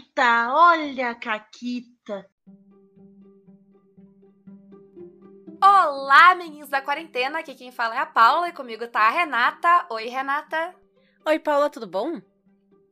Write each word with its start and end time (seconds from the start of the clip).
Caquita, 0.00 0.54
olha 0.54 1.10
a 1.10 1.14
Caquita. 1.14 2.30
Olá, 5.62 6.34
meninos 6.34 6.70
da 6.70 6.80
quarentena. 6.80 7.40
Aqui 7.40 7.54
quem 7.54 7.70
fala 7.70 7.94
é 7.94 7.98
a 7.98 8.06
Paula 8.06 8.48
e 8.48 8.52
comigo 8.52 8.86
tá 8.88 9.00
a 9.00 9.10
Renata. 9.10 9.86
Oi, 9.90 10.06
Renata. 10.06 10.74
Oi, 11.26 11.38
Paula, 11.38 11.68
tudo 11.68 11.86
bom? 11.86 12.20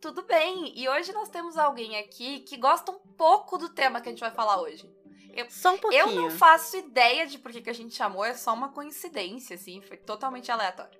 Tudo 0.02 0.22
bem. 0.22 0.78
E 0.78 0.88
hoje 0.88 1.12
nós 1.12 1.30
temos 1.30 1.56
alguém 1.56 1.96
aqui 1.98 2.40
que 2.40 2.58
gosta 2.58 2.92
um 2.92 2.98
pouco 3.16 3.56
do 3.56 3.70
tema 3.70 4.00
que 4.00 4.08
a 4.08 4.12
gente 4.12 4.20
vai 4.20 4.30
falar 4.30 4.60
hoje. 4.60 4.92
Eu, 5.32 5.50
só 5.50 5.74
um 5.74 5.78
pouquinho. 5.78 6.00
Eu 6.00 6.14
não 6.14 6.30
faço 6.30 6.76
ideia 6.76 7.26
de 7.26 7.38
por 7.38 7.52
que, 7.52 7.62
que 7.62 7.70
a 7.70 7.74
gente 7.74 7.94
chamou, 7.94 8.24
é 8.24 8.34
só 8.34 8.52
uma 8.52 8.70
coincidência, 8.70 9.54
assim, 9.54 9.80
foi 9.80 9.96
totalmente 9.96 10.50
aleatório. 10.50 10.98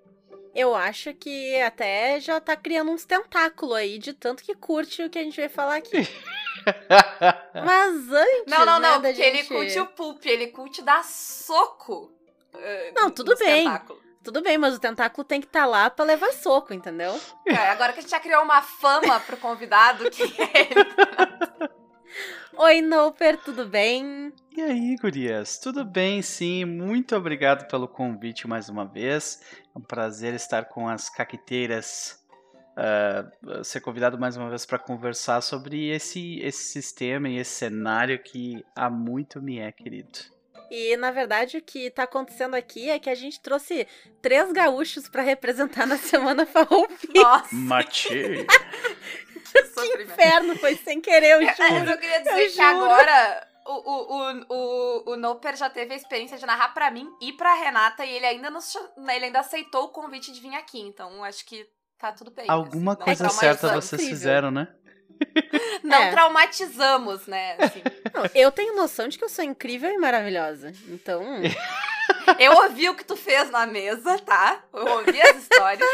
Eu 0.54 0.74
acho 0.74 1.14
que 1.14 1.60
até 1.60 2.18
já 2.20 2.40
tá 2.40 2.56
criando 2.56 2.90
uns 2.90 3.04
tentáculos 3.04 3.76
aí 3.76 3.98
de 3.98 4.12
tanto 4.12 4.42
que 4.42 4.54
curte 4.54 5.02
o 5.02 5.10
que 5.10 5.18
a 5.18 5.22
gente 5.22 5.38
vai 5.38 5.48
falar 5.48 5.76
aqui. 5.76 5.96
Mas 7.64 8.12
antes. 8.12 8.44
Não, 8.46 8.66
não, 8.66 8.80
né, 8.80 8.88
não, 8.90 9.00
porque 9.00 9.14
gente... 9.14 9.26
ele 9.26 9.44
curte 9.44 9.78
o 9.80 9.86
poop, 9.86 10.28
ele 10.28 10.48
curte 10.48 10.82
dar 10.82 11.04
soco. 11.04 12.12
uh, 12.54 12.94
Não, 12.94 13.10
tudo 13.10 13.36
bem. 13.36 13.64
tentáculos. 13.64 14.08
Tudo 14.22 14.42
bem, 14.42 14.58
mas 14.58 14.74
o 14.74 14.80
tentáculo 14.80 15.24
tem 15.24 15.40
que 15.40 15.46
estar 15.46 15.64
lá 15.64 15.88
pra 15.88 16.04
levar 16.04 16.32
soco, 16.32 16.74
entendeu? 16.74 17.18
É, 17.46 17.54
agora 17.70 17.94
que 17.94 18.00
a 18.00 18.02
gente 18.02 18.10
já 18.10 18.20
criou 18.20 18.42
uma 18.42 18.60
fama 18.60 19.18
pro 19.20 19.38
convidado, 19.38 20.10
que 20.10 20.22
é 20.22 20.26
ele. 20.68 21.70
Oi, 22.54 22.82
Noper, 22.82 23.38
tudo 23.38 23.64
bem? 23.64 24.32
E 24.58 24.60
aí, 24.60 24.96
gurias? 24.96 25.56
Tudo 25.56 25.84
bem, 25.84 26.20
sim. 26.20 26.64
Muito 26.64 27.14
obrigado 27.14 27.68
pelo 27.68 27.86
convite 27.86 28.48
mais 28.48 28.68
uma 28.68 28.84
vez. 28.84 29.40
É 29.72 29.78
um 29.78 29.80
prazer 29.80 30.34
estar 30.34 30.64
com 30.64 30.88
as 30.88 31.08
caqueteiras. 31.08 32.18
ah, 32.76 33.62
ser 33.62 33.80
convidado 33.80 34.18
mais 34.18 34.36
uma 34.36 34.48
vez 34.48 34.66
para 34.66 34.76
conversar 34.76 35.42
sobre 35.42 35.90
esse, 35.90 36.40
esse 36.40 36.72
sistema 36.72 37.28
e 37.28 37.38
esse 37.38 37.52
cenário 37.52 38.20
que 38.20 38.64
há 38.74 38.90
muito 38.90 39.40
me 39.40 39.60
é 39.60 39.70
querido. 39.70 40.18
E 40.72 40.96
na 40.96 41.12
verdade 41.12 41.56
o 41.56 41.62
que 41.62 41.88
tá 41.88 42.02
acontecendo 42.02 42.56
aqui 42.56 42.90
é 42.90 42.98
que 42.98 43.08
a 43.08 43.14
gente 43.14 43.40
trouxe 43.40 43.86
três 44.20 44.50
gaúchos 44.50 45.08
pra 45.08 45.22
representar 45.22 45.86
na 45.86 45.96
semana 45.98 46.44
Farroupilha. 46.44 47.22
Nossa, 47.22 47.54
Mati! 47.54 48.08
que 49.54 50.02
inferno, 50.02 50.56
foi 50.56 50.74
sem 50.76 51.00
querer, 51.00 51.34
eu 51.34 51.42
É, 51.42 51.54
Mas 51.56 51.78
juro. 51.78 51.90
eu 51.92 51.98
queria 51.98 52.18
dizer 52.18 52.32
eu 52.32 52.36
que 52.36 52.48
juro. 52.48 52.66
agora 52.66 53.47
o, 53.68 53.90
o, 53.90 54.32
o, 54.32 54.44
o, 54.48 55.10
o 55.12 55.16
Noper 55.16 55.56
já 55.56 55.68
teve 55.68 55.92
a 55.94 55.96
experiência 55.96 56.38
de 56.38 56.46
narrar 56.46 56.72
pra 56.74 56.90
mim 56.90 57.08
e 57.20 57.32
pra 57.32 57.54
Renata 57.54 58.04
e 58.04 58.10
ele 58.16 58.26
ainda, 58.26 58.50
nos, 58.50 58.72
cha- 58.72 58.90
ele 59.14 59.26
ainda 59.26 59.40
aceitou 59.40 59.84
o 59.84 59.88
convite 59.88 60.32
de 60.32 60.40
vir 60.40 60.54
aqui. 60.54 60.80
Então 60.80 61.22
acho 61.24 61.44
que 61.44 61.68
tá 61.98 62.10
tudo 62.12 62.30
bem. 62.30 62.46
Alguma 62.48 62.92
assim, 62.92 62.98
não 63.00 63.04
coisa 63.06 63.24
traumatizamos. 63.24 63.60
certa 63.60 63.80
vocês 63.80 64.00
incrível. 64.02 64.16
fizeram, 64.18 64.50
né? 64.50 64.68
Não 65.82 65.98
É. 66.02 66.10
traumatizamos, 66.12 67.26
né? 67.26 67.56
assim. 67.58 67.82
Não, 68.14 68.24
eu 68.34 68.52
tenho 68.52 68.76
noção 68.76 69.08
de 69.08 69.18
que 69.18 69.24
eu 69.24 69.28
sou 69.28 69.44
incrível 69.44 69.90
e 69.90 69.98
maravilhosa. 69.98 70.72
Então, 70.88 71.22
Eu 72.38 72.52
ouvi 72.62 72.88
o 72.88 72.94
que 72.94 73.04
tu 73.04 73.16
fez 73.16 73.50
na 73.50 73.66
mesa, 73.66 74.18
tá? 74.18 74.62
Eu 74.72 74.86
ouvi 74.86 75.20
as 75.20 75.36
histórias. 75.38 75.88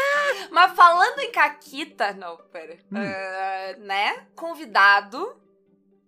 Mas 0.51 0.73
falando 0.73 1.19
em 1.19 1.31
Caquita, 1.31 2.13
não, 2.13 2.37
pera. 2.51 2.77
Hum. 2.91 2.97
ah, 2.97 3.75
né? 3.79 4.27
Convidado 4.35 5.41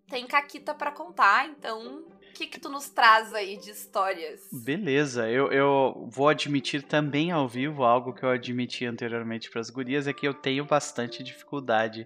tem 0.09 0.25
Caquita 0.25 0.73
pra 0.73 0.91
contar, 0.91 1.47
então 1.50 2.00
o 2.00 2.33
que 2.33 2.47
que 2.47 2.59
tu 2.59 2.69
nos 2.69 2.88
traz 2.89 3.33
aí 3.33 3.58
de 3.58 3.72
histórias? 3.72 4.41
Beleza, 4.52 5.27
eu, 5.30 5.52
eu 5.52 6.08
vou 6.11 6.30
admitir 6.30 6.83
também 6.83 7.31
ao 7.31 7.47
vivo 7.47 7.83
algo 7.83 8.13
que 8.13 8.23
eu 8.23 8.30
admiti 8.30 8.85
anteriormente 8.85 9.50
para 9.50 9.59
as 9.59 9.69
gurias, 9.69 10.08
é 10.08 10.13
que 10.13 10.28
eu 10.28 10.33
tenho 10.33 10.63
bastante 10.66 11.23
dificuldade 11.23 12.05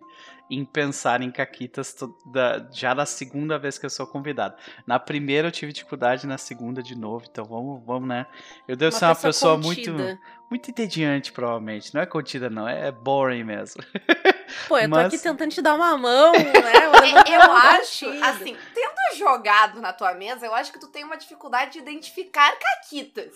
em 0.50 0.66
pensar 0.66 1.22
em 1.22 1.32
caquitas 1.32 1.94
to- 1.94 2.14
da- 2.26 2.68
já 2.74 2.94
na 2.96 3.06
segunda 3.06 3.58
vez 3.60 3.78
que 3.78 3.86
eu 3.86 3.90
sou 3.90 4.08
convidado. 4.08 4.56
Na 4.86 5.00
primeira 5.00 5.48
eu 5.48 5.52
tive 5.52 5.72
dificuldade, 5.72 6.26
na 6.28 6.38
segunda 6.38 6.82
de 6.82 6.98
novo, 6.98 7.26
então 7.30 7.46
vamos, 7.46 7.84
vamos 7.86 8.08
né? 8.10 8.26
Eu 8.68 8.76
devo 8.76 8.92
ser 8.98 9.06
uma 9.06 9.16
pessoa 9.16 9.56
muito, 9.58 9.92
contida. 9.92 10.20
muito 10.50 10.72
entediante, 10.72 11.32
provavelmente. 11.32 11.94
Não 11.94 12.02
é 12.02 12.06
contida, 12.06 12.50
não, 12.50 12.68
é 12.68 12.92
boring 12.92 13.44
mesmo. 13.44 13.82
Pô, 14.68 14.78
eu 14.78 14.84
tô 14.84 14.90
Mas- 14.90 15.08
aqui 15.08 15.18
tentando 15.18 15.52
te 15.52 15.62
dar 15.62 15.74
uma 15.76 15.98
mão, 15.98 16.32
né? 16.34 16.42
Levantar 16.44 17.30
Eu 17.32 17.40
uma 17.42 17.60
acho, 17.80 18.06
assim, 18.24 18.58
tendo 18.74 18.92
jogado 19.18 19.82
na 19.82 19.92
tua 19.94 20.14
mesa, 20.14 20.46
eu 20.46 20.54
acho 20.54 20.72
que 20.72 20.80
tu 20.80 20.88
tem 20.88 21.04
uma 21.04 21.18
dificuldade 21.18 21.74
de 21.74 21.80
identificar 21.80 22.54
caquitas. 22.58 23.34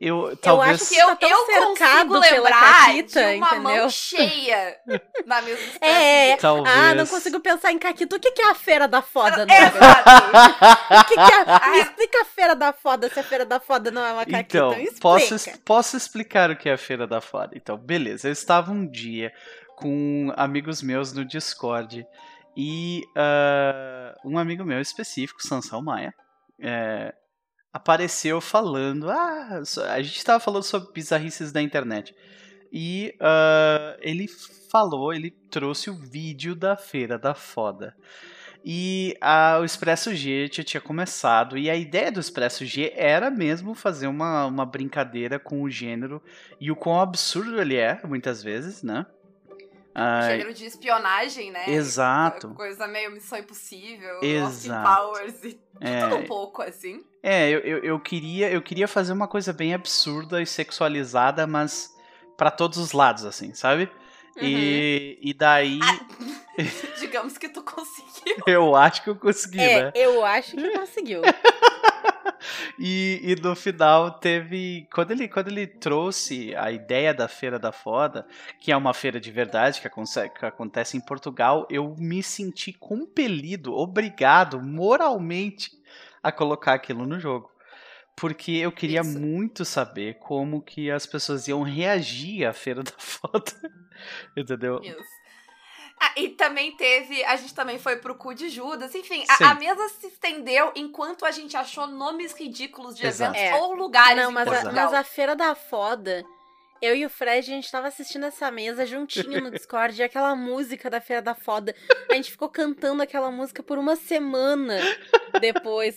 Eu 0.00 0.36
talvez. 0.40 0.80
acho 0.82 0.88
Que 0.94 1.00
eu, 1.00 1.16
tá 1.16 1.28
eu 1.28 1.36
consigo 1.58 2.18
lembrar 2.18 2.86
caquita, 2.86 3.20
de 3.30 3.36
uma 3.36 3.54
mão 3.56 3.72
entendeu? 3.72 3.90
cheia 3.90 4.76
na 5.26 5.42
mesa 5.42 5.62
dos 5.64 5.78
É. 5.82 6.36
Talvez. 6.36 6.74
Ah, 6.76 6.94
não 6.94 7.06
consigo 7.06 7.40
pensar 7.40 7.72
em 7.72 7.78
Caquito. 7.78 8.16
O 8.16 8.20
que, 8.20 8.30
que 8.32 8.42
é 8.42 8.50
a 8.50 8.54
feira 8.54 8.86
da 8.88 9.02
foda? 9.02 9.42
Exato. 9.44 11.00
O 11.00 11.04
que, 11.04 11.14
que 11.14 11.20
é? 11.20 11.44
Ah, 11.46 11.70
Me 11.70 11.80
explica 11.80 12.22
a 12.22 12.24
feira 12.24 12.54
da 12.56 12.72
foda 12.72 13.08
se 13.08 13.18
a 13.18 13.22
feira 13.22 13.44
da 13.44 13.60
foda 13.60 13.90
não 13.90 14.04
é 14.04 14.12
uma 14.12 14.24
Caquita. 14.26 14.38
Então, 14.40 14.70
Me 14.70 14.84
explica. 14.84 15.00
posso, 15.00 15.36
posso 15.64 15.96
explicar 15.96 16.50
o 16.50 16.56
que 16.56 16.68
é 16.68 16.72
a 16.72 16.78
Feira 16.78 17.06
da 17.06 17.20
Foda. 17.20 17.50
Então, 17.54 17.76
beleza. 17.76 18.28
Eu 18.28 18.32
estava 18.32 18.70
um 18.72 18.86
dia 18.86 19.32
com 19.80 20.32
amigos 20.36 20.82
meus 20.82 21.12
no 21.12 21.24
Discord 21.24 22.06
e 22.56 23.04
ah, 23.16 24.16
um 24.24 24.38
amigo 24.38 24.64
meu 24.64 24.80
específico, 24.80 25.40
Sansão 25.46 25.80
Maia, 25.82 26.12
é, 26.60 27.14
apareceu 27.72 28.40
falando. 28.40 29.08
Ah, 29.10 29.62
a 29.90 30.02
gente 30.02 30.16
estava 30.16 30.40
falando 30.40 30.64
sobre 30.64 30.92
bizarrices 30.92 31.52
da 31.52 31.62
internet. 31.62 32.14
E 32.72 33.14
ah, 33.20 33.96
ele 34.00 34.26
falou, 34.70 35.12
ele 35.14 35.30
trouxe 35.30 35.88
o 35.88 35.94
vídeo 35.94 36.54
da 36.54 36.76
Feira 36.76 37.18
da 37.18 37.34
Foda. 37.34 37.94
E 38.64 39.16
a- 39.20 39.58
o 39.60 39.64
Expresso 39.64 40.12
G 40.14 40.50
já 40.52 40.64
tinha 40.64 40.80
começado, 40.80 41.56
e 41.56 41.70
a 41.70 41.76
ideia 41.76 42.10
do 42.10 42.18
Expresso 42.18 42.66
G 42.66 42.92
era 42.96 43.30
mesmo 43.30 43.72
fazer 43.72 44.08
uma, 44.08 44.46
uma 44.46 44.66
brincadeira 44.66 45.38
com 45.38 45.62
o 45.62 45.70
gênero 45.70 46.20
e 46.60 46.70
o 46.70 46.76
quão 46.76 47.00
absurdo 47.00 47.60
ele 47.60 47.76
é, 47.76 48.00
muitas 48.04 48.42
vezes, 48.42 48.82
né? 48.82 49.06
Ah, 50.00 50.22
Gênero 50.30 50.54
de 50.54 50.64
espionagem, 50.64 51.50
né? 51.50 51.64
Exato. 51.70 52.50
Coisa 52.50 52.86
meio 52.86 53.10
Missão 53.10 53.38
Impossível, 53.38 54.14
Austin 54.42 54.68
Exato. 54.68 54.88
Powers 55.02 55.44
e 55.44 55.60
é, 55.80 56.02
tudo 56.02 56.16
um 56.16 56.24
pouco, 56.24 56.62
assim. 56.62 57.04
é 57.22 57.48
eu, 57.50 57.58
eu, 57.60 57.78
eu 57.78 58.00
queria, 58.00 58.48
eu 58.50 58.62
queria 58.62 58.86
fazer 58.86 59.12
uma 59.12 59.26
coisa 59.26 59.52
bem 59.52 59.74
absurda 59.74 60.40
e 60.40 60.46
sexualizada, 60.46 61.46
mas 61.46 61.92
pra 62.36 62.50
todos 62.50 62.78
os 62.78 62.92
lados, 62.92 63.24
assim, 63.24 63.52
sabe? 63.54 63.90
E, 64.40 65.18
e 65.20 65.34
daí 65.34 65.80
Digamos 67.00 67.36
que 67.36 67.48
tu 67.48 67.62
conseguiu. 67.62 68.36
eu 68.46 68.76
acho 68.76 69.02
que 69.02 69.10
eu 69.10 69.16
consegui, 69.16 69.60
É, 69.60 69.84
né? 69.86 69.92
eu 69.96 70.24
acho 70.24 70.54
que 70.56 70.70
conseguiu. 70.78 71.22
E, 72.78 73.20
e 73.22 73.34
no 73.40 73.54
final 73.54 74.10
teve. 74.18 74.86
Quando 74.92 75.10
ele, 75.10 75.28
quando 75.28 75.48
ele 75.48 75.66
trouxe 75.66 76.54
a 76.56 76.70
ideia 76.70 77.12
da 77.12 77.28
Feira 77.28 77.58
da 77.58 77.72
Foda, 77.72 78.26
que 78.60 78.72
é 78.72 78.76
uma 78.76 78.94
feira 78.94 79.20
de 79.20 79.30
verdade 79.30 79.80
que, 79.80 79.88
que 79.88 80.46
acontece 80.46 80.96
em 80.96 81.00
Portugal, 81.00 81.66
eu 81.70 81.94
me 81.98 82.22
senti 82.22 82.72
compelido, 82.72 83.74
obrigado, 83.74 84.60
moralmente, 84.60 85.70
a 86.22 86.32
colocar 86.32 86.74
aquilo 86.74 87.06
no 87.06 87.18
jogo. 87.18 87.50
Porque 88.16 88.52
eu 88.52 88.72
queria 88.72 89.00
Isso. 89.00 89.18
muito 89.18 89.64
saber 89.64 90.14
como 90.14 90.60
que 90.60 90.90
as 90.90 91.06
pessoas 91.06 91.46
iam 91.46 91.62
reagir 91.62 92.44
à 92.44 92.52
Feira 92.52 92.82
da 92.82 92.92
Foda. 92.98 93.52
Entendeu? 94.36 94.80
Isso. 94.82 95.18
Ah, 96.00 96.12
e 96.16 96.28
também 96.28 96.72
teve. 96.76 97.24
A 97.24 97.34
gente 97.36 97.54
também 97.54 97.78
foi 97.78 97.96
pro 97.96 98.14
cu 98.14 98.32
de 98.34 98.48
Judas. 98.48 98.94
Enfim, 98.94 99.24
a, 99.28 99.50
a 99.50 99.54
mesa 99.54 99.88
se 99.88 100.06
estendeu 100.06 100.70
enquanto 100.76 101.24
a 101.24 101.30
gente 101.30 101.56
achou 101.56 101.86
nomes 101.86 102.32
ridículos 102.34 102.96
de 102.96 103.06
Exato. 103.06 103.36
eventos 103.36 103.58
É. 103.58 103.60
ou 103.62 103.74
lugares. 103.74 104.16
Não, 104.16 104.30
em 104.30 104.34
mas 104.34 104.48
a, 104.48 104.72
mas 104.72 104.94
a 104.94 105.02
feira 105.02 105.34
da 105.34 105.54
foda. 105.54 106.24
Eu 106.80 106.94
e 106.94 107.04
o 107.04 107.10
Fred, 107.10 107.38
a 107.50 107.54
gente 107.56 107.68
tava 107.72 107.88
assistindo 107.88 108.24
essa 108.26 108.48
mesa 108.52 108.86
juntinho 108.86 109.40
no 109.40 109.50
Discord 109.50 110.00
e 110.00 110.04
aquela 110.04 110.36
música 110.36 110.88
da 110.88 111.00
Feira 111.00 111.20
da 111.20 111.34
Foda. 111.34 111.74
A 112.08 112.14
gente 112.14 112.30
ficou 112.30 112.48
cantando 112.48 113.02
aquela 113.02 113.32
música 113.32 113.64
por 113.64 113.78
uma 113.78 113.96
semana 113.96 114.78
depois. 115.40 115.96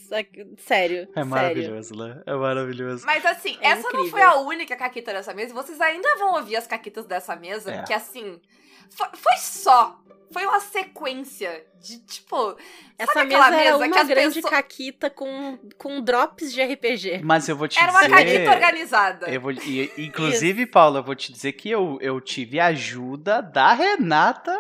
Sério. 0.58 1.04
É 1.12 1.14
sério. 1.14 1.26
maravilhoso, 1.28 1.96
né? 1.96 2.24
É 2.26 2.34
maravilhoso. 2.34 3.06
Mas 3.06 3.24
assim, 3.26 3.60
É 3.62 3.70
essa 3.70 3.84
não 3.84 3.90
incrível. 3.90 4.10
foi 4.10 4.22
a 4.24 4.36
única 4.38 4.76
caquita 4.76 5.14
dessa 5.14 5.34
mesa. 5.36 5.54
Vocês 5.54 5.80
ainda 5.80 6.16
vão 6.18 6.34
ouvir 6.34 6.56
as 6.56 6.66
caquitas 6.66 7.06
dessa 7.06 7.36
mesa, 7.36 7.72
É. 7.72 7.84
que 7.84 7.94
assim. 7.94 8.42
Foi, 8.90 9.08
foi 9.14 9.38
só. 9.38 9.98
Foi 10.32 10.46
uma 10.46 10.60
sequência 10.62 11.66
de, 11.82 12.00
tipo. 12.06 12.56
Essa 12.98 13.26
mesa 13.26 13.48
era 13.54 13.78
que 13.78 13.84
uma 13.86 14.00
as 14.02 14.08
grande 14.08 14.36
pessoas- 14.36 14.52
caquita 14.54 15.10
com, 15.10 15.58
com 15.78 16.02
drops 16.02 16.54
de 16.54 16.64
RPG. 16.64 17.20
Mas 17.24 17.50
eu 17.50 17.56
vou 17.58 17.68
te 17.68 17.78
Era 17.78 17.92
uma 17.92 18.02
dizer. 18.04 18.16
caquita 18.16 18.52
organizada. 18.52 19.30
Eu 19.30 19.42
vou, 19.42 19.52
e- 19.52 19.92
inclusive, 19.98 20.66
Paula, 20.66 21.00
eu 21.00 21.04
vou 21.04 21.16
te 21.16 21.34
dizer 21.34 21.52
que 21.54 21.70
eu, 21.70 21.98
eu 22.02 22.22
tive 22.22 22.60
ajuda 22.62 23.42
da 23.42 23.74
Renata 23.74 24.58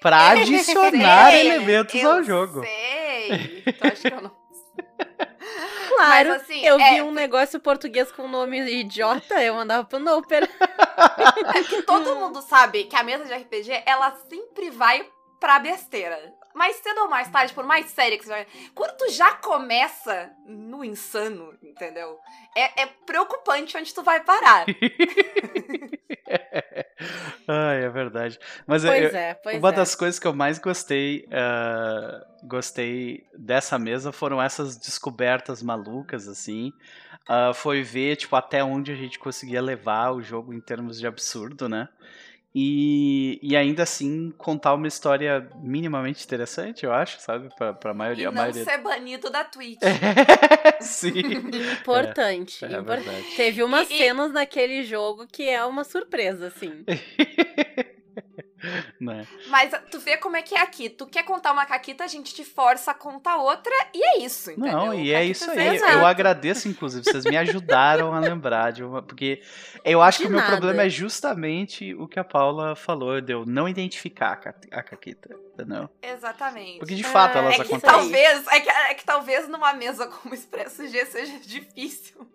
pra 0.00 0.30
adicionar 0.30 1.30
Sei, 1.32 1.48
elementos 1.48 1.94
eu 1.94 2.10
ao 2.12 2.22
jogo. 2.22 2.60
Sei. 2.60 3.62
Então 3.66 3.90
acho 3.90 4.02
que 4.02 4.14
eu 4.14 4.20
não. 4.20 4.41
Claro, 5.94 6.30
Mas 6.30 6.42
assim, 6.42 6.64
eu 6.64 6.80
é, 6.80 6.94
vi 6.94 7.02
um 7.02 7.10
negócio 7.10 7.60
português 7.60 8.10
com 8.12 8.28
nome 8.28 8.60
idiota, 8.60 9.42
eu 9.42 9.54
mandava 9.54 9.84
pro 9.84 9.98
Noper. 9.98 10.48
é 11.54 11.62
que 11.64 11.82
todo 11.82 12.14
mundo 12.20 12.40
sabe 12.42 12.84
que 12.84 12.96
a 12.96 13.02
mesa 13.02 13.24
de 13.24 13.34
RPG, 13.34 13.82
ela 13.84 14.16
sempre 14.28 14.70
vai 14.70 15.06
pra 15.38 15.58
besteira. 15.58 16.34
Mais 16.54 16.76
cedo 16.76 17.02
ou 17.02 17.08
mais 17.08 17.28
tarde, 17.30 17.52
por 17.54 17.64
mais 17.64 17.86
séria 17.86 18.18
que 18.18 18.24
seja, 18.24 18.46
quando 18.74 18.96
tu 18.96 19.10
já 19.10 19.32
começa 19.34 20.30
no 20.46 20.84
insano, 20.84 21.54
entendeu? 21.62 22.18
É, 22.56 22.82
é 22.82 22.86
preocupante 23.06 23.76
onde 23.76 23.92
tu 23.94 24.02
vai 24.02 24.20
parar. 24.22 24.66
Ai, 27.48 27.84
é 27.84 27.88
verdade. 27.88 28.38
Mas 28.66 28.84
eu- 28.84 28.90
Pois 28.92 29.14
é, 29.14 29.34
pois 29.34 29.58
uma 29.58 29.70
é. 29.70 29.72
das 29.72 29.94
coisas 29.94 30.18
que 30.18 30.26
eu 30.26 30.32
mais 30.34 30.58
gostei, 30.58 31.26
ah, 31.32 32.24
gostei 32.44 33.26
dessa 33.36 33.78
mesa 33.78 34.12
foram 34.12 34.40
essas 34.40 34.76
descobertas 34.76 35.62
malucas, 35.62 36.28
assim. 36.28 36.72
Ah, 37.28 37.52
foi 37.54 37.82
ver, 37.82 38.16
tipo, 38.16 38.34
até 38.36 38.62
onde 38.62 38.92
a 38.92 38.96
gente 38.96 39.18
conseguia 39.18 39.60
levar 39.62 40.12
o 40.12 40.22
jogo 40.22 40.52
em 40.52 40.60
termos 40.60 40.98
de 40.98 41.06
absurdo, 41.06 41.68
né? 41.68 41.88
E, 42.54 43.38
e 43.42 43.56
ainda 43.56 43.82
assim 43.82 44.30
contar 44.36 44.74
uma 44.74 44.86
história 44.86 45.48
minimamente 45.62 46.22
interessante, 46.24 46.84
eu 46.84 46.92
acho, 46.92 47.18
sabe? 47.20 47.48
Pra, 47.56 47.72
pra 47.72 47.92
E 47.92 47.94
maioria. 47.94 48.28
a 48.28 48.30
não 48.32 48.42
maioria... 48.42 48.62
ser 48.64 48.78
banido 48.78 49.30
da 49.30 49.42
Twitch. 49.42 49.80
Sim. 50.80 51.12
Importante. 51.80 52.62
É 52.64 52.68
impor- 52.68 52.96
verdade. 52.96 53.24
Teve 53.36 53.62
umas 53.62 53.88
E- 53.90 53.94
e- 53.94 53.98
cenas 53.98 54.32
naquele 54.32 54.82
jogo 54.84 55.26
que 55.26 55.48
é 55.48 55.64
uma 55.64 55.82
surpresa, 55.84 56.48
assim. 56.48 56.84
né? 59.00 59.26
Mas 59.48 59.70
tu 59.90 59.98
vê 59.98 60.16
como 60.16 60.36
é 60.36 60.42
que 60.42 60.54
é 60.54 60.60
aqui. 60.60 60.88
Tu 60.88 61.06
quer 61.06 61.22
contar 61.24 61.52
uma 61.52 61.66
caquita, 61.66 62.04
a 62.04 62.06
gente 62.08 62.34
te 62.34 62.44
força 62.44 62.90
a 62.90 62.94
contar 62.94 63.36
outra, 63.36 63.72
e 63.94 64.02
é 64.04 64.18
isso, 64.24 64.50
entendeu? 64.50 64.72
Não, 64.72 64.94
e 64.94 65.12
é 65.12 65.24
isso 65.24 65.50
é 65.50 65.68
aí. 65.68 65.76
exato. 65.76 65.92
Eu 65.92 66.06
agradeço, 66.06 66.68
inclusive, 66.68 67.04
vocês 67.04 67.24
me 67.24 67.36
ajudaram 67.36 68.12
a 68.14 68.18
lembrar 68.20 68.72
de 68.72 68.82
uma. 68.84 69.02
Porque 69.02 69.42
eu 69.84 70.00
acho 70.02 70.18
De 70.18 70.24
que 70.24 70.28
o 70.28 70.30
meu 70.32 70.40
nada. 70.40 70.52
problema 70.52 70.82
é 70.82 70.88
justamente 70.88 71.94
o 71.94 72.06
que 72.06 72.18
a 72.18 72.24
Paula 72.24 72.74
falou, 72.76 73.20
de 73.20 73.32
eu 73.32 73.44
não 73.46 73.68
identificar 73.68 74.32
a 74.32 74.36
Ca- 74.36 74.54
a 74.70 74.82
Caquita, 74.82 75.34
entendeu? 75.54 75.88
Exatamente. 76.02 76.78
Porque 76.78 76.94
de 76.94 77.04
fato 77.04 77.36
Ah, 77.36 77.40
elas 77.40 77.54
É 77.54 77.56
que, 77.56 77.62
acontecem. 77.62 77.80
talvez, 77.98 78.46
é, 78.48 78.60
que, 78.60 78.68
é 78.70 78.94
que 78.94 79.04
talvez 79.04 79.48
numa 79.48 79.72
mesa 79.72 80.06
como 80.06 80.34
Expresso 80.34 80.86
G 80.88 81.04
seja 81.06 81.38
difícil. 81.44 82.26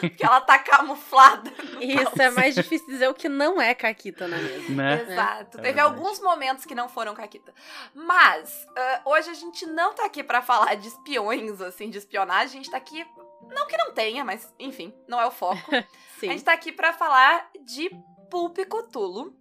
porque 0.00 0.24
ela 0.24 0.40
tá 0.40 0.58
camuflada. 0.58 1.50
Isso 1.80 2.04
caos. 2.04 2.18
é 2.20 2.30
mais 2.30 2.54
difícil 2.54 2.86
dizer 2.86 3.08
o 3.08 3.14
que 3.14 3.28
não 3.28 3.60
é 3.60 3.74
caquita 3.74 4.26
na 4.28 4.36
mesa. 4.36 4.72
Né? 4.72 5.02
Exato. 5.08 5.58
É 5.60 5.63
Teve 5.64 5.80
alguns 5.80 6.20
momentos 6.20 6.64
que 6.64 6.74
não 6.74 6.88
foram 6.88 7.14
caquita. 7.14 7.54
Mas, 7.94 8.66
ah, 8.76 9.02
hoje 9.04 9.30
a 9.30 9.34
gente 9.34 9.66
não 9.66 9.94
tá 9.94 10.04
aqui 10.04 10.22
pra 10.22 10.42
falar 10.42 10.74
de 10.74 10.88
espiões, 10.88 11.60
assim, 11.60 11.90
de 11.90 11.98
espionagem. 11.98 12.60
A 12.60 12.62
gente 12.62 12.70
tá 12.70 12.76
aqui. 12.76 13.06
Não 13.48 13.66
que 13.66 13.76
não 13.76 13.92
tenha, 13.92 14.24
mas 14.24 14.52
enfim, 14.58 14.94
não 15.06 15.20
é 15.20 15.26
o 15.26 15.30
foco. 15.30 15.60
A 16.22 16.26
gente 16.26 16.44
tá 16.44 16.54
aqui 16.54 16.72
pra 16.72 16.94
falar 16.94 17.50
de 17.60 17.90
Pulp 18.30 18.56
Cthulhu. 18.56 19.36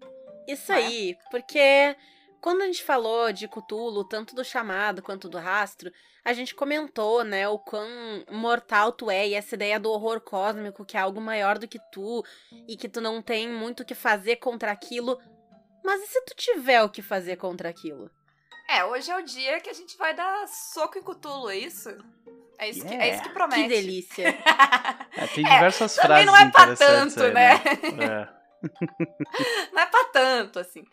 Isso 0.46 0.74
né? 0.74 0.80
aí, 0.80 1.18
porque 1.32 1.96
quando 2.42 2.62
a 2.62 2.66
gente 2.66 2.84
falou 2.84 3.32
de 3.32 3.48
Cthulhu, 3.48 4.04
tanto 4.04 4.36
do 4.36 4.44
chamado 4.44 5.02
quanto 5.02 5.30
do 5.30 5.38
rastro, 5.38 5.90
a 6.26 6.34
gente 6.34 6.54
comentou, 6.54 7.24
né, 7.24 7.48
o 7.48 7.58
quão 7.58 7.88
mortal 8.30 8.92
tu 8.92 9.10
é 9.10 9.26
e 9.28 9.34
essa 9.34 9.56
ideia 9.56 9.80
do 9.80 9.90
horror 9.90 10.20
cósmico, 10.20 10.84
que 10.84 10.98
é 10.98 11.00
algo 11.00 11.22
maior 11.22 11.58
do 11.58 11.70
que 11.70 11.80
tu 11.90 12.22
e 12.68 12.76
que 12.76 12.90
tu 12.90 13.00
não 13.00 13.22
tem 13.22 13.50
muito 13.50 13.84
o 13.84 13.86
que 13.86 13.96
fazer 13.96 14.36
contra 14.36 14.72
aquilo. 14.72 15.18
Mas 15.84 16.02
e 16.04 16.08
se 16.08 16.22
tu 16.26 16.36
tiver 16.36 16.82
o 16.82 16.90
que 16.90 17.02
fazer 17.02 17.36
contra 17.38 17.70
aquilo? 17.70 18.10
É, 18.70 18.84
hoje 18.86 19.12
é 19.12 19.18
o 19.18 19.24
dia 19.24 19.60
que 19.60 19.70
a 19.70 19.74
gente 19.74 19.98
vai 19.98 20.14
dar 20.14 20.48
soco 20.48 20.98
em 20.98 21.04
Cthulhu, 21.04 21.50
é 21.50 21.58
isso? 21.58 21.90
É 22.58 22.70
isso, 22.70 22.86
que, 22.86 22.94
é 22.94 23.10
isso 23.10 23.22
que 23.22 23.30
Yeah. 23.30 23.34
promete. 23.34 23.64
Que 23.64 23.68
delícia. 23.70 24.26
É, 25.16 25.28
tem 25.28 25.46
É, 25.46 25.50
diversas 25.54 25.96
Também 25.96 26.26
frases 26.26 26.26
não 26.26 26.36
é 26.38 26.50
pra 26.50 26.76
tanto, 26.76 27.24
aí, 27.24 27.34
né? 27.34 27.54
É. 27.54 28.28
não 29.72 29.82
é 29.82 29.86
pra 29.86 30.06
tanto, 30.06 30.58
assim. 30.60 30.84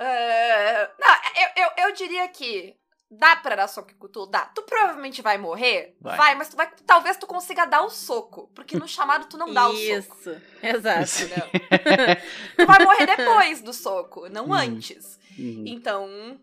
Ah, 0.00 0.90
não, 0.98 1.42
eu, 1.42 1.64
eu, 1.64 1.70
eu 1.88 1.94
diria 1.94 2.26
que 2.28 2.74
dá 3.12 3.36
pra 3.36 3.54
dar 3.56 3.68
soco 3.68 3.90
em 3.90 3.94
Cthulhu? 3.94 4.26
Dá. 4.26 4.46
Tu 4.46 4.62
provavelmente 4.62 5.20
vai 5.22 5.36
morrer? 5.38 5.94
Vai. 6.00 6.34
mas 6.34 6.48
tu 6.48 6.56
vai, 6.56 6.70
talvez 6.86 7.16
tu 7.16 7.26
consiga 7.26 7.64
dar 7.66 7.82
o 7.82 7.90
soco. 7.90 8.50
Porque 8.54 8.76
no 8.78 8.88
chamado 8.88 9.26
tu 9.26 9.36
não 9.36 9.52
dá 9.52 9.68
o 9.68 9.72
soco. 9.76 10.18
Isso, 10.20 10.42
exato. 10.62 11.10
Tu 12.56 12.66
vai 12.66 12.84
morrer 12.84 13.06
depois 13.06 13.60
do 13.60 13.72
soco, 13.72 14.28
não 14.28 14.46
Uhum. 14.46 14.54
antes. 14.54 15.18
Uhum. 15.38 15.64
Então, 15.66 16.40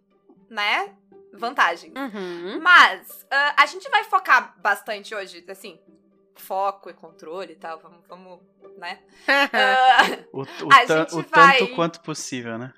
né? 0.50 0.94
Vantagem. 1.34 1.92
Uhum. 1.96 2.60
Mas 2.62 3.26
ah, 3.32 3.54
a 3.58 3.66
gente 3.66 3.88
vai 3.90 4.04
focar 4.04 4.56
bastante 4.60 5.14
hoje, 5.14 5.44
assim, 5.48 5.80
foco 6.40 6.90
e 6.90 6.94
controle 6.94 7.54
e 7.54 7.56
tal. 7.56 7.80
Vamos, 7.80 8.00
vamos 8.08 8.40
né? 8.78 9.00
Ah, 9.28 10.26
O, 10.34 10.42
o 10.42 10.46
A 10.74 10.86
tan- 10.86 11.00
gente 11.00 11.16
o 11.16 11.24
vai- 11.30 11.58
tanto 11.60 11.76
quanto 11.76 12.00
possível, 12.02 12.58
né? 12.58 12.74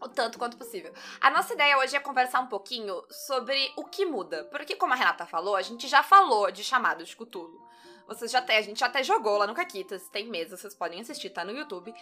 o 0.00 0.08
tanto 0.08 0.38
quanto 0.38 0.56
possível. 0.56 0.92
A 1.20 1.30
nossa 1.30 1.54
ideia 1.54 1.76
hoje 1.78 1.96
é 1.96 2.00
conversar 2.00 2.40
um 2.40 2.46
pouquinho 2.46 3.02
sobre 3.10 3.56
o 3.76 3.84
que 3.84 4.06
muda. 4.06 4.44
Porque, 4.44 4.74
como 4.76 4.92
a 4.92 4.96
Renata 4.96 5.26
falou, 5.26 5.54
a 5.56 5.62
gente 5.62 5.86
já 5.88 6.02
falou 6.02 6.50
de 6.50 6.62
chamado 6.64 7.04
de 7.04 7.14
Cthulhu. 7.16 7.60
Vocês 8.08 8.30
já 8.30 8.38
até, 8.38 8.56
a 8.56 8.62
gente 8.62 8.80
já 8.80 8.86
até 8.86 9.02
jogou 9.02 9.36
lá 9.36 9.46
no 9.46 9.54
Caquitas, 9.54 10.08
tem 10.08 10.28
mesa, 10.28 10.56
vocês 10.56 10.74
podem 10.74 11.00
assistir, 11.00 11.28
tá 11.28 11.44
no 11.44 11.52
YouTube. 11.52 11.94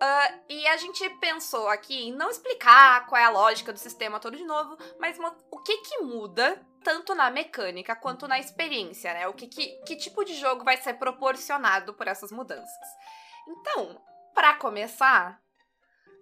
Ah, 0.00 0.34
e 0.48 0.66
a 0.66 0.76
gente 0.76 1.08
pensou 1.20 1.68
aqui 1.68 2.08
em 2.08 2.12
não 2.12 2.28
explicar 2.28 3.06
qual 3.06 3.20
é 3.20 3.24
a 3.24 3.30
lógica 3.30 3.72
do 3.72 3.78
sistema 3.78 4.18
todo 4.18 4.36
de 4.36 4.44
novo, 4.44 4.76
mas 4.98 5.16
o 5.50 5.58
que 5.60 5.78
que 5.78 5.98
muda 5.98 6.60
tanto 6.82 7.14
na 7.14 7.30
mecânica 7.30 7.94
quanto 7.96 8.28
na 8.28 8.38
experiência, 8.38 9.14
né? 9.14 9.28
O 9.28 9.32
que, 9.32 9.46
que, 9.46 9.68
que 9.86 9.96
tipo 9.96 10.24
de 10.24 10.34
jogo 10.34 10.64
vai 10.64 10.76
ser 10.76 10.94
proporcionado 10.94 11.94
por 11.94 12.06
essas 12.06 12.32
mudanças. 12.32 12.88
Então, 13.48 14.02
pra 14.34 14.54
começar, 14.54 15.40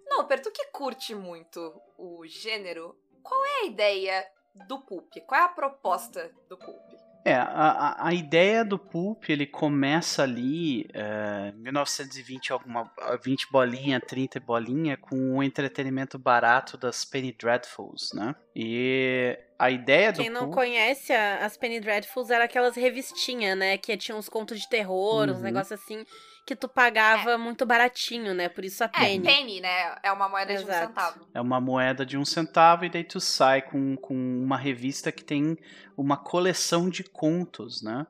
Noper, 0.09 0.41
tu 0.41 0.51
que 0.51 0.65
curte 0.67 1.15
muito 1.15 1.59
o 1.97 2.25
gênero, 2.27 2.95
qual 3.21 3.43
é 3.45 3.59
a 3.61 3.65
ideia 3.65 4.27
do 4.67 4.79
Pulp? 4.79 5.11
Qual 5.27 5.41
é 5.41 5.43
a 5.43 5.49
proposta 5.49 6.31
do 6.47 6.57
Pulp? 6.57 6.92
É, 7.25 7.33
a, 7.35 8.07
a, 8.07 8.13
ideia 8.13 8.65
do 8.65 8.77
Pulp, 8.77 9.29
ele 9.29 9.45
começa 9.47 10.23
ali 10.23 10.85
é, 10.93 11.53
1920 11.55 12.51
alguma 12.51 12.91
20 13.23 13.47
bolinha, 13.49 14.01
30 14.01 14.41
bolinha 14.41 14.97
com 14.97 15.37
o 15.37 15.41
entretenimento 15.41 16.19
barato 16.19 16.77
das 16.77 17.05
Penny 17.05 17.31
Dreadfuls, 17.31 18.11
né? 18.13 18.35
E 18.53 19.37
a 19.57 19.71
ideia 19.71 20.11
do 20.11 20.21
Quem 20.21 20.29
não 20.29 20.43
Pulp, 20.47 20.53
conhece, 20.55 21.13
a- 21.13 21.45
as 21.45 21.55
Penny 21.55 21.79
Dreadfuls 21.79 22.29
eram 22.29 22.43
aquelas 22.43 22.75
revistinhas, 22.75 23.57
né? 23.57 23.77
Que 23.77 23.95
tinha 23.95 24.17
uns 24.17 24.27
contos 24.27 24.59
de 24.59 24.67
terror, 24.67 25.29
uns 25.29 25.37
Uhum. 25.37 25.43
negócios 25.43 25.79
assim, 25.81 26.05
que 26.45 26.55
tu 26.55 26.67
pagava 26.67 27.37
muito 27.37 27.65
baratinho, 27.65 28.33
né? 28.33 28.49
Por 28.49 28.65
isso 28.65 28.83
a 28.83 28.87
É, 28.87 28.89
Penny. 29.05 29.23
penny, 29.25 29.61
né? 29.61 29.95
É 30.03 30.11
uma 30.11 30.27
moeda 30.27 30.53
de 30.53 30.59
um 30.59 30.67
Exato. 30.67 30.87
centavo. 30.87 31.27
é 31.33 31.41
uma 31.41 31.61
moeda 31.61 32.05
de 32.05 32.17
um 32.17 32.25
centavo 32.25 32.85
e 32.85 32.89
daí 32.89 33.03
tu 33.03 33.19
sai 33.19 33.61
com, 33.61 33.95
com 33.95 34.13
uma 34.13 34.57
revista 34.57 35.11
que 35.11 35.23
tem 35.23 35.57
uma 35.95 36.17
coleção 36.17 36.89
de 36.89 37.03
contos, 37.03 37.81
né? 37.81 38.05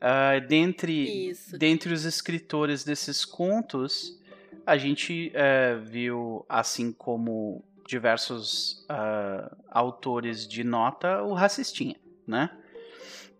Ah, 0.00 0.38
dentre, 0.38 1.28
Isso. 1.30 1.58
dentre 1.58 1.92
os 1.92 2.04
escritores 2.04 2.84
desses 2.84 3.24
contos, 3.24 4.18
a 4.66 4.76
gente 4.76 5.30
eh, 5.34 5.76
viu, 5.82 6.44
assim 6.48 6.92
como 6.92 7.62
diversos 7.86 8.84
ah, 8.88 9.54
autores 9.70 10.46
de 10.46 10.62
nota, 10.64 11.22
o 11.22 11.34
Racistinha, 11.34 11.96
né? 12.26 12.50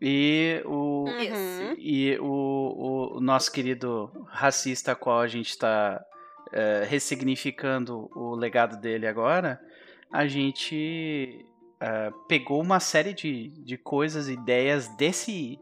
E 0.00 0.62
o, 0.64 1.04
Uhum. 1.04 1.74
e 1.78 2.16
o, 2.20 3.16
o 3.16 3.20
nosso 3.20 3.52
querido 3.52 4.10
racista, 4.28 4.92
a 4.92 4.94
qual 4.94 5.20
a 5.20 5.28
gente 5.28 5.50
está 5.50 6.02
ressignificando 6.88 8.10
o 8.14 8.34
legado 8.34 8.76
dele 8.80 9.06
agora, 9.06 9.60
a 10.12 10.26
gente 10.26 11.44
eh, 11.80 12.12
pegou 12.28 12.60
uma 12.60 12.80
série 12.80 13.14
de, 13.14 13.48
de 13.48 13.76
coisas, 13.78 14.28
ideias 14.28 14.88
desse 14.96 15.58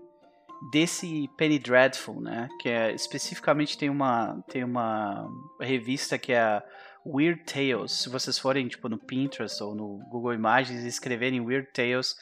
desse 0.73 1.29
Penny 1.37 1.59
Dreadful, 1.59 2.21
né? 2.21 2.49
Que 2.61 2.69
é 2.69 2.93
especificamente 2.93 3.79
tem 3.79 3.89
uma 3.91 4.43
tem 4.49 4.65
uma 4.65 5.29
revista 5.61 6.19
que 6.19 6.33
é 6.33 6.41
a 6.41 6.63
Weird 7.07 7.45
Tales. 7.45 7.93
Se 7.93 8.09
vocês 8.09 8.39
forem 8.39 8.67
tipo 8.67 8.89
no 8.89 8.99
Pinterest 8.99 9.63
ou 9.63 9.75
no 9.75 9.99
Google 10.11 10.35
Imagens 10.35 10.83
e 10.83 10.89
escreverem 10.89 11.41
Weird 11.41 11.69
Tales, 11.73 12.17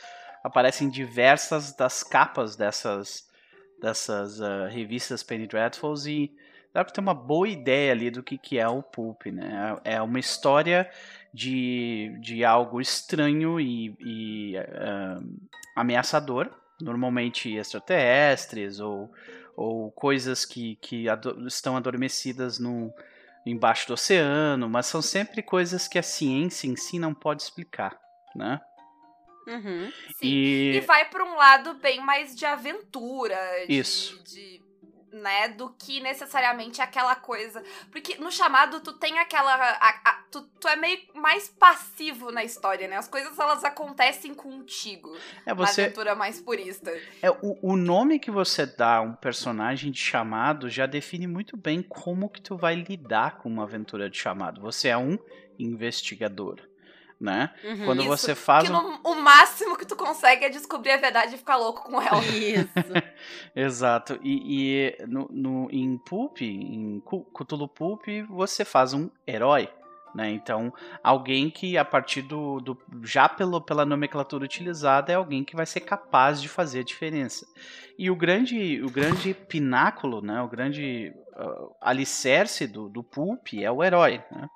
aparecem 0.46 0.88
diversas 0.88 1.74
das 1.74 2.04
capas 2.04 2.54
dessas 2.54 3.26
dessas 3.80 4.40
ah, 4.40 4.68
revistas 4.68 5.22
Penny 5.22 5.46
Dreadfuls 5.46 6.06
e 6.06 6.32
dá 6.72 6.84
pra 6.84 6.92
ter 6.92 7.00
uma 7.00 7.12
boa 7.12 7.48
ideia 7.48 7.92
ali 7.92 8.10
do 8.10 8.22
que, 8.22 8.38
que 8.38 8.56
é 8.58 8.68
o 8.68 8.82
Pulp, 8.82 9.26
né? 9.26 9.76
É 9.84 10.00
uma 10.00 10.20
história 10.20 10.88
de, 11.34 12.16
de 12.20 12.44
algo 12.44 12.80
estranho 12.80 13.60
e, 13.60 13.94
e 14.00 14.56
ah, 14.56 15.18
ameaçador, 15.74 16.48
normalmente 16.80 17.54
extraterrestres 17.54 18.78
ou, 18.78 19.12
ou 19.56 19.90
coisas 19.90 20.44
que, 20.44 20.76
que 20.76 21.08
ado- 21.08 21.46
estão 21.46 21.76
adormecidas 21.76 22.58
no, 22.58 22.94
embaixo 23.44 23.88
do 23.88 23.94
oceano, 23.94 24.68
mas 24.68 24.86
são 24.86 25.02
sempre 25.02 25.42
coisas 25.42 25.88
que 25.88 25.98
a 25.98 26.02
ciência 26.02 26.68
em 26.68 26.76
si 26.76 26.98
não 26.98 27.12
pode 27.12 27.42
explicar, 27.42 27.98
né? 28.34 28.60
Uhum. 29.46 29.92
Sim. 30.16 30.26
E, 30.26 30.80
vai 30.86 31.04
pra 31.08 31.24
um 31.24 31.36
lado 31.36 31.74
bem 31.74 32.00
mais 32.00 32.34
de 32.34 32.44
aventura. 32.44 33.36
De, 33.66 33.78
Isso. 33.78 34.22
de- 34.24 34.56
né? 35.12 35.48
Do 35.48 35.70
que 35.70 35.98
necessariamente 36.00 36.82
aquela 36.82 37.14
coisa. 37.14 37.62
Porque 37.90 38.16
no 38.18 38.30
chamado 38.30 38.80
tu 38.80 38.92
tem 38.92 39.18
aquela. 39.18 39.54
a- 39.54 40.00
a- 40.04 40.22
tu, 40.30 40.42
tu 40.60 40.68
é 40.68 40.76
meio 40.76 40.98
mais 41.14 41.48
passivo 41.48 42.30
na 42.30 42.44
história, 42.44 42.86
né? 42.86 42.96
As 42.96 43.08
coisas 43.08 43.38
elas 43.38 43.64
acontecem 43.64 44.34
contigo. 44.34 45.16
É 45.46 45.54
Uma 45.54 45.66
você. 45.66 45.84
aventura 45.84 46.14
mais 46.14 46.38
purista. 46.40 46.90
É, 47.22 47.30
o, 47.30 47.56
o 47.62 47.76
nome 47.76 48.18
que 48.18 48.30
você 48.30 48.66
dá 48.66 48.96
a 48.96 49.00
um 49.00 49.14
personagem 49.14 49.90
de 49.90 49.98
chamado 50.00 50.68
já 50.68 50.84
define 50.84 51.26
muito 51.26 51.56
bem 51.56 51.80
como 51.82 52.28
que 52.28 52.42
tu 52.42 52.54
vai 52.56 52.74
lidar 52.74 53.38
com 53.38 53.48
uma 53.48 53.62
aventura 53.62 54.10
de 54.10 54.18
chamado. 54.18 54.60
Você 54.60 54.88
é 54.88 54.98
um 54.98 55.16
investigador, 55.58 56.60
né? 57.20 57.50
Uhum. 57.64 57.85
Quando 57.85 58.00
Isso, 58.00 58.08
você 58.08 58.35
faz 58.35 58.66
Que 58.66 58.73
no- 58.73 59.00
o 59.04 59.14
máximo 59.14 59.76
que 59.76 59.87
tu 59.87 59.96
consegue 59.96 60.44
é 60.44 60.49
descobrir 60.50 60.92
a 60.92 60.96
verdade 60.99 61.35
e 61.35 61.38
ficar 61.38 61.56
louco 61.56 61.82
com 61.85 62.00
ela. 62.00 62.23
Isso. 62.25 62.68
Exato. 63.54 64.18
E, 64.23 64.94
e 64.99 65.06
no, 65.06 65.28
no- 65.30 65.68
em 65.70 65.96
Pulp, 65.99 66.42
em 66.42 67.02
Cthulhu 67.35 67.68
Pulp, 67.68 68.04
você 68.28 68.64
faz 68.64 68.92
um 68.92 69.08
herói. 69.26 69.68
Né? 70.14 70.30
Então, 70.30 70.73
alguém 71.02 71.50
que, 71.50 71.76
a 71.76 71.85
partir 71.85 72.23
do. 72.23 72.58
do 72.61 72.78
já 73.02 73.28
pelo, 73.28 73.61
pela 73.61 73.85
nomenclatura 73.85 74.44
utilizada, 74.44 75.12
é 75.12 75.14
alguém 75.14 75.44
que 75.44 75.54
vai 75.54 75.66
ser 75.66 75.80
capaz 75.80 76.40
de 76.40 76.49
fazer 76.49 76.80
a 76.80 76.85
diferença. 76.85 77.46
E 77.99 78.11
o 78.11 78.16
grande, 78.16 78.82
o 78.82 78.90
grande 78.90 79.35
pináculo, 79.35 80.23
né? 80.23 80.40
o 80.40 80.49
grande 80.49 81.12
ah, 81.35 81.66
alicerce 81.82 82.66
do, 82.66 82.88
do 82.88 83.02
Pulp 83.02 83.49
é 83.61 83.70
o 83.70 83.85
herói. 83.85 84.23
Né? 84.30 84.49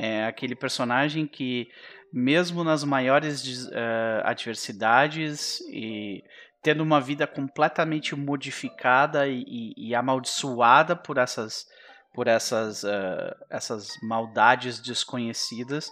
É 0.00 0.26
aquele 0.26 0.54
personagem 0.54 1.26
que, 1.26 1.68
mesmo 2.12 2.62
nas 2.62 2.84
maiores 2.84 3.68
eh, 3.72 4.22
adversidades 4.24 5.60
e 5.72 6.22
tendo 6.62 6.82
uma 6.84 7.00
vida 7.00 7.26
completamente 7.26 8.14
modificada 8.14 9.26
e, 9.26 9.42
e- 9.46 9.88
e 9.88 9.94
amaldiçoada 9.96 10.94
por 10.94 11.18
essas 11.18 11.66
por 12.14 12.26
essas 12.28 12.84
eh, 12.84 13.36
essas 13.50 13.88
maldades 14.02 14.80
desconhecidas 14.80 15.90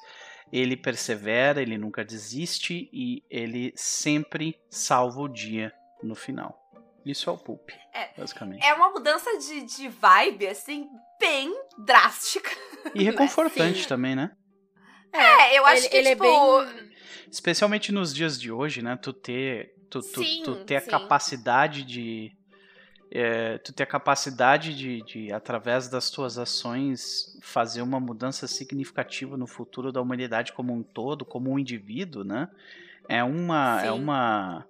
ele 0.52 0.76
persevera 0.76 1.60
ele 1.60 1.76
nunca 1.76 2.04
desiste 2.04 2.88
e 2.92 3.22
ele 3.28 3.72
sempre 3.74 4.56
salva 4.70 5.20
o 5.20 5.28
dia 5.28 5.72
no 6.02 6.14
final 6.14 6.65
isso 7.10 7.30
é 7.30 7.32
o 7.32 7.38
Pulp 7.38 7.70
É. 7.92 8.10
basicamente 8.18 8.64
É 8.64 8.74
uma 8.74 8.90
mudança 8.90 9.30
de, 9.38 9.62
de 9.62 9.88
vibe, 9.88 10.46
assim, 10.48 10.88
bem 11.20 11.52
drástica. 11.78 12.50
e 12.94 13.02
reconfortante 13.02 13.82
Sim. 13.82 13.88
também 13.88 14.14
né 14.14 14.32
É, 15.12 15.58
eu 15.58 15.64
acho 15.66 15.82
ele 15.82 15.88
que, 15.88 15.96
ele 15.96 16.10
tipo... 16.10 16.24
é 16.24 16.72
bem. 16.74 16.90
especialmente 17.30 17.92
nos 17.92 18.14
dias 18.14 18.38
de 18.38 18.50
hoje 18.52 18.82
né 18.82 18.96
tu 18.96 19.12
ter 19.12 19.74
tu, 19.88 20.00
tu, 20.00 20.22
Sim, 20.22 20.42
tu 20.44 20.64
ter 20.64 20.76
a 20.76 20.80
capacidade 20.80 21.82
de 21.82 22.36
é, 23.10 23.58
tu 23.58 23.72
ter 23.72 23.84
a 23.84 23.86
capacidade 23.86 24.74
de, 24.76 25.02
de, 25.02 25.32
através 25.32 25.88
das 25.88 26.10
tuas 26.10 26.38
ações, 26.38 27.38
fazer 27.40 27.82
uma 27.82 28.00
mudança 28.00 28.46
significativa 28.46 29.36
no 29.36 29.46
futuro 29.46 29.92
da 29.92 30.00
humanidade 30.00 30.52
como 30.52 30.72
um 30.74 30.82
todo, 30.82 31.24
como 31.24 31.50
um 31.50 31.58
indivíduo, 31.58 32.24
né? 32.24 32.48
É 33.08 33.22
uma, 33.22 33.80
é 33.80 33.92
Sim. 33.92 33.98
uma, 34.00 34.66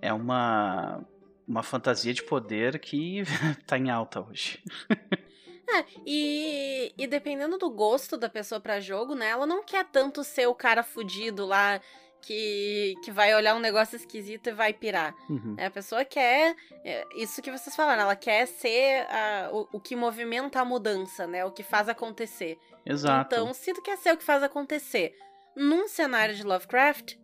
é 0.00 0.12
uma, 0.12 1.04
uma 1.46 1.62
fantasia 1.62 2.12
de 2.14 2.22
poder 2.22 2.78
que 2.78 3.22
tá 3.66 3.78
em 3.78 3.90
alta 3.90 4.20
hoje. 4.20 4.62
É, 5.68 5.84
e, 6.06 6.94
e 6.96 7.08
dependendo 7.08 7.58
do 7.58 7.68
gosto 7.68 8.16
da 8.16 8.28
pessoa 8.28 8.60
pra 8.60 8.78
jogo, 8.78 9.16
né? 9.16 9.30
Ela 9.30 9.46
não 9.48 9.64
quer 9.64 9.84
tanto 9.84 10.22
ser 10.22 10.46
o 10.46 10.54
cara 10.54 10.84
fudido 10.84 11.44
lá 11.44 11.80
que, 12.22 12.94
que 13.04 13.10
vai 13.10 13.34
olhar 13.34 13.52
um 13.56 13.58
negócio 13.58 13.96
esquisito 13.96 14.46
e 14.48 14.52
vai 14.52 14.72
pirar. 14.72 15.12
Uhum. 15.28 15.56
É, 15.58 15.66
a 15.66 15.70
pessoa 15.70 16.04
quer. 16.04 16.54
é, 16.84 17.04
isso 17.16 17.42
que 17.42 17.50
vocês 17.50 17.74
falaram, 17.74 18.02
ela 18.02 18.14
quer 18.14 18.46
ser 18.46 19.08
a- 19.10 19.50
o, 19.52 19.66
o 19.72 19.80
que 19.80 19.96
movimenta 19.96 20.60
a 20.60 20.64
mudança, 20.64 21.26
né? 21.26 21.44
O 21.44 21.50
que 21.50 21.64
faz 21.64 21.88
acontecer. 21.88 22.56
Exato. 22.86 23.34
Então, 23.34 23.52
se 23.52 23.74
tu 23.74 23.82
quer 23.82 23.98
ser 23.98 24.12
o 24.14 24.16
que 24.16 24.22
faz 24.24 24.44
acontecer 24.44 25.18
num 25.56 25.88
cenário 25.88 26.36
de 26.36 26.44
Lovecraft, 26.44 27.16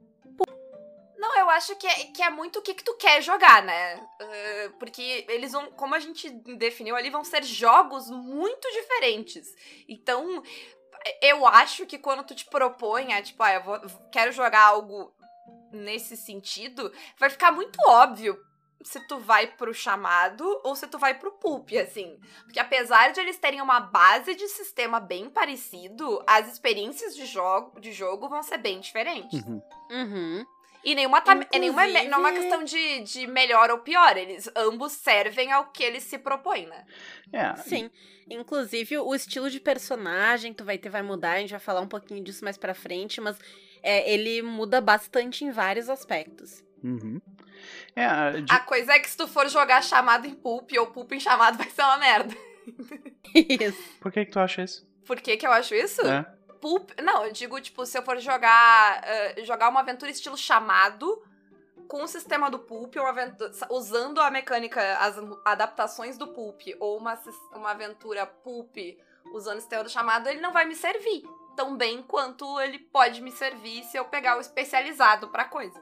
Não, 1.23 1.39
eu 1.39 1.49
acho 1.51 1.77
que 1.77 1.87
é, 1.87 1.95
que 2.07 2.21
é 2.21 2.29
muito 2.31 2.59
o 2.59 2.63
que, 2.63 2.75
que 2.75 2.83
tu 2.83 2.95
quer 2.95 3.23
jogar, 3.23 3.63
né? 3.63 4.05
Eh, 4.19 4.71
porque 4.77 5.25
eles 5.29 5.53
vão, 5.53 5.71
como 5.71 5.95
a 5.95 6.01
gente 6.01 6.29
definiu 6.29 6.97
ali, 6.97 7.11
vão 7.11 7.23
ser 7.23 7.45
jogos 7.45 8.11
muito 8.11 8.69
diferentes. 8.73 9.55
Então, 9.89 10.43
eu 11.21 11.47
acho 11.47 11.87
que 11.87 11.97
quando 11.97 12.25
tu 12.25 12.35
te 12.35 12.45
propõe 12.47 13.13
a, 13.13 13.23
tipo, 13.23 13.41
ah, 13.41 13.55
eu 13.55 13.63
vou, 13.63 13.81
quero 14.11 14.33
jogar 14.33 14.63
algo 14.63 15.15
nesse 15.71 16.17
sentido, 16.17 16.93
vai 17.17 17.31
ficar 17.31 17.53
muito 17.53 17.79
óbvio 17.87 18.37
se 18.83 18.99
tu 19.07 19.21
vai 19.21 19.47
pro 19.47 19.73
chamado 19.73 20.45
ou 20.65 20.75
se 20.75 20.89
tu 20.89 20.99
vai 20.99 21.15
pro 21.15 21.31
pulp, 21.31 21.71
assim. 21.81 22.19
Porque 22.43 22.59
apesar 22.59 23.13
de 23.13 23.21
eles 23.21 23.39
terem 23.39 23.61
uma 23.61 23.79
base 23.79 24.35
de 24.35 24.49
sistema 24.49 24.99
bem 24.99 25.31
parecido, 25.31 26.21
as 26.27 26.53
experiências 26.53 27.15
de 27.15 27.27
jogo, 27.27 27.81
de 27.81 27.93
jogo 27.93 28.29
vão 28.29 28.43
ser 28.43 28.59
bem 28.59 28.81
diferentes. 28.81 29.41
Uhum. 29.45 29.63
uhum, 29.89 30.47
E 30.85 30.95
nenhuma, 30.95 31.21
tá, 31.21 31.33
é 31.53 31.59
nenhuma 31.59 31.87
Inclusive- 31.87 32.09
não 32.09 32.19
é 32.19 32.21
uma 32.21 32.33
questão 32.33 32.65
de, 32.65 33.01
de 33.01 33.27
melhor 33.27 33.71
ou 33.71 33.79
pior. 33.79 34.17
Eles 34.17 34.51
ambos 34.57 34.93
servem 34.93 35.53
ao 35.53 35.67
que 35.67 35.83
eles 35.83 36.03
se 36.03 36.19
propõem, 36.19 36.67
né? 36.67 36.85
É, 37.33 37.55
sim. 37.57 37.91
Inclusive, 38.29 38.99
o 38.99 39.15
estilo 39.15 39.49
de 39.51 39.61
personagem 39.61 40.53
que 40.53 40.59
tu 40.59 40.65
vai 40.65 40.79
ter 40.79 40.89
vai 40.89 41.03
mudar, 41.03 41.33
a 41.33 41.39
gente 41.41 41.51
vai 41.51 41.61
falar 41.61 41.81
um 41.81 41.89
pouquinho 41.89 42.23
disso 42.23 42.45
mais 42.45 42.57
pra 42.57 42.75
frente, 42.75 43.21
mas 43.21 43.39
é, 43.83 44.11
ele 44.13 44.43
muda 44.43 44.81
bastante 44.81 45.45
em 45.45 45.51
vários 45.51 45.89
aspectos. 45.89 46.63
Uhum. 46.83 47.21
É, 47.95 48.41
de- 48.41 48.53
A 48.53 48.59
coisa 48.61 48.93
é 48.95 48.99
que 48.99 49.09
se 49.09 49.17
tu 49.17 49.29
for 49.29 49.49
jogar 49.49 49.83
chamado 49.83 50.27
em 50.27 50.35
pulp 50.35 50.71
ou 50.79 50.87
pulp 50.89 51.13
em 51.13 51.21
chamado, 51.21 51.57
vai 51.59 51.71
ser 51.71 51.83
uma 51.83 51.99
merda. 51.99 52.35
Isso. 53.35 53.83
por 54.01 54.11
que, 54.13 54.25
que 54.25 54.31
tu 54.33 54.39
acha 54.41 54.63
isso? 54.63 54.87
Por 55.07 55.21
que 55.21 55.37
que 55.37 55.47
eu 55.47 55.53
acho 55.53 55.75
isso? 55.75 56.01
É. 56.07 56.25
Pulp. 56.63 56.93
Não, 57.03 57.27
eu 57.27 57.33
digo, 57.33 57.61
tipo, 57.61 57.85
se 57.85 57.99
eu 57.99 58.03
for 58.03 58.19
jogar. 58.19 59.03
eh, 59.05 59.45
jogar 59.45 59.69
uma 59.69 59.81
aventura 59.81 60.11
estilo 60.11 60.37
chamado 60.37 61.21
com 61.89 62.05
o 62.05 62.09
sistema 62.09 62.49
do 62.49 62.59
Pulp, 62.59 62.97
aventura, 62.97 63.51
usando 63.69 64.21
a 64.21 64.31
mecânica, 64.31 64.81
as 64.99 65.17
adaptações 65.45 66.17
do 66.17 66.29
Pulp, 66.29 66.63
ou 66.79 66.97
uma, 66.97 67.21
uma 67.55 67.73
aventura 67.73 68.25
Pulp 68.25 68.77
usando 69.35 69.59
o 69.59 69.61
sistema 69.61 69.85
do 69.85 69.91
chamado, 69.91 70.29
ele 70.29 70.41
não 70.41 70.53
vai 70.53 70.65
me 70.65 70.75
servir 70.75 71.23
tão 71.57 71.77
bem 71.77 72.03
quanto 72.03 72.61
ele 72.61 72.79
pode 72.79 73.21
me 73.21 73.31
servir 73.31 73.83
se 73.85 73.97
eu 73.97 74.05
pegar 74.05 74.37
o 74.37 74.41
especializado 74.41 75.29
pra 75.29 75.45
coisa. 75.45 75.81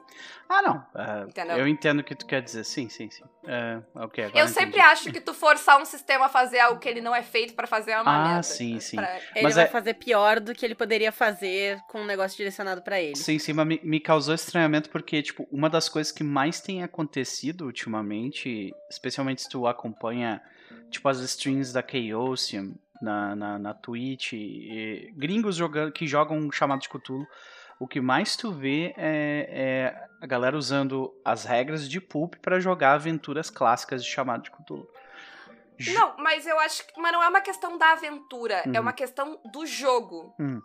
Ah, 0.49 0.61
não. 0.61 0.85
Entendeu? 1.27 1.57
eu 1.57 1.67
entendo 1.67 1.99
o 1.99 2.03
que 2.03 2.13
tu 2.15 2.25
quer 2.25 2.41
dizer. 2.41 2.63
Sim, 2.63 2.89
sim, 2.89 3.09
sim. 3.09 3.23
É, 3.47 3.81
ok, 3.95 4.25
agora 4.25 4.39
eu 4.43 4.47
sempre 4.47 4.79
acho 4.79 5.11
que 5.11 5.19
tu 5.19 5.33
forçar 5.33 5.81
um 5.81 5.85
sistema 5.85 6.25
a 6.25 6.29
fazer 6.29 6.59
algo 6.59 6.79
que 6.79 6.87
ele 6.87 7.01
não 7.01 7.15
é 7.15 7.23
feito 7.23 7.53
pra 7.55 7.65
fazer 7.65 7.91
é 7.91 8.01
uma 8.01 8.13
Ah, 8.15 8.27
merda. 8.27 8.43
sim, 8.43 8.79
sim. 8.79 8.97
Pra- 8.97 9.15
Ele 9.35 9.43
Mas 9.43 9.55
vai 9.55 9.63
é- 9.63 9.67
fazer 9.67 9.93
pior 9.95 10.39
do 10.39 10.53
que 10.53 10.65
ele 10.65 10.75
poderia 10.75 11.11
fazer 11.11 11.79
com 11.89 12.01
um 12.01 12.05
negócio 12.05 12.37
direcionado 12.37 12.81
pra 12.81 12.99
ele. 13.01 13.15
Sim, 13.15 13.39
sim, 13.39 13.53
mas 13.53 13.65
me, 13.65 13.79
me 13.83 13.99
causou 13.99 14.35
estranhamento 14.35 14.89
porque, 14.89 15.21
tipo, 15.23 15.47
uma 15.51 15.69
das 15.69 15.89
coisas 15.89 16.11
que 16.11 16.23
mais 16.23 16.59
tem 16.61 16.83
acontecido 16.83 17.65
ultimamente, 17.65 18.73
especialmente 18.89 19.41
se 19.43 19.49
tu 19.49 19.65
acompanha, 19.67 20.41
tipo, 20.89 21.07
as 21.09 21.19
streams 21.19 21.73
da 21.73 21.81
Chaosium 21.81 22.73
na, 23.01 23.35
na, 23.35 23.59
na 23.59 23.73
Twitch, 23.73 24.33
e 24.33 25.11
gringos 25.15 25.55
jogando, 25.55 25.91
que 25.91 26.05
jogam 26.07 26.51
chamado 26.51 26.81
de 26.81 26.89
Cthulhu, 26.89 27.27
o 27.79 27.87
que 27.87 27.99
mais 27.99 28.35
tu 28.35 28.51
vê 28.51 28.93
é, 28.97 29.47
é 29.49 30.07
a 30.21 30.27
galera 30.27 30.55
usando 30.55 31.11
as 31.25 31.45
regras 31.45 31.89
de 31.89 31.99
Pulp 31.99 32.35
pra 32.41 32.59
jogar 32.59 32.93
aventuras 32.93 33.49
clássicas 33.49 34.03
de 34.03 34.09
chamado 34.09 34.43
de 34.43 34.51
Cthulhu. 34.51 34.87
Não, 35.93 36.15
mas 36.17 36.45
eu 36.45 36.59
acho 36.59 36.85
que. 36.85 37.01
Mas 37.01 37.11
não 37.11 37.23
é 37.23 37.27
uma 37.27 37.41
questão 37.41 37.75
da 37.77 37.93
aventura, 37.93 38.61
é 38.65 38.69
Uhum. 38.69 38.81
uma 38.81 38.93
questão 38.93 39.39
do 39.51 39.65
jogo. 39.65 40.35
Hum. 40.39 40.61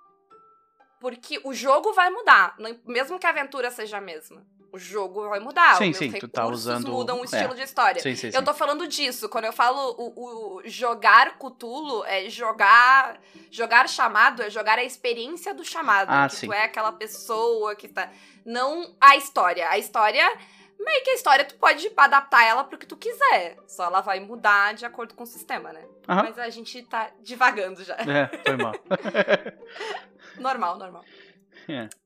Porque 1.00 1.40
o 1.44 1.54
jogo 1.54 1.92
vai 1.94 2.10
mudar, 2.10 2.54
mesmo 2.86 3.18
que 3.18 3.26
a 3.26 3.30
aventura 3.30 3.70
seja 3.70 3.96
a 3.96 4.00
mesma. 4.00 4.44
O 4.76 4.78
jogo 4.78 5.26
vai 5.30 5.40
mudar, 5.40 5.74
Sim, 5.76 5.88
os 5.88 5.96
sim, 5.96 6.12
tu 6.12 6.28
tá 6.28 6.46
usando- 6.46 6.92
mudam 6.92 7.22
o 7.22 7.24
estilo 7.24 7.54
é. 7.54 7.56
de 7.56 7.62
história. 7.62 8.02
Sim, 8.02 8.14
sim, 8.14 8.30
sim. 8.30 8.36
Eu 8.36 8.44
tô 8.44 8.52
falando 8.52 8.86
disso. 8.86 9.26
Quando 9.26 9.46
eu 9.46 9.52
falo 9.54 9.94
o, 9.96 10.56
o 10.58 10.62
jogar 10.66 11.38
Cthulhu, 11.38 12.04
é 12.04 12.28
jogar. 12.28 13.18
Jogar 13.50 13.88
chamado 13.88 14.42
é 14.42 14.50
jogar 14.50 14.78
a 14.78 14.84
experiência 14.84 15.54
do 15.54 15.64
chamado. 15.64 16.10
Ah, 16.10 16.28
que 16.28 16.36
sim. 16.36 16.46
tu 16.46 16.52
é 16.52 16.64
aquela 16.64 16.92
pessoa 16.92 17.74
que 17.74 17.88
tá. 17.88 18.10
Não 18.44 18.94
a 19.00 19.16
história. 19.16 19.66
A 19.70 19.78
história. 19.78 20.30
Meio 20.78 21.02
que 21.02 21.08
a 21.08 21.14
história 21.14 21.42
tu 21.42 21.54
pode 21.54 21.90
adaptar 21.96 22.44
ela 22.44 22.62
pro 22.62 22.76
que 22.76 22.84
tu 22.86 22.98
quiser. 22.98 23.56
Só 23.66 23.84
ela 23.84 24.02
vai 24.02 24.20
mudar 24.20 24.74
de 24.74 24.84
acordo 24.84 25.14
com 25.14 25.22
o 25.22 25.26
sistema, 25.26 25.72
né? 25.72 25.82
Aham. 26.06 26.24
Mas 26.24 26.38
a 26.38 26.50
gente 26.50 26.82
tá 26.82 27.10
divagando 27.22 27.82
já. 27.82 27.94
É, 27.94 28.28
foi 28.44 28.56
mal. 28.58 28.74
Normal, 30.38 30.76
normal. 30.76 31.02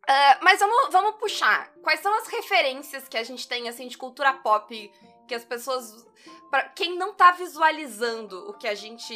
Ah, 0.09 0.39
mas 0.43 0.61
vamos, 0.61 0.93
vamos 0.93 1.17
puxar. 1.17 1.73
Quais 1.83 2.01
são 2.01 2.13
as 2.19 2.29
referências 2.29 3.09
que 3.09 3.17
a 3.17 3.23
gente 3.23 3.47
tem, 3.47 3.69
assim, 3.69 3.89
de 3.89 3.99
cultura 3.99 4.33
pop 4.33 4.93
que 5.27 5.35
as 5.35 5.45
pessoas. 5.45 6.07
Pra 6.51 6.65
quem 6.65 6.99
não 6.99 7.15
tá 7.15 7.31
visualizando 7.31 8.51
o 8.51 8.55
que 8.55 8.67
a 8.67 8.75
gente 8.75 9.15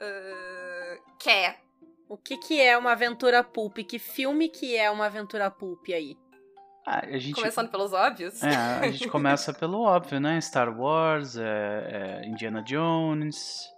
ah, 0.00 0.98
quer. 1.18 1.60
O 2.08 2.16
que 2.16 2.36
que 2.36 2.60
é 2.60 2.76
uma 2.76 2.92
aventura 2.92 3.42
pulp? 3.42 3.78
Que 3.78 3.98
filme 3.98 4.48
que 4.48 4.76
é 4.76 4.90
uma 4.90 5.06
aventura 5.06 5.50
pulp 5.50 5.88
aí? 5.88 6.16
Ah, 6.86 7.00
a 7.06 7.18
gente, 7.18 7.34
Começando 7.34 7.70
pelos 7.70 7.92
óbvios. 7.92 8.42
é, 8.42 8.54
a 8.54 8.86
gente 8.92 9.08
começa 9.08 9.54
pelo 9.54 9.80
óbvio, 9.80 10.20
né? 10.20 10.38
Star 10.40 10.68
Wars, 10.78 11.36
é, 11.36 12.22
é 12.22 12.26
Indiana 12.26 12.62
Jones. 12.62 13.72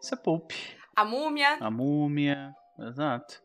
Isso 0.00 0.14
é 0.14 0.16
Pulp. 0.16 0.52
A 0.94 1.04
múmia. 1.04 1.58
A 1.60 1.70
múmia. 1.70 2.54
Exato. 2.78 3.42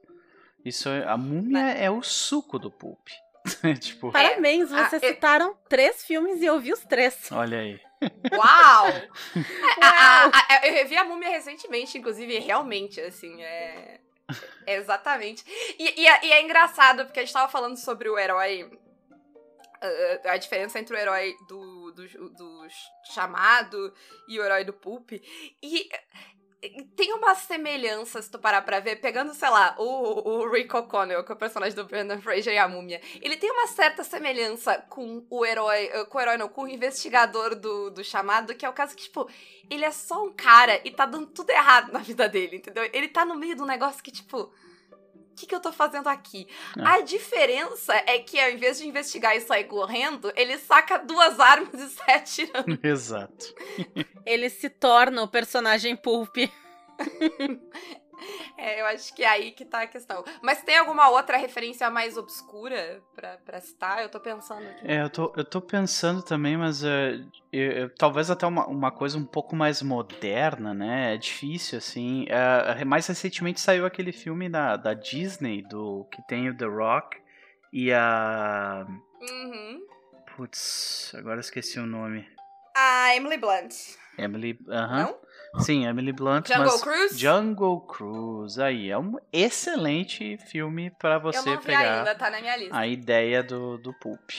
Isso 0.63 0.89
é, 0.89 1.03
a 1.07 1.17
múmia 1.17 1.71
é 1.71 1.89
o 1.89 2.01
suco 2.03 2.59
do 2.59 2.69
Pulp. 2.71 3.07
tipo, 3.79 4.11
Parabéns, 4.11 4.71
Ah, 4.71 4.87
vocês 4.89 5.01
eu- 5.01 5.09
citaram 5.09 5.57
três 5.67 6.03
filmes 6.05 6.41
e 6.41 6.45
eu 6.45 6.59
vi 6.59 6.71
os 6.73 6.81
três. 6.81 7.31
olha 7.31 7.59
aí. 7.59 7.79
Uau! 8.33 8.87
A- 9.81 10.25
a- 10.25 10.31
a- 10.59 10.67
eu 10.67 10.73
revi 10.73 10.95
a 10.97 11.03
múmia 11.03 11.29
recentemente, 11.29 11.97
inclusive, 11.97 12.39
realmente, 12.39 12.99
assim, 13.01 13.41
é. 13.41 13.99
é 14.67 14.75
exatamente. 14.75 15.43
E, 15.79 16.01
e 16.01 16.07
é, 16.07 16.25
e 16.25 16.31
é 16.31 16.41
engraçado, 16.43 17.05
porque 17.05 17.19
a 17.19 17.23
gente 17.23 17.33
tava 17.33 17.51
falando 17.51 17.77
sobre 17.77 18.09
o 18.09 18.17
herói. 18.17 18.69
ah, 19.81 20.31
a 20.31 20.37
diferença 20.37 20.79
entre 20.79 20.95
o 20.95 20.99
herói 20.99 21.35
do, 21.47 21.91
do, 21.91 22.29
do 22.29 22.67
chamado 23.13 23.93
e 24.27 24.39
o 24.39 24.43
herói 24.43 24.63
do 24.63 24.73
Pulp. 24.73 25.11
E. 25.61 25.89
Tem 26.95 27.11
uma 27.13 27.33
semelhança, 27.33 28.21
se 28.21 28.29
tu 28.29 28.37
parar 28.37 28.61
pra 28.61 28.79
ver, 28.79 28.97
pegando, 28.97 29.33
sei 29.33 29.49
lá, 29.49 29.75
o, 29.79 30.29
o 30.29 30.51
Rick 30.51 30.75
O'Connell, 30.75 31.23
que 31.23 31.31
é 31.31 31.35
o 31.35 31.37
personagem 31.37 31.75
do 31.75 31.85
Brendan 31.85 32.21
Fraser 32.21 32.53
e 32.53 32.57
a 32.59 32.67
múmia. 32.67 33.01
Ele 33.19 33.35
tem 33.35 33.49
uma 33.49 33.65
certa 33.65 34.03
semelhança 34.03 34.77
com 34.87 35.25
o 35.27 35.43
herói, 35.43 35.89
eh, 35.91 36.05
com 36.05 36.19
o 36.19 36.21
herói 36.21 36.37
não, 36.37 36.47
com 36.47 36.63
o 36.63 36.67
investigador 36.67 37.55
do, 37.55 37.89
do 37.89 38.03
chamado, 38.03 38.53
que 38.53 38.63
é 38.63 38.69
o 38.69 38.73
caso 38.73 38.95
que, 38.95 39.01
tipo, 39.01 39.27
ele 39.71 39.83
é 39.83 39.89
só 39.89 40.23
um 40.23 40.31
cara 40.31 40.79
e 40.85 40.91
tá 40.91 41.07
dando 41.07 41.25
tudo 41.27 41.49
errado 41.49 41.91
na 41.91 41.99
vida 41.99 42.29
dele, 42.29 42.57
entendeu? 42.57 42.87
Ele 42.93 43.07
tá 43.07 43.25
no 43.25 43.35
meio 43.35 43.55
de 43.55 43.61
um 43.63 43.65
negócio 43.65 44.03
que, 44.03 44.11
tipo, 44.11 44.53
que, 45.41 45.47
que 45.47 45.55
eu 45.55 45.59
tô 45.59 45.71
fazendo 45.71 46.07
aqui? 46.07 46.47
É. 46.77 46.81
A 46.83 47.01
diferença 47.01 47.93
é 48.05 48.19
que 48.19 48.39
ao 48.39 48.51
invés 48.51 48.77
de 48.77 48.87
investigar 48.87 49.35
e 49.35 49.41
sair 49.41 49.63
correndo, 49.63 50.31
ele 50.35 50.57
saca 50.57 50.99
duas 50.99 51.39
armas 51.39 51.73
e 51.73 51.89
sai 51.89 52.15
atirando. 52.15 52.79
Exato. 52.85 53.53
Ele 54.25 54.49
se 54.49 54.69
torna 54.69 55.23
o 55.23 55.27
personagem 55.27 55.95
Pulp. 55.95 56.35
É, 58.57 58.81
eu 58.81 58.85
acho 58.85 59.13
que 59.15 59.23
é 59.23 59.27
aí 59.27 59.51
que 59.51 59.65
tá 59.65 59.81
a 59.81 59.87
questão. 59.87 60.23
Mas 60.41 60.61
tem 60.63 60.77
alguma 60.77 61.09
outra 61.09 61.37
referência 61.37 61.89
mais 61.89 62.17
obscura 62.17 63.01
pra, 63.15 63.37
pra 63.37 63.59
citar? 63.61 64.01
Eu 64.01 64.09
tô 64.09 64.19
pensando 64.19 64.67
aqui. 64.67 64.87
É, 64.91 65.01
eu 65.01 65.09
tô, 65.09 65.33
eu 65.35 65.43
tô 65.45 65.61
pensando 65.61 66.21
também, 66.21 66.57
mas 66.57 66.83
é, 66.83 67.19
eu- 67.51 67.71
eu- 67.71 67.95
talvez 67.95 68.29
até 68.29 68.45
uma, 68.45 68.67
uma 68.67 68.91
coisa 68.91 69.17
um 69.17 69.25
pouco 69.25 69.55
mais 69.55 69.81
moderna, 69.81 70.73
né? 70.73 71.13
É 71.15 71.17
difícil, 71.17 71.77
assim. 71.77 72.25
É, 72.29 72.83
mais 72.85 73.07
recentemente 73.07 73.59
saiu 73.59 73.85
aquele 73.85 74.11
filme 74.11 74.47
da, 74.49 74.75
da 74.77 74.93
Disney, 74.93 75.61
do 75.63 76.05
que 76.11 76.21
tem 76.27 76.49
o 76.49 76.55
The 76.57 76.65
Rock 76.65 77.17
e 77.73 77.91
a. 77.91 78.85
Uhum. 79.21 79.81
Putz, 80.35 81.13
agora 81.15 81.39
esqueci 81.39 81.79
o 81.79 81.85
nome. 81.85 82.27
A 82.75 83.15
Emily 83.15 83.37
Blunt. 83.37 83.73
Emily. 84.17 84.57
Aham. 84.69 85.03
Não? 85.03 85.20
Sim, 85.59 85.85
Emily 85.85 86.11
Blunt. 86.13 86.47
Jungle 86.47 86.65
mas 86.65 86.81
Cruise? 86.81 87.17
Jungle 87.19 87.81
Cruise. 87.81 88.61
Aí, 88.61 88.89
é 88.89 88.97
um 88.97 89.17
excelente 89.33 90.37
filme 90.37 90.91
pra 90.91 91.15
Eu 91.15 91.21
você 91.21 91.41
não 91.49 91.57
vi 91.57 91.65
pegar 91.65 91.97
ainda, 91.99 92.15
tá 92.15 92.29
na 92.29 92.39
minha 92.39 92.55
lista. 92.57 92.77
a 92.77 92.87
ideia 92.87 93.43
do, 93.43 93.77
do 93.77 93.93
Pulp. 93.99 94.31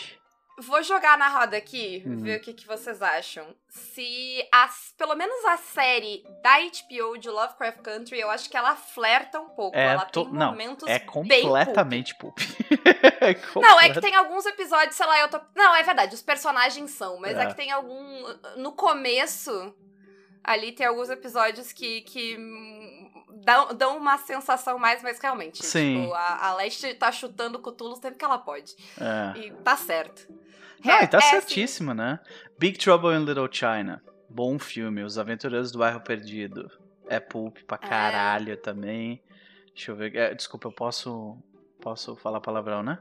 Vou 0.61 0.83
jogar 0.83 1.17
na 1.19 1.29
roda 1.29 1.57
aqui, 1.57 2.03
Uhum. 2.07 2.19
ver 2.23 2.39
o 2.39 2.41
que, 2.41 2.53
que 2.53 2.67
vocês 2.67 3.01
acham. 3.03 3.45
Se 3.69 4.47
as, 4.53 4.95
pelo 4.99 5.15
menos 5.17 5.45
a 5.47 5.57
série 5.57 6.23
da 6.43 6.59
HBO 6.61 7.17
de 7.19 7.29
Lovecraft 7.31 7.79
Country, 7.81 8.21
eu 8.21 8.31
acho 8.31 8.49
que 8.51 8.57
ela 8.57 8.77
flerta 8.77 9.41
um 9.41 9.49
pouco. 9.49 9.77
É, 9.77 9.87
ela 9.95 10.05
to- 10.05 10.25
tem 10.25 10.33
não, 10.35 10.51
momentos 10.51 10.87
É 10.87 10.99
bem 10.99 11.07
completamente 11.09 12.15
Pulp. 12.17 12.39
É 13.23 13.37
Não, 13.61 13.81
é 13.81 13.91
que 13.93 14.01
tem 14.01 14.15
alguns 14.17 14.45
episódios, 14.47 14.95
sei 14.97 15.07
lá, 15.07 15.21
eu 15.21 15.29
tô. 15.29 15.41
Não, 15.55 15.75
é 15.77 15.83
verdade, 15.85 16.13
os 16.15 16.23
personagens 16.23 16.91
são, 16.91 17.19
mas 17.21 17.37
é, 17.37 17.43
É. 17.45 17.47
que 17.47 17.55
tem 17.55 17.71
algum. 17.71 18.25
No 18.57 18.73
começo, 18.73 19.75
ali 20.45 20.73
tem 20.73 20.87
alguns 20.87 21.11
episódios 21.11 21.73
que. 21.73 22.03
que 22.03 22.37
Dão, 23.45 23.75
dão 23.75 23.97
uma 23.97 24.19
sensação 24.19 24.79
mais, 24.79 25.03
mas 25.03 25.19
realmente. 25.19 25.65
Sim. 25.65 26.03
Tipo, 26.03 26.15
a, 26.15 26.47
a 26.49 26.55
Leste 26.55 26.95
tá 26.95 27.11
chutando 27.11 27.59
Cthulhu 27.59 27.97
sempre 27.97 28.17
que 28.17 28.25
ela 28.25 28.39
pode. 28.39 28.77
É. 29.01 29.39
E 29.39 29.51
tá 29.65 29.77
certo. 29.77 30.29
Não, 30.85 30.95
É, 30.95 31.05
e 31.05 31.09
tá 31.09 31.19
é, 31.19 31.21
assim, 31.21 31.31
certíssimo, 31.31 31.93
né? 31.93 32.21
Big 32.59 32.79
Trouble 32.79 33.17
in 33.17 33.25
Little 33.25 33.49
China. 33.51 34.01
Bom 34.29 34.59
filme. 34.61 35.03
Os 35.03 35.19
Aventureiros 35.19 35.73
do 35.73 35.79
Bairro 35.79 36.01
Perdido. 36.01 36.71
É 37.09 37.19
pulp 37.19 37.59
pra 37.67 37.79
É. 37.83 37.89
caralho 37.89 38.57
também. 38.59 39.21
Deixa 39.75 39.91
eu 39.91 39.97
ver. 39.97 40.15
é, 40.15 40.35
desculpa, 40.35 40.69
eu 40.69 40.73
posso. 40.73 41.37
Posso 41.81 42.15
falar 42.17 42.41
palavrão, 42.41 42.81
né? 42.83 42.99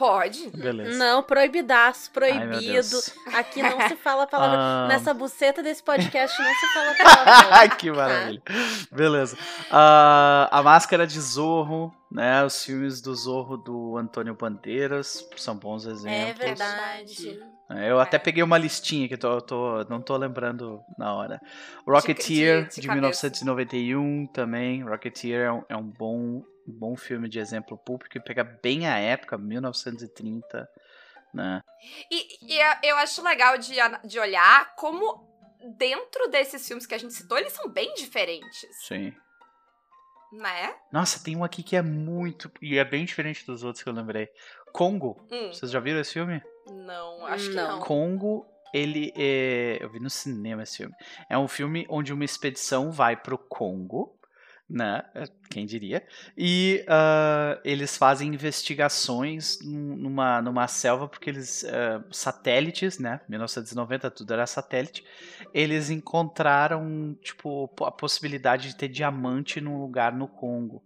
Pode. 0.00 0.48
Beleza. 0.56 0.96
Não, 0.96 1.22
proibidaço, 1.22 2.08
Ai, 2.08 2.12
proibido. 2.14 2.72
Deus. 2.72 3.14
Aqui 3.34 3.62
não 3.62 3.86
se 3.86 3.96
fala 3.96 4.24
palavrão. 4.26 4.58
Ah, 4.58 4.86
Nessa 4.88 5.12
buceta 5.12 5.62
desse 5.62 5.82
podcast 5.82 6.42
não 6.42 6.54
se 6.54 6.66
fala 6.72 6.94
palavrão. 7.04 7.48
Ai, 7.52 7.76
que 7.76 7.92
maravilha. 7.92 8.42
Beleza. 8.90 9.36
Ah, 9.70 10.48
a 10.50 10.62
Máscara 10.62 11.06
de 11.06 11.20
Zorro, 11.20 11.94
né? 12.10 12.42
Os 12.44 12.64
filmes 12.64 13.02
do 13.02 13.14
Zorro 13.14 13.58
do 13.58 13.98
Antônio 13.98 14.34
Bandeiras 14.34 15.28
são 15.36 15.54
bons 15.54 15.84
exemplos. 15.84 16.10
É 16.30 16.32
verdade. 16.32 17.40
É, 17.72 17.90
Eu 17.90 18.00
até 18.00 18.18
peguei 18.18 18.42
uma 18.42 18.56
listinha 18.58 19.06
que 19.06 19.14
eu 19.14 19.18
tô, 19.18 19.40
tô- 19.42 19.84
não 19.88 20.00
tô 20.00 20.16
lembrando 20.16 20.80
na 20.98 21.14
hora. 21.14 21.40
Rocketeer, 21.86 22.66
de 22.68 22.80
de, 22.80 22.88
cabeça. 22.88 23.26
1991 23.28 24.26
também. 24.28 24.82
Rocketeer 24.82 25.46
é 25.46 25.52
um, 25.52 25.62
é 25.68 25.76
um 25.76 25.82
bom, 25.84 26.16
um 26.18 26.44
bom 26.70 26.96
filme 26.96 27.28
de 27.28 27.38
exemplo 27.38 27.76
público 27.76 28.16
e 28.16 28.20
pega 28.22 28.42
bem 28.44 28.86
a 28.86 28.96
época, 28.98 29.36
1930, 29.36 30.68
né? 31.34 31.62
E, 32.10 32.54
e 32.54 32.88
eu- 32.88 32.96
acho 32.98 33.22
legal 33.22 33.56
de, 33.58 33.74
de 34.04 34.18
olhar 34.18 34.74
como 34.76 35.28
dentro 35.76 36.28
desses 36.28 36.66
filmes 36.66 36.86
que 36.86 36.94
a 36.94 36.98
gente 36.98 37.12
citou, 37.14 37.38
eles 37.38 37.52
são 37.52 37.68
bem 37.68 37.92
diferentes, 37.94 38.66
Sim. 38.86 39.12
né? 40.32 40.74
Nossa, 40.92 41.22
tem 41.22 41.36
um 41.36 41.44
aqui 41.44 41.62
que 41.62 41.76
é 41.76 41.82
muito. 41.82 42.50
E 42.62 42.78
é 42.78 42.84
bem 42.84 43.04
diferente 43.04 43.44
dos 43.44 43.62
outros 43.64 43.82
que 43.82 43.88
eu 43.88 43.92
lembrei. 43.94 44.28
Congo. 44.72 45.26
Hum, 45.30 45.52
Vocês 45.52 45.70
já 45.70 45.80
viram 45.80 46.00
esse 46.00 46.12
filme? 46.12 46.42
não, 46.70 47.26
acho 47.26 47.48
que 47.50 47.56
Não. 47.56 47.78
não. 47.78 47.80
Congo, 47.80 48.46
ele 48.72 49.12
é. 49.16 49.78
Eu 49.80 49.90
vi 49.90 49.98
no 49.98 50.08
cinema 50.10 50.62
esse 50.62 50.76
filme. 50.78 50.94
É 51.28 51.36
um 51.36 51.48
filme 51.48 51.84
onde 51.88 52.12
uma 52.12 52.24
expedição 52.24 52.92
vai 52.92 53.16
pro 53.16 53.36
Congo, 53.36 54.16
né? 54.70 55.02
Quem 55.50 55.66
diria? 55.66 56.06
E 56.38 56.84
ah, 56.88 57.58
eles 57.64 57.96
fazem 57.96 58.32
investigações 58.32 59.58
num- 59.62 59.96
numa, 59.96 60.40
numa 60.40 60.68
selva, 60.68 61.08
porque 61.08 61.28
eles. 61.30 61.64
ah, 61.64 62.02
satélites, 62.10 62.98
né? 62.98 63.20
1990 63.28 64.10
tudo 64.10 64.32
era 64.32 64.46
satélite. 64.46 65.04
Eles 65.52 65.90
encontraram, 65.90 67.16
tipo, 67.20 67.68
a 67.84 67.90
possibilidade 67.90 68.68
de 68.68 68.76
ter 68.76 68.88
diamante 68.88 69.60
num 69.60 69.80
lugar 69.80 70.12
no 70.14 70.28
Congo. 70.28 70.82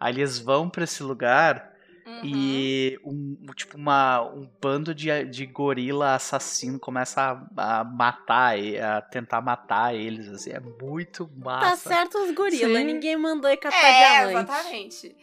Aí 0.00 0.14
eles 0.14 0.38
vão 0.38 0.68
pra 0.68 0.84
esse 0.84 1.02
lugar 1.02 1.72
Uhum. 2.08 2.20
e 2.24 2.98
um, 3.04 3.36
tipo 3.54 3.76
uma, 3.76 4.22
um 4.22 4.48
bando 4.62 4.94
de, 4.94 5.24
de 5.26 5.44
gorila 5.44 6.14
assassino 6.14 6.78
começa 6.80 7.20
a, 7.54 7.80
a 7.80 7.84
matar, 7.84 8.58
e- 8.58 8.78
a 8.80 9.02
tentar 9.02 9.42
matar 9.42 9.94
eles, 9.94 10.26
assim, 10.28 10.50
é 10.50 10.58
muito 10.60 11.26
Tá 11.26 11.32
massa. 11.44 11.88
certo 11.90 12.16
os 12.18 12.30
gorila, 12.34 12.78
Sim. 12.78 12.84
ninguém 12.84 13.16
mandou 13.16 13.50
ir 13.50 13.58
catar 13.58 13.76
É, 13.76 14.26
diamante. 14.26 14.50
exatamente. 14.50 15.16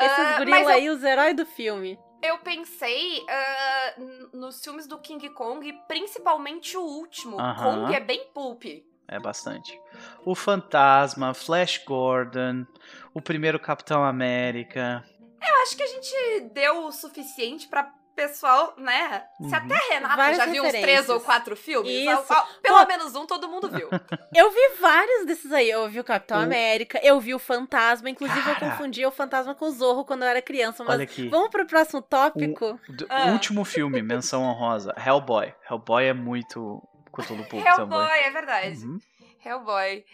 Esses 0.00 0.18
Ah, 0.18 0.38
gorila 0.38 0.58
mas 0.58 0.68
eu- 0.68 0.74
aí, 0.74 0.90
os 0.90 1.02
heróis 1.02 1.34
do 1.34 1.46
filme. 1.46 1.98
Eu 2.22 2.36
pensei 2.38 3.24
n- 3.98 4.28
nos 4.34 4.62
filmes 4.62 4.86
do 4.86 4.98
King 4.98 5.28
Kong, 5.30 5.72
principalmente 5.88 6.76
o 6.76 6.82
último. 6.82 7.40
Aham. 7.40 7.84
Kong 7.84 7.94
é 7.94 8.00
bem 8.00 8.26
pulp. 8.34 8.64
É 9.10 9.18
bastante. 9.18 9.80
O 10.24 10.34
Fantasma, 10.34 11.32
Flash 11.32 11.78
Gordon, 11.86 12.66
o 13.14 13.22
primeiro 13.22 13.58
Capitão 13.58 14.04
América. 14.04 15.02
Eu 15.40 15.62
acho 15.62 15.76
que 15.76 15.82
a 15.82 15.86
gente 15.86 16.40
deu 16.52 16.84
o 16.86 16.92
suficiente 16.92 17.68
pra 17.68 17.92
pessoal, 18.16 18.74
né? 18.76 19.24
Se 19.38 19.44
Uhum. 19.44 19.54
até 19.54 19.74
a 19.76 19.94
Renata 19.94 20.16
Várias 20.16 20.36
já 20.38 20.46
viu 20.46 20.64
uns 20.64 20.72
três 20.72 21.08
ou 21.08 21.20
quatro 21.20 21.54
filmes, 21.54 21.88
Isso. 21.92 22.10
al- 22.32 22.38
al- 22.40 22.48
pelo 22.60 22.80
Pô. 22.80 22.86
menos 22.86 23.14
um 23.14 23.24
todo 23.24 23.48
mundo 23.48 23.70
viu. 23.70 23.88
Eu 24.34 24.50
vi 24.50 24.76
vários 24.80 25.24
desses 25.24 25.52
aí. 25.52 25.70
Eu 25.70 25.88
vi 25.88 26.00
o 26.00 26.04
Capitão 26.04 26.36
O- 26.38 26.42
América, 26.42 26.98
eu 27.04 27.20
vi 27.20 27.32
o 27.32 27.38
Fantasma. 27.38 28.10
Inclusive, 28.10 28.40
eu 28.50 28.56
Cara. 28.56 28.72
confundia 28.72 29.06
o 29.06 29.12
Fantasma 29.12 29.54
com 29.54 29.66
o 29.66 29.70
Zorro 29.70 30.04
quando 30.04 30.22
eu 30.24 30.28
era 30.28 30.42
criança. 30.42 30.82
Mas 30.82 30.94
Olha 30.96 31.04
aqui. 31.04 31.28
vamos 31.28 31.48
pro 31.50 31.64
próximo 31.64 32.02
tópico? 32.02 32.72
O 32.72 32.78
Ah. 33.08 33.26
último 33.30 33.64
filme, 33.64 34.02
menção 34.02 34.42
honrosa, 34.42 34.92
Hellboy. 34.98 35.54
Hellboy 35.70 36.04
é 36.06 36.12
muito 36.12 36.82
Cthulhu 37.12 37.44
Pulp 37.44 37.64
Hellboy, 37.64 37.86
também. 38.08 38.22
é 38.24 38.30
verdade. 38.32 38.84
Uhum. 38.84 38.98
Hellboy. 39.44 40.04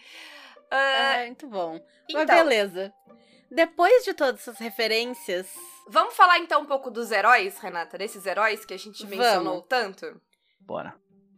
Ah, 0.71 1.23
muito 1.25 1.47
bom. 1.47 1.75
então, 2.07 2.23
Mas 2.23 2.27
beleza. 2.27 2.93
Depois 3.49 4.03
de 4.03 4.13
todas 4.13 4.41
essas 4.41 4.57
referências, 4.57 5.47
vamos 5.87 6.15
falar 6.15 6.39
então 6.39 6.61
um 6.61 6.65
pouco 6.65 6.89
dos 6.89 7.11
heróis, 7.11 7.57
Renata? 7.59 7.97
Desses 7.97 8.25
heróis 8.25 8.65
que 8.65 8.73
a 8.73 8.77
gente 8.77 9.03
Vamos. 9.03 9.17
mencionou 9.17 9.61
tanto? 9.61 10.19
Bora. 10.59 10.95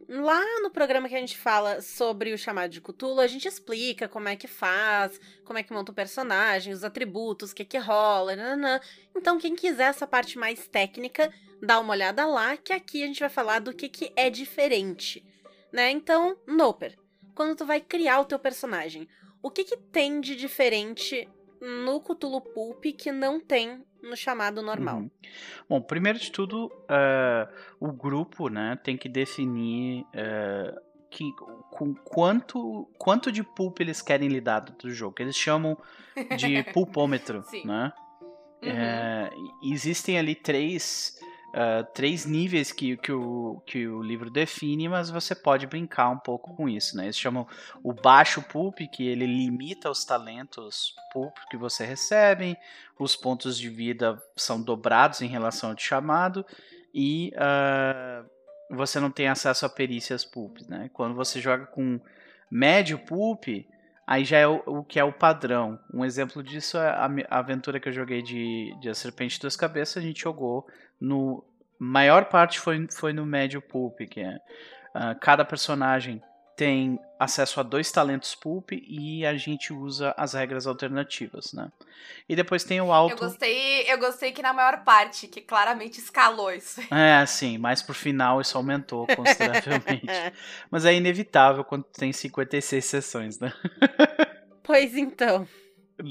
lá 0.08 0.41
no 0.62 0.72
programa 0.72 1.10
que 1.10 1.15
a 1.15 1.20
gente 1.20 1.38
fala 1.38 1.82
sobre 1.82 2.34
o 2.34 2.38
chamado 2.38 2.72
de 2.72 2.80
Cthulhu, 2.80 3.20
a 3.20 3.28
gente 3.28 3.48
explica 3.48 4.08
como 4.08 4.30
é 4.30 4.38
que 4.38 4.48
faz, 4.48 5.20
como 5.43 5.60
é 5.60 5.63
que 5.63 5.74
monta 5.74 5.91
o 5.91 5.96
personagem, 5.96 6.74
os 6.74 6.84
atributos, 6.84 7.52
o 7.52 7.56
que 7.56 7.65
que 7.65 7.78
rola, 7.78 8.36
nananã. 8.36 8.80
Então, 9.15 9.38
quem 9.38 9.54
quiser 9.54 9.89
essa 9.89 10.08
parte 10.08 10.38
mais 10.38 10.65
técnica, 10.67 11.32
dá 11.62 11.80
uma 11.80 11.91
olhada 11.91 12.26
lá, 12.26 12.56
que 12.56 12.72
aqui 12.72 13.04
a 13.04 13.08
gente 13.08 13.20
vai 13.20 13.30
falar 13.30 13.60
do 13.60 13.74
que, 13.74 13.89
que 13.89 14.13
é 14.15 14.30
diferente, 14.30 15.26
né? 15.74 15.91
Então, 15.91 16.38
Noper, 16.48 16.98
quando 17.36 17.56
tu 17.56 17.65
vai 17.65 17.82
criar 17.82 18.22
o 18.22 18.26
teu 18.26 18.39
personagem, 18.39 19.10
o 19.43 19.52
que, 19.52 19.65
que 19.65 19.78
tem 19.78 20.22
de 20.22 20.36
diferente 20.36 21.28
no 21.62 22.00
Cthulhu 22.02 22.41
Pulp 22.41 22.84
que 22.98 23.12
não 23.12 23.39
tem 23.39 23.84
no 24.02 24.15
chamado 24.15 24.62
normal? 24.62 24.98
Uhum. 24.98 25.12
Bom, 25.70 25.82
primeiro 25.82 26.20
de 26.20 26.32
tudo, 26.32 26.67
uh, 26.67 27.48
o 27.80 27.91
grupo 27.91 28.50
né, 28.50 28.78
tem 28.84 28.98
que 28.98 29.10
definir 29.10 30.04
uh, 30.04 30.80
que, 31.10 31.32
com 31.72 31.93
quanto, 31.93 32.89
quanto 32.98 33.32
de 33.32 33.43
pulp 33.43 33.80
eles 33.80 34.02
querem 34.02 34.30
lidar 34.30 34.62
do 34.62 34.91
jogo. 34.91 35.15
Eles 35.20 35.36
chamam 35.36 35.78
de 36.38 36.63
pulpômetro, 36.74 37.43
né? 37.65 37.91
Uhum. 38.63 38.70
É, 38.70 39.30
existem 39.63 40.17
ali 40.17 40.34
três, 40.34 41.20
uh, 41.58 41.84
três 41.93 42.26
níveis 42.26 42.72
que, 42.72 42.96
que, 42.98 43.12
o, 43.12 43.62
que 43.65 43.88
o 43.88 44.04
livro 44.04 44.30
define, 44.30 44.88
mas 44.88 45.10
você 45.10 45.34
pode 45.34 45.65
brincar 45.65 46.10
um 46.10 46.20
pouco 46.20 46.56
com 46.56 46.70
isso, 46.70 46.96
né? 46.96 47.06
Eles 47.06 47.17
chamam 47.17 47.48
o 47.84 47.91
baixo 47.91 48.43
pulp, 48.43 48.78
que 48.91 49.08
ele 49.08 49.26
limita 49.26 49.89
os 49.89 50.06
talentos 50.06 50.93
pulp 51.12 51.36
que 51.50 51.58
você 51.58 51.84
recebe, 51.84 52.56
os 53.00 53.15
pontos 53.15 53.58
de 53.58 53.70
vida 53.70 54.22
são 54.36 54.62
dobrados 54.62 55.22
em 55.22 55.28
relação 55.28 55.72
ao 55.72 55.78
chamado, 55.78 56.46
e 56.93 57.34
uh, 57.36 58.26
você 58.76 59.00
não 59.00 59.10
tem 59.10 59.28
acesso 59.28 59.65
a 59.65 59.70
perícias 59.70 60.24
pulp, 60.24 60.60
né? 60.70 60.89
Quando 60.93 61.15
você 61.15 61.41
joga 61.41 61.65
com 61.65 62.00
médio 62.52 63.00
pulp, 63.00 63.48
aí 64.08 64.24
já 64.24 64.38
é 64.38 64.48
o, 64.48 64.63
o, 64.65 64.84
que 64.84 64.98
é 64.98 65.04
o 65.04 65.12
padrão. 65.12 65.78
Um 65.93 66.06
exemplo 66.06 66.41
disso 66.41 66.78
é 66.78 66.89
a, 66.89 67.10
a 67.30 67.39
aventura 67.39 67.80
que 67.80 67.89
eu 67.89 67.93
joguei 67.93 68.22
de, 68.22 68.74
de 68.80 68.89
A 68.89 68.96
Serpente 68.96 69.39
das 69.41 69.58
Cabeças, 69.58 69.98
a 69.98 70.06
gente 70.06 70.22
jogou 70.22 70.65
no... 71.00 71.43
maior 71.78 72.26
parte 72.26 72.58
foi, 72.60 72.88
foi 72.89 73.12
no 73.12 73.26
médio 73.26 73.62
pulp, 73.62 74.00
que 74.10 74.22
é... 74.22 74.39
Uh, 74.96 75.20
cada 75.20 75.46
personagem 75.46 76.24
tem 76.58 77.00
acesso 77.20 77.60
a 77.60 77.63
dois 77.63 77.91
talentos 77.91 78.34
pulp 78.34 78.72
e 78.72 79.24
a 79.24 79.38
gente 79.38 79.72
usa 79.72 80.13
as 80.17 80.34
regras 80.34 80.65
alternativas, 80.65 81.54
né? 81.54 81.72
E 82.28 82.36
depois 82.36 82.63
tem 82.63 82.82
o 82.82 82.91
alto. 82.91 83.13
Eu 83.13 83.30
gostei, 83.30 83.84
eu 83.84 84.00
gostei 84.00 84.32
que 84.32 84.41
na 84.41 84.54
maior 84.54 84.84
parte, 84.84 85.28
que 85.28 85.39
claramente 85.39 86.00
escalou 86.00 86.52
isso. 86.52 86.82
É, 86.98 87.24
sim, 87.28 87.60
mas 87.60 87.84
pro 87.84 87.93
final 87.93 88.41
isso 88.41 88.58
aumentou 88.58 89.06
consideravelmente. 89.06 90.08
mas 90.72 90.84
é 90.84 90.93
inevitável 90.96 91.63
quando 91.63 91.84
tem 91.84 92.12
56 92.12 92.84
sessões, 92.84 93.39
né? 93.39 93.54
pois 94.63 94.96
então. 94.96 95.48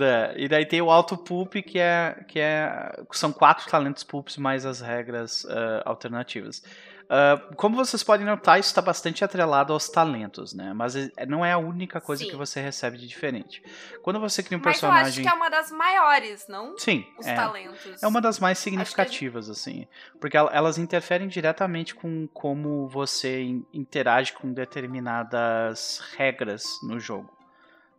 É, 0.00 0.34
e 0.36 0.48
daí 0.48 0.64
tem 0.64 0.80
o 0.80 0.90
alto 0.90 1.16
pulp, 1.16 1.54
que 1.54 1.78
é 1.78 2.24
que 2.28 2.38
é 2.38 2.92
são 3.12 3.32
quatro 3.32 3.68
talentos 3.68 4.04
pulps 4.04 4.36
mais 4.36 4.64
as 4.64 4.80
regras 4.80 5.44
uh, 5.44 5.82
alternativas. 5.84 6.62
Uh, 7.06 7.54
como 7.54 7.76
vocês 7.76 8.02
podem 8.02 8.26
notar, 8.26 8.58
isso 8.58 8.70
está 8.70 8.82
bastante 8.82 9.24
atrelado 9.24 9.72
aos 9.72 9.88
talentos, 9.88 10.52
né? 10.52 10.72
Mas 10.74 10.96
é, 10.96 11.24
não 11.24 11.44
é 11.44 11.52
a 11.52 11.58
única 11.58 12.00
coisa 12.00 12.24
Sim. 12.24 12.30
que 12.30 12.36
você 12.36 12.60
recebe 12.60 12.98
de 12.98 13.06
diferente. 13.06 13.62
Quando 14.02 14.18
você 14.18 14.42
cria 14.42 14.58
um 14.58 14.60
Mas 14.60 14.74
personagem. 14.74 15.02
eu 15.04 15.08
acho 15.08 15.22
que 15.22 15.28
é 15.28 15.32
uma 15.32 15.48
das 15.48 15.70
maiores, 15.70 16.48
não? 16.48 16.76
Sim. 16.76 17.06
Os 17.16 17.26
é, 17.26 17.34
talentos. 17.34 18.02
É 18.02 18.06
uma 18.08 18.20
das 18.20 18.40
mais 18.40 18.58
significativas, 18.58 19.46
gente... 19.46 19.56
assim. 19.56 19.88
Porque 20.20 20.36
elas 20.36 20.78
interferem 20.78 21.28
diretamente 21.28 21.94
com 21.94 22.26
como 22.26 22.88
você 22.88 23.40
interage 23.72 24.32
com 24.32 24.52
determinadas 24.52 26.02
regras 26.16 26.64
no 26.82 26.98
jogo. 26.98 27.30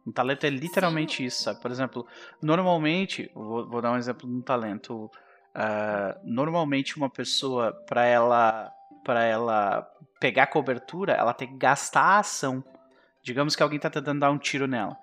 Um 0.06 0.12
talento 0.12 0.46
é 0.46 0.50
literalmente 0.50 1.18
Sim. 1.18 1.24
isso, 1.26 1.44
sabe? 1.44 1.62
Por 1.62 1.72
exemplo, 1.72 2.06
normalmente, 2.42 3.32
vou, 3.34 3.66
vou 3.70 3.82
dar 3.82 3.92
um 3.92 3.98
exemplo 3.98 4.28
de 4.28 4.36
um 4.36 4.42
talento. 4.42 5.10
Uh, 5.56 6.20
normalmente, 6.26 6.98
uma 6.98 7.10
pessoa, 7.10 7.72
para 7.88 8.06
ela 8.06 8.74
para 9.08 9.24
ela 9.24 9.90
pegar 10.20 10.48
cobertura, 10.48 11.14
ela 11.14 11.34
tem 11.34 11.48
que 11.48 11.56
gastar 11.56 12.02
a 12.02 12.20
ação. 12.20 12.62
Digamos 13.24 13.56
que 13.56 13.64
alguém 13.64 13.78
está 13.78 13.90
tentando 13.90 14.20
dar 14.20 14.30
um 14.30 14.38
tiro 14.38 14.68
nela. 14.68 14.98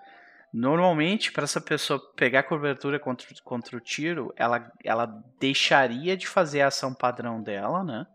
Normalmente, 0.53 1.33
para 1.33 1.45
essa 1.45 1.61
pessoa 1.61 1.99
pegar 2.15 2.43
cobertura 2.43 3.01
contra, 3.01 3.27
contra 3.43 3.77
o 3.79 3.81
tiro, 3.81 4.31
ela, 4.37 4.71
ela 4.85 5.07
deixaria 5.41 6.19
de 6.19 6.29
fazer 6.29 6.61
a 6.61 6.67
ação 6.67 6.93
padrão 6.93 7.43
dela, 7.43 7.83
né? 7.83 8.07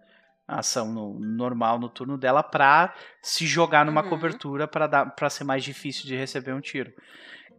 A 0.48 0.60
ação 0.60 0.94
no, 0.94 1.20
normal 1.20 1.80
no 1.80 1.90
turno 1.90 2.18
dela 2.18 2.44
para 2.44 2.94
se 3.20 3.48
jogar 3.48 3.84
numa 3.84 4.04
uhum. 4.04 4.10
cobertura 4.10 4.68
para 4.68 5.30
ser 5.30 5.44
mais 5.44 5.64
difícil 5.64 6.06
de 6.06 6.16
receber 6.16 6.54
um 6.54 6.62
tiro. 6.62 6.94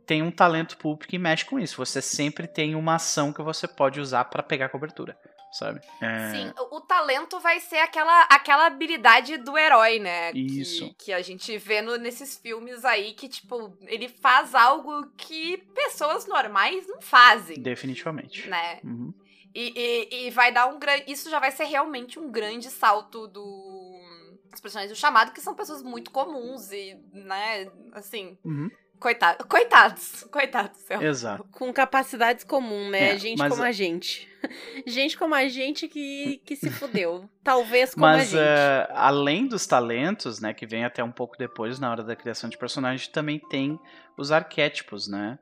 Tem 0.07 0.23
um 0.23 0.31
talento 0.31 0.77
público 0.77 1.11
que 1.11 1.19
mexe 1.19 1.45
com 1.45 1.59
isso. 1.59 1.85
Você 1.85 2.01
sempre 2.01 2.47
tem 2.47 2.77
uma 2.77 2.95
ação 2.95 3.33
que 3.33 3.43
você 3.43 3.67
pode 3.67 4.01
usar 4.01 4.25
para 4.27 4.43
pegar 4.43 4.69
cobertura 4.69 5.17
sabe? 5.53 5.81
É... 6.01 6.31
Sim, 6.31 6.53
o 6.71 6.81
talento 6.81 7.41
vai 7.41 7.61
ser 7.61 7.79
aquela, 7.79 8.23
aquela 8.25 8.67
habilidade 8.67 9.37
do 9.39 9.57
herói, 9.59 9.99
né? 9.99 10.33
Isso. 10.33 10.89
Que, 10.91 11.07
que 11.07 11.13
a 11.13 11.23
gente 11.23 11.57
vê 11.59 11.83
no, 11.83 11.97
nesses 11.97 12.37
filmes 12.37 12.85
aí 12.85 13.13
que, 13.13 13.29
tipo, 13.29 13.77
ele 13.87 14.09
faz 14.09 14.55
algo 14.55 15.11
que 15.17 15.59
pessoas 15.75 16.27
normais 16.27 16.87
não 16.87 17.01
fazem. 17.01 17.61
Definitivamente. 17.61 18.49
Né? 18.49 18.81
Uhum. 18.85 19.13
E, 19.55 19.73
e, 19.77 20.27
e, 20.27 20.31
vai 20.31 20.53
dar 20.53 20.67
um 20.67 20.79
grande. 20.79 21.05
Isso 21.11 21.29
já 21.29 21.41
vai 21.41 21.51
ser 21.51 21.65
realmente 21.65 22.19
um 22.19 22.31
grande 22.31 22.71
salto 22.71 23.27
do. 23.27 23.99
Os 24.53 24.61
personagens 24.61 24.97
do 24.97 25.01
chamado, 25.01 25.33
que 25.33 25.41
são 25.41 25.55
pessoas 25.55 25.83
muito 25.83 26.11
comuns 26.11 26.71
e, 26.73 26.97
né, 27.13 27.71
assim. 27.93 28.39
Uhum. 28.45 28.71
Coitado, 29.01 29.47
coitados, 29.47 30.27
coitados. 30.31 30.79
Céu. 30.83 31.01
Exato. 31.01 31.45
Com 31.51 31.73
capacidades 31.73 32.45
comuns, 32.45 32.91
né? 32.91 33.15
É, 33.15 33.19
gente 33.19 33.39
mas... 33.39 33.51
como 33.51 33.63
a 33.63 33.73
gente. 33.73 34.29
gente 34.87 35.17
como 35.17 35.35
a 35.35 35.49
gente 35.49 35.89
que, 35.89 36.43
que 36.45 36.55
se 36.55 36.69
fudeu. 36.69 37.25
Talvez 37.43 37.95
como 37.95 38.05
mas, 38.05 38.21
a 38.21 38.25
gente. 38.25 38.37
Uh, 38.37 38.93
além 38.95 39.47
dos 39.47 39.67
talentos, 39.67 40.39
né, 40.39 40.53
que 40.53 40.67
vem 40.67 40.85
até 40.85 41.03
um 41.03 41.11
pouco 41.11 41.39
depois 41.39 41.81
na 41.81 41.91
hora 41.91 42.05
da 42.05 42.15
criação 42.15 42.51
de 42.51 42.59
personagem, 42.59 43.11
também 43.11 43.39
tem 43.49 43.81
os 44.19 44.31
arquétipos, 44.31 45.09
né? 45.09 45.39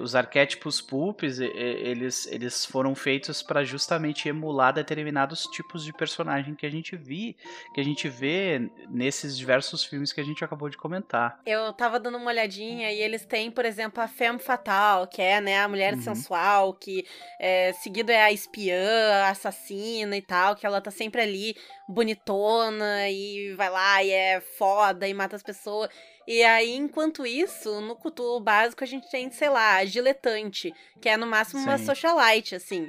Os 0.00 0.14
arquétipos 0.14 0.80
pulps, 0.80 1.38
eles, 1.40 2.26
eles 2.26 2.64
foram 2.64 2.94
feitos 2.94 3.42
para 3.42 3.64
justamente 3.64 4.28
emular 4.28 4.72
determinados 4.72 5.44
tipos 5.46 5.84
de 5.84 5.92
personagem 5.92 6.54
que 6.54 6.66
a 6.66 6.70
gente 6.70 6.96
vi, 6.96 7.36
que 7.74 7.80
a 7.80 7.84
gente 7.84 8.08
vê 8.08 8.70
nesses 8.88 9.36
diversos 9.36 9.84
filmes 9.84 10.12
que 10.12 10.20
a 10.20 10.24
gente 10.24 10.44
acabou 10.44 10.68
de 10.68 10.76
comentar. 10.76 11.40
Eu 11.46 11.72
tava 11.72 11.98
dando 11.98 12.18
uma 12.18 12.30
olhadinha 12.30 12.92
e 12.92 13.00
eles 13.00 13.24
têm, 13.24 13.50
por 13.50 13.64
exemplo, 13.64 14.02
a 14.02 14.08
femme 14.08 14.38
fatal, 14.38 15.06
que 15.06 15.20
é, 15.22 15.40
né, 15.40 15.60
a 15.60 15.68
mulher 15.68 15.94
uhum. 15.94 16.02
sensual, 16.02 16.74
que 16.74 17.06
é, 17.40 17.72
seguido 17.72 18.12
é 18.12 18.22
a 18.22 18.32
espiã, 18.32 19.24
a 19.24 19.30
assassina 19.30 20.16
e 20.16 20.22
tal, 20.22 20.56
que 20.56 20.66
ela 20.66 20.80
tá 20.80 20.90
sempre 20.90 21.22
ali 21.22 21.56
bonitona 21.88 23.08
e 23.08 23.54
vai 23.54 23.70
lá 23.70 24.02
e 24.02 24.10
é 24.10 24.40
foda 24.40 25.06
e 25.06 25.14
mata 25.14 25.36
as 25.36 25.42
pessoas. 25.42 25.88
E 26.26 26.42
aí, 26.42 26.74
enquanto 26.76 27.26
isso, 27.26 27.80
no 27.80 27.96
Cthulhu 27.96 28.40
básico, 28.40 28.84
a 28.84 28.86
gente 28.86 29.10
tem, 29.10 29.30
sei 29.30 29.48
lá, 29.48 29.76
a 29.76 29.84
Giletante, 29.84 30.72
que 31.00 31.08
é 31.08 31.16
no 31.16 31.26
máximo 31.26 31.60
Sim. 31.60 31.66
uma 31.66 31.78
socialite, 31.78 32.54
assim. 32.54 32.88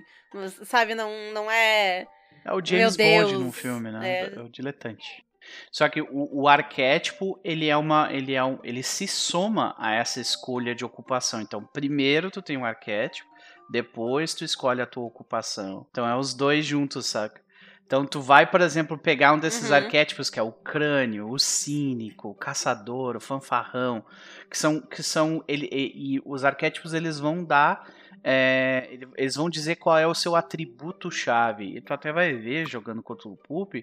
Sabe, 0.63 0.95
não, 0.95 1.09
não 1.33 1.49
é. 1.49 2.07
É 2.45 2.53
o 2.53 2.63
James 2.63 2.97
Bond 2.97 3.33
num 3.33 3.51
filme, 3.51 3.91
né? 3.91 4.21
É, 4.21 4.35
é 4.35 4.39
o 4.39 4.49
diletante. 4.49 5.23
Só 5.71 5.89
que 5.89 6.01
o, 6.01 6.29
o, 6.31 6.47
arquétipo, 6.47 7.39
ele 7.43 7.67
é 7.67 7.75
uma. 7.75 8.11
Ele, 8.11 8.33
é 8.33 8.43
um, 8.43 8.59
ele 8.63 8.81
se 8.81 9.07
soma 9.07 9.75
a 9.77 9.93
essa 9.93 10.19
escolha 10.19 10.73
de 10.73 10.85
ocupação. 10.85 11.41
Então, 11.41 11.63
primeiro 11.65 12.31
tu 12.31 12.41
tem 12.41 12.57
um 12.57 12.65
arquétipo, 12.65 13.29
depois 13.69 14.33
tu 14.33 14.43
escolhe 14.43 14.81
a 14.81 14.85
tua 14.85 15.03
ocupação. 15.03 15.85
Então 15.91 16.07
é 16.07 16.15
os 16.15 16.33
dois 16.33 16.65
juntos, 16.65 17.07
saca? 17.07 17.42
Então 17.85 18.05
tu 18.05 18.21
vai, 18.21 18.49
por 18.49 18.61
exemplo, 18.61 18.97
pegar 18.97 19.33
um 19.33 19.39
desses 19.39 19.69
uhum. 19.69 19.75
arquétipos 19.75 20.29
que 20.29 20.39
é 20.39 20.43
o 20.43 20.51
crânio, 20.51 21.29
o 21.29 21.37
cínico, 21.37 22.29
o 22.29 22.33
caçador, 22.33 23.15
o 23.15 23.19
fanfarrão, 23.19 24.03
que 24.49 24.57
são 24.57 24.81
que 24.81 25.03
são 25.03 25.43
ele 25.47 25.69
e, 25.71 26.15
e 26.15 26.21
os 26.25 26.43
arquétipos 26.43 26.93
eles 26.93 27.19
vão 27.19 27.43
dar 27.43 27.87
é, 28.23 28.99
eles 29.17 29.35
vão 29.35 29.49
dizer 29.49 29.75
qual 29.75 29.97
é 29.97 30.07
o 30.07 30.13
seu 30.13 30.33
atributo 30.35 31.11
chave. 31.11 31.75
E 31.75 31.81
tu 31.81 31.93
até 31.93 32.11
vai 32.11 32.33
ver 32.33 32.65
jogando 32.65 33.03
contra 33.03 33.27
o 33.27 33.35
Pulp 33.35 33.75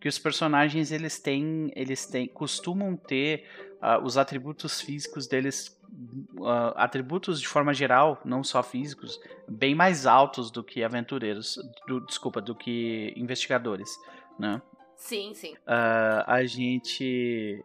que 0.00 0.08
os 0.08 0.18
personagens 0.18 0.90
eles 0.90 1.18
têm 1.20 1.70
eles 1.76 2.04
têm 2.04 2.26
costumam 2.26 2.96
ter 2.96 3.46
uh, 3.84 4.02
os 4.02 4.16
atributos 4.16 4.80
físicos 4.80 5.26
deles 5.26 5.78
uh, 6.38 6.72
atributos 6.76 7.40
de 7.40 7.46
forma 7.46 7.74
geral, 7.74 8.20
não 8.24 8.42
só 8.42 8.62
físicos, 8.62 9.20
bem 9.46 9.74
mais 9.74 10.06
altos 10.06 10.50
do 10.50 10.64
que 10.64 10.82
aventureiros, 10.82 11.58
do, 11.86 12.00
desculpa, 12.00 12.40
do 12.40 12.54
que 12.54 13.12
investigadores, 13.16 13.90
né? 14.38 14.62
Sim, 14.96 15.34
sim. 15.34 15.52
Uh, 15.52 16.24
a 16.26 16.44
gente 16.44 17.62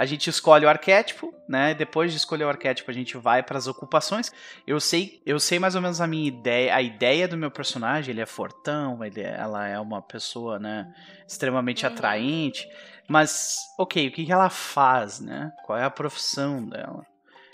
a 0.00 0.06
gente 0.06 0.30
escolhe 0.30 0.64
o 0.64 0.68
arquétipo, 0.70 1.30
né? 1.46 1.74
Depois 1.74 2.10
de 2.10 2.16
escolher 2.16 2.44
o 2.44 2.48
arquétipo, 2.48 2.90
a 2.90 2.94
gente 2.94 3.18
vai 3.18 3.42
para 3.42 3.58
as 3.58 3.66
ocupações. 3.66 4.32
Eu 4.66 4.80
sei, 4.80 5.20
eu 5.26 5.38
sei 5.38 5.58
mais 5.58 5.74
ou 5.74 5.82
menos 5.82 6.00
a 6.00 6.06
minha 6.06 6.26
ideia, 6.26 6.74
a 6.74 6.80
ideia 6.80 7.28
do 7.28 7.36
meu 7.36 7.50
personagem. 7.50 8.10
Ele 8.10 8.22
é 8.22 8.24
fortão, 8.24 9.04
ele 9.04 9.20
é, 9.20 9.36
ela 9.38 9.68
é 9.68 9.78
uma 9.78 10.00
pessoa, 10.00 10.58
né? 10.58 10.90
Extremamente 11.28 11.84
uhum. 11.84 11.92
atraente. 11.92 12.66
Mas, 13.10 13.56
ok, 13.76 14.06
o 14.06 14.12
que 14.12 14.30
ela 14.30 14.48
faz, 14.48 15.18
né? 15.18 15.52
Qual 15.66 15.76
é 15.76 15.82
a 15.82 15.90
profissão 15.90 16.64
dela? 16.64 17.04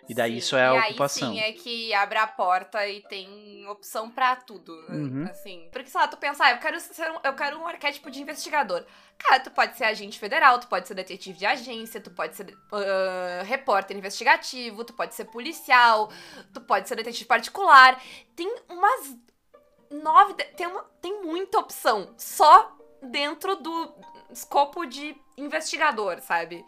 E 0.06 0.14
daí 0.14 0.32
Sim, 0.32 0.36
isso 0.36 0.54
é 0.54 0.66
a 0.66 0.74
e 0.74 0.90
ocupação. 0.90 1.30
Aí 1.30 1.36
sim 1.38 1.42
é 1.42 1.52
que 1.52 1.94
abre 1.94 2.18
a 2.18 2.26
porta 2.26 2.86
e 2.86 3.00
tem 3.08 3.66
opção 3.66 4.10
pra 4.10 4.36
tudo, 4.36 4.70
Uhum. 4.90 5.26
assim. 5.30 5.66
Porque, 5.72 5.88
sei 5.88 5.98
lá, 5.98 6.08
tu 6.08 6.18
pensar, 6.18 6.44
ah, 6.44 6.50
eu 6.50 6.58
quero 6.58 6.78
ser 6.78 7.10
um, 7.10 7.18
eu 7.24 7.32
quero 7.32 7.58
um 7.58 7.66
arquétipo 7.66 8.10
de 8.10 8.20
investigador. 8.20 8.84
Cara, 9.16 9.40
tu 9.40 9.50
pode 9.50 9.78
ser 9.78 9.84
agente 9.84 10.18
federal, 10.18 10.60
tu 10.60 10.68
pode 10.68 10.86
ser 10.86 10.92
detetive 10.92 11.38
de 11.38 11.46
agência, 11.46 12.02
tu 12.02 12.10
pode 12.10 12.36
ser 12.36 12.54
ah, 12.70 13.42
repórter 13.44 13.96
investigativo, 13.96 14.84
tu 14.84 14.92
pode 14.92 15.14
ser 15.14 15.24
policial, 15.24 16.10
tu 16.52 16.60
pode 16.60 16.86
ser 16.86 16.96
detetive 16.96 17.24
particular. 17.24 17.98
Tem 18.36 18.54
umas 18.68 19.16
nove, 19.90 20.34
tem, 20.34 20.66
uma, 20.66 20.82
tem 21.00 21.22
muita 21.22 21.58
opção 21.58 22.14
só 22.18 22.76
dentro 23.02 23.56
do 23.56 23.94
escopo 24.30 24.84
de 24.84 25.16
investigador, 25.36 26.20
sabe? 26.20 26.64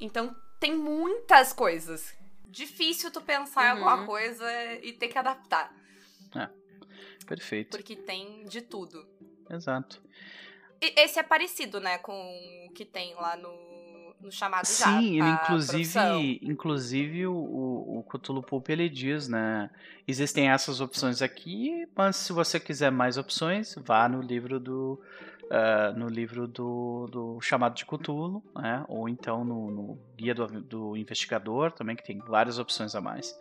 Então 0.00 0.34
tem 0.60 0.74
muitas 0.76 1.52
coisas. 1.52 2.14
Difícil 2.46 3.10
tu 3.10 3.20
pensar 3.20 3.66
em 3.66 3.70
alguma 3.72 4.00
Uhum. 4.00 4.06
coisa 4.06 4.46
e 4.82 4.92
ter 4.92 5.08
que 5.08 5.18
adaptar. 5.18 5.74
Perfeito. 7.26 7.76
Porque 7.76 7.94
tem 7.94 8.44
de 8.46 8.62
tudo. 8.62 9.06
Exato. 9.50 10.00
E 10.80 10.94
esse 11.00 11.18
é 11.18 11.22
parecido, 11.22 11.78
né, 11.80 11.98
com 11.98 12.66
o 12.66 12.72
que 12.72 12.84
tem 12.86 13.14
lá 13.16 13.36
no, 13.36 14.14
no 14.20 14.32
chamado 14.32 14.64
já. 14.66 14.98
Sim, 14.98 15.20
a 15.20 15.28
inclusive, 15.42 16.38
inclusive 16.42 17.26
o, 17.26 17.34
o, 17.34 17.98
o 17.98 18.02
Cthulhu 18.04 18.42
Pulp 18.42 18.68
ele 18.70 18.88
diz, 18.88 19.28
né? 19.28 19.68
Existem 20.06 20.48
essas 20.48 20.80
opções 20.80 21.20
aqui, 21.20 21.86
mas 21.94 22.16
se 22.16 22.32
você 22.32 22.58
quiser 22.58 22.90
mais 22.90 23.18
opções, 23.18 23.74
vá 23.76 24.08
no 24.08 24.22
livro 24.22 24.58
do 24.58 24.98
ah, 25.50 25.92
no 25.96 26.08
livro 26.08 26.46
do, 26.46 27.06
do 27.10 27.40
chamado 27.40 27.74
de 27.74 27.84
Cthulhu, 27.86 28.42
né? 28.54 28.84
Ou 28.88 29.08
então 29.08 29.44
no, 29.44 29.70
no 29.70 29.98
guia 30.16 30.34
do, 30.34 30.46
do 30.62 30.96
investigador 30.96 31.72
também 31.72 31.96
que 31.96 32.04
tem 32.04 32.18
várias 32.18 32.58
opções 32.58 32.94
a 32.94 33.00
mais. 33.00 33.34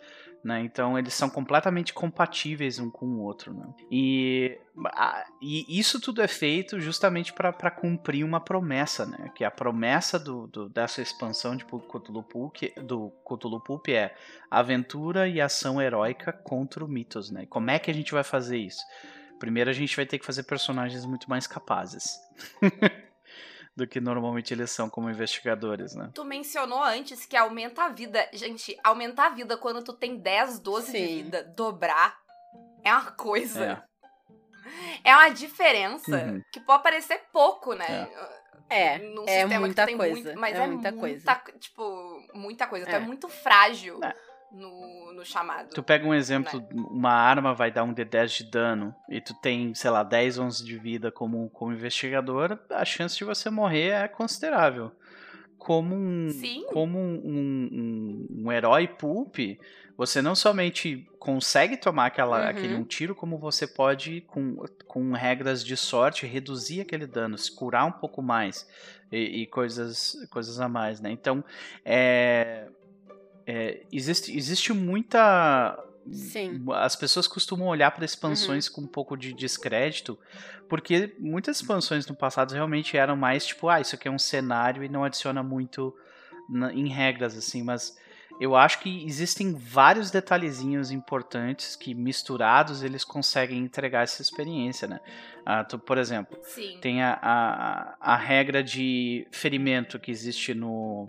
Né? 0.44 0.62
Então 0.62 0.98
eles 0.98 1.14
são 1.16 1.30
completamente 1.30 1.92
compatíveis 1.94 2.78
um 2.80 2.90
com 2.92 3.06
o 3.08 3.22
outro. 3.24 3.54
Né? 3.54 3.68
E, 3.92 4.58
a- 4.86 5.26
e 5.42 5.66
isso 5.80 6.00
tudo 6.00 6.22
é 6.22 6.28
feito 6.28 6.80
justamente 6.80 7.34
para 7.34 7.72
cumprir 7.72 8.24
uma 8.24 8.40
promessa, 8.40 9.06
né? 9.06 9.32
que 9.36 9.44
a 9.44 9.50
promessa 9.52 10.20
do, 10.20 10.46
do- 10.48 10.70
dessa 10.70 11.02
expansão 11.02 11.56
de 11.58 11.66
Cthulhu 11.66 12.22
Pulp, 12.24 12.56
do 12.84 13.12
Cthulhu 13.26 13.60
Pulp 13.60 13.90
é 13.90 14.16
aventura 14.50 15.28
e 15.28 15.42
ação 15.42 15.82
heróica 15.82 16.32
contra 16.32 16.86
o 16.86 16.88
mitos. 16.88 17.32
Né? 17.32 17.46
Como 17.48 17.72
é 17.72 17.80
que 17.80 17.90
a 17.92 17.94
gente 17.94 18.14
vai 18.14 18.24
fazer 18.24 18.58
isso? 18.58 18.82
Primeiro 19.40 19.70
a 19.70 19.74
gente 19.74 19.96
vai 19.96 20.06
ter 20.06 20.18
que 20.20 20.26
fazer 20.26 20.44
personagens 20.44 21.06
muito 21.06 21.30
mais 21.30 21.46
capazes 21.48 22.20
do 23.76 23.86
que 23.88 24.00
normalmente 24.02 24.54
eles 24.54 24.72
são 24.72 24.90
como 24.90 25.10
investigadores, 25.10 25.94
né? 25.94 26.10
Tu 26.14 26.24
mencionou 26.26 26.82
antes 26.82 27.26
que 27.26 27.38
aumenta 27.38 27.84
a 27.84 27.90
vida. 27.90 28.28
Gente, 28.34 28.78
aumentar 28.84 29.28
a 29.28 29.30
vida 29.30 29.56
quando 29.58 29.84
tu 29.84 29.94
tem 29.94 30.18
10, 30.18 30.60
12 30.60 30.92
de 30.92 30.98
Sim. 30.98 31.24
vida, 31.24 31.44
dobrar, 31.56 32.18
é 32.84 32.92
uma 32.92 33.12
coisa. 33.12 33.84
É. 33.84 33.88
É, 35.04 35.16
uma 35.16 35.30
diferença 35.30 36.12
Uhum. 36.18 36.42
que 36.52 36.60
pode 36.60 36.84
parecer 36.84 37.22
pouco, 37.32 37.74
né? 37.74 38.10
É, 38.70 38.98
Num 38.98 39.24
é 39.26 39.42
sistema 39.42 39.60
muita 39.62 39.86
que 39.86 39.86
tu 39.86 39.86
tem 39.86 39.98
coisa, 39.98 40.14
muito- 40.30 40.40
mas 40.40 40.56
é 40.56 40.64
é, 40.64 40.68
muita 40.68 40.92
muita, 40.92 41.00
coisa. 41.00 41.42
Tipo, 41.58 42.28
muita 42.34 42.68
coisa. 42.68 42.86
Tu 42.86 42.92
É. 42.92 42.96
é 42.96 43.00
muito 43.00 43.30
frágil 43.30 44.04
É. 44.04 44.14
no, 44.52 45.14
no 45.14 45.26
chamado. 45.26 45.70
Tu 45.74 45.84
pega 45.84 46.06
um 46.08 46.14
exemplo, 46.14 46.66
uma 46.74 47.12
arma 47.12 47.54
vai 47.54 47.72
dar 47.72 47.84
um 47.84 47.94
D10 47.94 48.32
de 48.32 48.44
dano 48.46 48.94
e 49.10 49.20
tu 49.22 49.34
tem, 49.34 49.74
sei 49.76 49.90
lá, 49.92 50.04
10, 50.04 50.38
11 50.38 50.64
de 50.64 50.78
vida 50.78 51.12
como, 51.12 51.50
como 51.50 51.74
investigador, 51.74 52.60
a 52.70 52.86
chance 52.86 53.18
de 53.18 53.24
você 53.24 53.50
morrer 53.50 53.90
é 53.90 54.08
considerável. 54.08 54.92
Como 55.58 55.96
um, 55.96 56.30
Sim. 56.30 56.64
como 56.72 56.98
um, 57.00 57.22
um, 57.26 57.70
um- 57.72 58.44
um 58.46 58.52
herói 58.52 58.88
pulp, 58.88 59.38
você 59.98 60.22
não 60.22 60.36
somente 60.36 61.08
consegue 61.18 61.76
tomar 61.76 62.06
aquela, 62.06 62.44
Uhum. 62.44 62.50
aquele 62.50 62.76
um 62.76 62.86
tiro, 62.86 63.16
como 63.16 63.40
você 63.40 63.66
pode, 63.68 64.22
com, 64.22 64.56
com 64.86 65.12
regras 65.14 65.66
de 65.66 65.76
sorte, 65.76 66.28
reduzir 66.28 66.82
aquele 66.82 67.08
dano, 67.08 67.38
se 67.38 67.54
curar 67.54 67.86
um 67.86 67.92
pouco 67.92 68.22
mais 68.22 68.68
e, 69.12 69.42
e 69.42 69.48
coisas, 69.48 70.16
coisas 70.30 70.60
a 70.60 70.70
mais, 70.70 71.02
né? 71.02 71.10
Então, 71.12 71.44
é, 71.84 72.68
é, 73.48 73.82
existe, 73.92 74.36
existe 74.36 74.74
muita. 74.74 75.82
Sim. 76.12 76.64
As 76.74 76.96
pessoas 76.96 77.28
costumam 77.28 77.68
olhar 77.68 77.92
para 77.92 78.06
expansões 78.06 78.70
com 78.70 78.82
um 78.82 78.88
pouco 78.88 79.18
de 79.18 79.34
descrédito, 79.34 80.18
porque 80.70 81.16
muitas 81.20 81.58
expansões 81.58 82.06
no 82.08 82.16
passado 82.16 82.54
realmente 82.54 82.96
eram 82.98 83.16
mais 83.16 83.46
tipo, 83.46 83.68
ah, 83.68 83.82
isso 83.82 83.96
aqui 83.96 84.08
é 84.08 84.12
um 84.12 84.20
cenário 84.20 84.84
e 84.84 84.90
não 84.90 85.04
adiciona 85.04 85.44
muito 85.44 85.94
na- 86.50 86.74
em 86.74 86.88
regras, 86.88 87.36
assim, 87.38 87.62
mas 87.62 87.98
eu 88.40 88.56
acho 88.56 88.80
que 88.80 89.06
existem 89.06 89.54
vários 89.54 90.12
detalhezinhos 90.12 90.92
importantes 90.92 91.76
que 91.76 91.94
misturados 91.94 92.84
eles 92.84 93.04
conseguem 93.04 93.60
entregar 93.60 94.04
essa 94.04 94.22
experiência, 94.22 94.88
né? 94.88 95.00
Ah, 95.46 95.64
tu, 95.64 95.78
por 95.80 95.98
exemplo, 95.98 96.38
Sim. 96.44 96.78
tem 96.82 97.02
a, 97.02 97.18
a, 97.22 98.14
a 98.14 98.16
regra 98.16 98.64
de 98.64 99.28
ferimento 99.32 100.00
que 100.00 100.12
existe 100.12 100.54
no. 100.54 101.08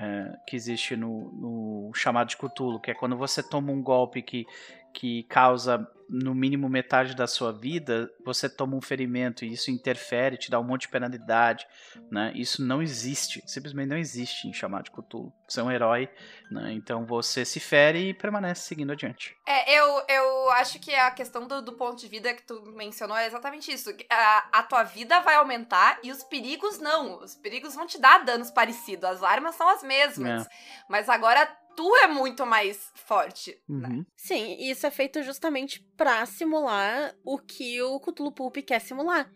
É, 0.00 0.38
que 0.46 0.56
existe 0.56 0.96
no, 0.96 1.30
no 1.32 1.90
chamado 1.94 2.28
de 2.28 2.36
Cthulhu, 2.36 2.80
que 2.80 2.90
é 2.90 2.94
quando 2.94 3.16
você 3.16 3.42
toma 3.42 3.72
um 3.72 3.82
golpe 3.82 4.22
que, 4.22 4.46
que 4.94 5.24
causa 5.24 5.86
no 6.08 6.34
mínimo 6.34 6.68
metade 6.68 7.14
da 7.14 7.26
sua 7.26 7.52
vida, 7.52 8.10
você 8.24 8.48
toma 8.48 8.76
um 8.76 8.80
ferimento 8.80 9.44
e 9.44 9.52
isso 9.52 9.70
interfere, 9.70 10.36
te 10.36 10.50
dá 10.50 10.60
um 10.60 10.64
monte 10.64 10.82
de 10.82 10.88
penalidade, 10.88 11.66
né? 12.10 12.32
Isso 12.34 12.64
não 12.64 12.82
existe, 12.82 13.42
simplesmente 13.46 13.88
não 13.88 13.96
existe 13.96 14.46
em 14.46 14.52
chamado 14.52 14.84
de 14.84 14.90
Cthulhu. 14.90 15.32
Você 15.48 15.60
é 15.60 15.62
um 15.62 15.70
herói, 15.70 16.08
né? 16.50 16.72
Então 16.72 17.04
você 17.04 17.44
se 17.44 17.58
fere 17.58 18.10
e 18.10 18.14
permanece 18.14 18.62
seguindo 18.62 18.92
adiante. 18.92 19.36
É, 19.46 19.72
eu, 19.78 20.04
eu 20.08 20.50
acho 20.52 20.78
que 20.78 20.94
a 20.94 21.10
questão 21.10 21.46
do, 21.46 21.62
do 21.62 21.72
ponto 21.72 21.98
de 21.98 22.08
vida 22.08 22.34
que 22.34 22.42
tu 22.42 22.62
mencionou 22.76 23.16
é 23.16 23.26
exatamente 23.26 23.72
isso. 23.72 23.90
A, 24.10 24.48
a 24.52 24.62
tua 24.62 24.82
vida 24.84 25.20
vai 25.20 25.36
aumentar 25.36 25.98
e 26.02 26.10
os 26.10 26.22
perigos 26.22 26.78
não. 26.78 27.20
Os 27.22 27.34
perigos 27.34 27.74
vão 27.74 27.86
te 27.86 28.00
dar 28.00 28.24
danos 28.24 28.50
parecidos. 28.50 29.04
As 29.04 29.22
armas 29.22 29.54
são 29.54 29.68
as 29.68 29.82
mesmas. 29.82 30.46
Mas 30.88 31.08
agora 31.08 31.48
tu 31.76 31.96
é 31.96 32.06
muito 32.06 32.44
mais 32.46 32.90
forte. 32.94 33.58
né? 33.68 33.88
Uhum. 33.88 34.06
Sim, 34.16 34.56
e 34.58 34.70
isso 34.70 34.86
é 34.86 34.90
feito 34.90 35.22
justamente 35.22 35.80
pra 35.96 36.24
simular 36.26 37.14
o 37.24 37.38
que 37.38 37.80
o 37.82 37.98
Cthulhu 38.00 38.32
Pulp 38.32 38.56
quer 38.58 38.80
simular. 38.80 39.30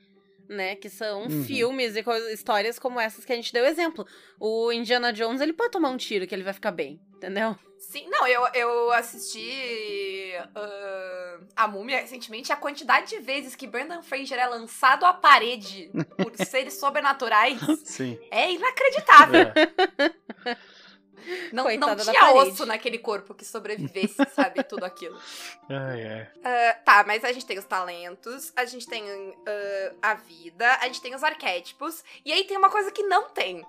Né, 0.49 0.77
que 0.77 0.89
são 0.89 1.25
Uhum. 1.25 1.45
filmes 1.45 1.95
e 1.95 2.03
histórias 2.33 2.79
como 2.79 2.99
essas 2.99 3.23
que 3.23 3.33
a 3.35 3.37
gente 3.37 3.53
deu 3.53 3.67
exemplo. 3.67 4.07
O 4.41 4.73
Indiana 4.73 5.13
Jones, 5.13 5.43
ele 5.43 5.53
pode 5.53 5.73
tomar 5.73 5.91
um 5.91 5.99
tiro 5.99 6.27
que 6.27 6.35
ele 6.35 6.43
vai 6.43 6.55
ficar 6.55 6.71
bem, 6.71 6.99
entendeu? 7.15 7.55
Sim, 7.79 8.09
não, 8.09 8.27
eu, 8.27 8.47
eu 8.55 8.91
assisti 8.93 10.33
ah, 10.55 11.39
a 11.55 11.69
Múmia 11.69 12.01
recentemente. 12.01 12.51
A 12.51 12.57
quantidade 12.57 13.11
de 13.11 13.19
vezes 13.21 13.55
que 13.55 13.67
Brandon 13.67 14.03
Fraser 14.03 14.39
é 14.39 14.47
lançado 14.47 15.05
à 15.05 15.13
parede 15.13 15.91
por 16.17 16.33
seres 16.47 16.75
sobrenaturais 16.81 17.61
Sim. 17.85 18.19
é 18.31 18.51
inacreditável. 18.51 19.49
É. 20.47 20.57
Não, 21.53 21.65
não 21.65 21.65
Coitada 21.65 22.05
tinha 22.05 22.33
osso 22.35 22.67
naquele 22.67 22.99
corpo 22.99 23.35
que 23.35 23.45
sobrevivesse, 23.45 24.17
sabe? 24.35 24.63
Tudo 24.65 24.85
aquilo. 24.85 25.19
Ai, 25.69 26.07
ai. 26.07 26.29
Ah, 26.45 26.75
tá, 26.85 27.05
mas 27.07 27.25
a 27.25 27.33
gente 27.33 27.45
tem 27.45 27.59
os 27.59 27.65
talentos, 27.65 28.53
a 28.57 28.65
gente 28.65 28.87
tem 28.87 29.05
ah, 29.47 30.11
a 30.11 30.15
vida, 30.15 30.79
a 30.81 30.87
gente 30.87 31.01
tem 31.03 31.15
os 31.15 31.23
arquétipos, 31.23 32.03
e 32.25 32.33
aí 32.33 32.45
tem 32.45 32.57
uma 32.57 32.71
coisa 32.71 32.91
que 32.91 33.03
não 33.03 33.29
tem, 33.29 33.65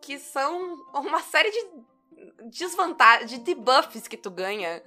que 0.00 0.18
são 0.18 0.74
uma 0.94 1.20
série 1.20 1.50
de 1.50 1.66
desvantagens, 2.50 3.30
de 3.30 3.38
debuffs 3.38 4.06
que 4.06 4.16
tu 4.16 4.30
ganha 4.30 4.82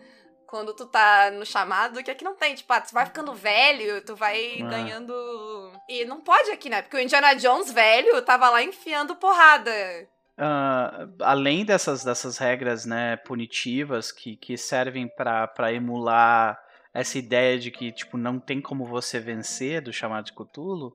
quando 0.47 0.73
tu 0.73 0.85
tá 0.85 1.31
no 1.31 1.45
chamado, 1.45 2.01
que 2.03 2.11
aqui 2.11 2.23
não 2.23 2.35
tem. 2.35 2.55
Tipo, 2.55 2.71
ah, 2.71 2.79
tu 2.81 2.93
vai 2.93 3.05
ficando 3.05 3.33
velho, 3.33 4.01
tu 4.05 4.15
vai 4.15 4.61
Ah. 4.61 4.69
ganhando. 4.69 5.13
E 5.89 6.05
não 6.05 6.21
pode 6.21 6.51
aqui, 6.51 6.69
né? 6.69 6.81
Porque 6.81 6.95
o 6.95 6.99
Indiana 6.99 7.33
Jones 7.35 7.71
velho 7.71 8.21
tava 8.21 8.49
lá 8.49 8.63
enfiando 8.63 9.15
porrada. 9.15 9.71
Ah, 10.37 11.07
além 11.21 11.63
dessas, 11.63 12.03
dessas 12.03 12.37
regras 12.37 12.85
né, 12.85 13.15
punitivas 13.17 14.11
que, 14.11 14.35
que 14.35 14.57
servem 14.57 15.07
para 15.07 15.71
emular 15.73 16.59
essa 16.93 17.17
ideia 17.17 17.57
de 17.57 17.71
que 17.71 17.91
tipo 17.91 18.17
não 18.17 18.39
tem 18.39 18.61
como 18.61 18.85
você 18.85 19.19
vencer 19.19 19.81
do 19.81 19.93
chamado 19.93 20.25
de 20.25 20.33
Cthulhu, 20.33 20.93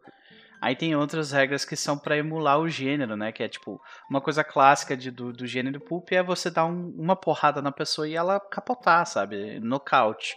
aí 0.60 0.76
tem 0.76 0.94
outras 0.94 1.32
regras 1.32 1.64
que 1.64 1.74
são 1.76 1.98
para 1.98 2.18
emular 2.18 2.58
o 2.58 2.68
gênero, 2.68 3.16
né? 3.16 3.32
Que 3.32 3.42
é 3.42 3.48
tipo 3.48 3.80
uma 4.10 4.20
coisa 4.20 4.44
clássica 4.44 4.94
de, 4.96 5.10
do, 5.10 5.32
do 5.32 5.46
gênero 5.46 5.80
pulp 5.80 6.12
é 6.12 6.22
você 6.22 6.50
dar 6.50 6.66
um- 6.66 6.94
uma 6.98 7.16
porrada 7.16 7.62
na 7.62 7.72
pessoa 7.72 8.06
e 8.08 8.14
ela 8.14 8.38
capotar, 8.40 9.06
sabe? 9.06 9.58
Nocaute. 9.60 10.36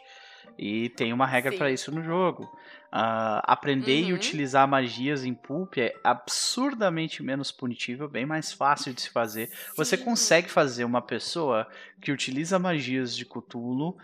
E 0.58 0.90
tem 0.92 1.12
uma 1.12 1.26
regra 1.26 1.52
para 1.58 1.72
isso 1.72 1.92
no 1.94 2.04
jogo. 2.04 2.50
Ah, 2.96 3.42
aprender 3.48 4.02
e 4.02 4.12
Uhum. 4.12 4.16
utilizar 4.18 4.34
utilizar 4.34 4.68
magias 4.68 5.26
em 5.26 5.34
pulp 5.34 5.78
é 5.80 5.96
absurdamente 6.04 7.24
menos 7.24 7.52
punitivo, 7.52 8.08
bem 8.08 8.24
mais 8.26 8.54
fácil 8.54 8.94
de 8.94 9.02
se 9.02 9.10
fazer. 9.10 9.50
Você 9.76 9.98
Sim. 9.98 10.04
consegue 10.04 10.48
fazer 10.50 10.84
uma 10.86 11.02
pessoa 11.02 11.68
que 12.00 12.12
utiliza 12.12 12.60
magias 12.60 13.16
de 13.16 13.26
Cthulhu 13.26 13.98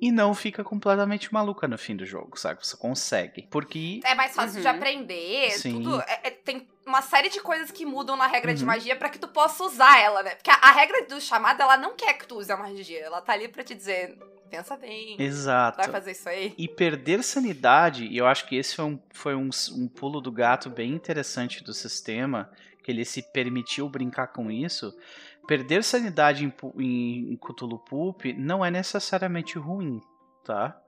e 0.00 0.10
não 0.10 0.32
fica 0.34 0.64
completamente 0.64 1.30
maluca 1.34 1.68
no 1.68 1.76
fim 1.76 1.94
do 1.94 2.06
jogo, 2.06 2.38
sabe? 2.38 2.66
Você 2.66 2.76
consegue. 2.78 3.42
Porque. 3.50 4.00
É 4.04 4.14
mais 4.14 4.34
fácil 4.34 4.60
de 4.62 4.66
Uhum. 4.66 4.74
aprender, 4.74 5.50
Sim. 5.50 5.82
tudo. 5.82 6.00
é- 6.00 6.20
é- 6.28 6.30
tem 6.30 6.66
uma 6.86 7.02
série 7.02 7.28
de 7.28 7.40
coisas 7.40 7.70
que 7.70 7.84
mudam 7.84 8.16
na 8.16 8.26
regra 8.26 8.54
de 8.54 8.62
Uhum. 8.62 8.68
magia 8.68 8.96
pra 8.96 9.10
que 9.10 9.18
tu 9.18 9.28
possa 9.28 9.62
usar 9.64 10.00
ela, 10.00 10.22
né? 10.22 10.34
Porque 10.36 10.50
a, 10.50 10.54
a 10.54 10.72
regra 10.72 11.04
do 11.06 11.20
chamado, 11.20 11.60
ela 11.60 11.76
não 11.76 11.94
quer 11.94 12.14
que 12.14 12.26
tu 12.26 12.38
use 12.38 12.50
a 12.50 12.56
magia. 12.56 13.00
Ela 13.00 13.20
tá 13.20 13.34
ali 13.34 13.48
pra 13.48 13.62
te 13.62 13.74
dizer, 13.74 14.18
pensa 14.50 14.76
bem, 14.76 15.16
Exato. 15.20 15.78
vai 15.78 15.88
fazer 15.88 16.10
isso 16.12 16.28
aí. 16.28 16.54
E 16.58 16.68
perder 16.68 17.22
sanidade, 17.22 18.06
e 18.06 18.16
eu 18.16 18.26
acho 18.26 18.46
que 18.46 18.56
esse 18.56 18.74
foi, 18.74 18.84
um, 18.84 18.98
foi 19.10 19.34
um, 19.34 19.50
um 19.76 19.88
pulo 19.88 20.20
do 20.20 20.32
gato 20.32 20.68
bem 20.68 20.92
interessante 20.92 21.62
do 21.62 21.72
sistema, 21.72 22.50
que 22.82 22.90
ele 22.90 23.04
se 23.04 23.22
permitiu 23.32 23.88
brincar 23.88 24.28
com 24.28 24.50
isso. 24.50 24.94
Perder 25.46 25.84
sanidade 25.84 26.44
em, 26.44 26.52
em, 26.78 27.32
em 27.32 27.36
Cthulhu 27.36 27.78
Pulp 27.78 28.24
não 28.36 28.64
é 28.64 28.70
necessariamente 28.70 29.58
ruim, 29.58 30.00
tá? 30.44 30.80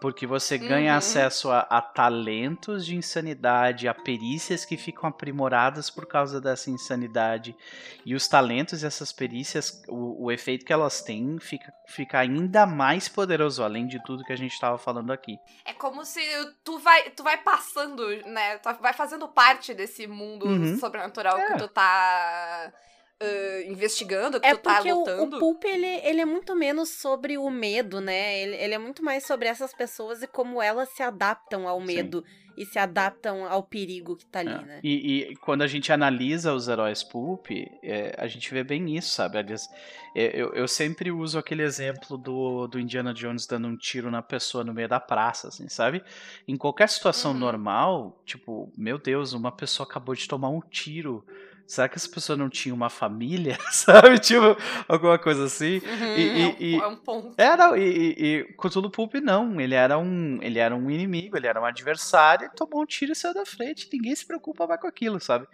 Porque 0.00 0.26
você 0.26 0.58
ganha 0.58 0.92
Uhum. 0.92 0.98
acesso 0.98 1.50
a, 1.50 1.60
a 1.60 1.80
talentos 1.80 2.84
de 2.84 2.94
insanidade, 2.94 3.88
a 3.88 3.94
perícias 3.94 4.64
que 4.64 4.76
ficam 4.76 5.08
aprimoradas 5.08 5.88
por 5.88 6.04
causa 6.06 6.40
dessa 6.40 6.68
insanidade. 6.70 7.56
E 8.04 8.14
os 8.14 8.28
talentos 8.28 8.82
e 8.82 8.86
essas 8.86 9.12
perícias, 9.12 9.82
o, 9.88 10.24
o 10.26 10.32
efeito 10.32 10.64
que 10.66 10.72
elas 10.72 11.00
têm 11.00 11.38
fica, 11.40 11.72
fica 11.86 12.18
ainda 12.18 12.66
mais 12.66 13.08
poderoso, 13.08 13.62
além 13.62 13.86
de 13.86 14.02
tudo 14.04 14.24
que 14.24 14.32
a 14.32 14.36
gente 14.36 14.52
estava 14.52 14.76
falando 14.76 15.12
aqui. 15.12 15.38
É 15.64 15.72
como 15.72 16.04
se 16.04 16.20
tu 16.62 16.78
vai, 16.78 17.10
tu 17.10 17.22
vai 17.22 17.38
passando, 17.38 18.06
né? 18.26 18.58
Tu 18.58 18.68
vai 18.80 18.92
fazendo 18.92 19.26
parte 19.28 19.72
desse 19.72 20.06
mundo 20.06 20.44
Uhum. 20.46 20.76
sobrenatural 20.78 21.38
É. 21.38 21.46
que 21.52 21.58
tu 21.58 21.68
tá 21.68 22.72
ah, 23.20 23.62
investigando, 23.66 24.40
que 24.40 24.46
É 24.46 24.54
tu 24.54 24.60
tá 24.62 24.74
porque 24.76 24.92
o, 24.92 24.98
lutando. 24.98 25.36
o 25.36 25.38
Pulp, 25.40 25.64
ele, 25.64 25.86
ele 25.86 26.20
é 26.20 26.24
muito 26.24 26.54
menos 26.54 26.90
sobre 26.90 27.38
o 27.38 27.48
medo, 27.50 28.00
né? 28.00 28.38
Ele, 28.40 28.56
ele 28.56 28.74
é 28.74 28.78
muito 28.78 29.02
mais 29.04 29.24
sobre 29.26 29.48
essas 29.48 29.72
pessoas 29.72 30.22
e 30.22 30.26
como 30.26 30.60
elas 30.60 30.88
se 30.90 31.02
adaptam 31.02 31.66
ao 31.68 31.80
Sim. 31.80 31.86
medo 31.86 32.24
e 32.56 32.64
se 32.64 32.78
adaptam 32.78 33.44
ao 33.46 33.64
perigo 33.64 34.16
que 34.16 34.24
tá 34.26 34.38
ali, 34.38 34.52
É. 34.52 34.62
né? 34.62 34.80
E, 34.84 35.22
e 35.30 35.36
quando 35.36 35.62
a 35.62 35.66
gente 35.66 35.92
analisa 35.92 36.52
os 36.54 36.68
heróis 36.68 37.02
Pulp, 37.02 37.48
é, 37.82 38.14
a 38.16 38.28
gente 38.28 38.48
vê 38.52 38.62
bem 38.62 38.96
isso, 38.96 39.10
sabe? 39.10 39.38
Aliás, 39.38 39.68
é, 40.14 40.40
eu, 40.40 40.52
eu 40.54 40.68
sempre 40.68 41.10
uso 41.10 41.36
aquele 41.36 41.62
exemplo 41.64 42.16
do, 42.16 42.68
do 42.68 42.78
Indiana 42.78 43.12
Jones 43.12 43.44
dando 43.46 43.66
um 43.66 43.76
tiro 43.76 44.08
na 44.08 44.22
pessoa 44.22 44.62
no 44.62 44.72
meio 44.72 44.88
da 44.88 45.00
praça, 45.00 45.48
assim, 45.48 45.68
sabe? 45.68 46.02
Em 46.46 46.56
qualquer 46.56 46.88
situação 46.88 47.32
Uhum. 47.32 47.38
normal, 47.38 48.22
tipo, 48.24 48.72
meu 48.76 48.98
Deus, 48.98 49.32
uma 49.32 49.50
pessoa 49.50 49.84
acabou 49.88 50.14
de 50.14 50.28
tomar 50.28 50.48
um 50.50 50.60
tiro. 50.60 51.24
Será 51.66 51.88
que 51.88 51.96
essa 51.96 52.08
pessoa 52.08 52.36
não 52.36 52.48
tinha 52.48 52.74
uma 52.74 52.90
família? 52.90 53.58
Sabe? 53.72 54.18
Tipo, 54.18 54.56
alguma 54.86 55.18
coisa 55.18 55.44
assim. 55.44 55.78
Uhum. 55.78 56.16
E- 56.16 56.42
é, 56.42 56.46
um, 56.46 56.56
e- 56.60 56.80
é 56.82 56.86
um 56.86 56.96
ponto. 56.96 57.34
Não, 57.38 57.76
e, 57.76 57.80
e, 57.82 58.36
e 58.40 58.44
Cthulhu 58.58 58.90
Pulp 58.90 59.14
não, 59.14 59.60
ele 59.60 59.74
era 59.74 59.98
um 59.98 60.38
ele 60.42 60.58
era 60.58 60.74
um 60.76 60.90
inimigo, 60.90 61.36
ele 61.36 61.46
era 61.46 61.60
um 61.60 61.64
adversário, 61.64 62.44
ele 62.44 62.52
tomou 62.54 62.82
um 62.82 62.86
tiro 62.86 63.12
e 63.12 63.16
saiu 63.16 63.34
da 63.34 63.46
frente, 63.46 63.88
ninguém 63.92 64.14
se 64.14 64.26
preocupa 64.26 64.66
mais 64.66 64.80
com 64.80 64.86
aquilo, 64.86 65.18
sabe? 65.20 65.46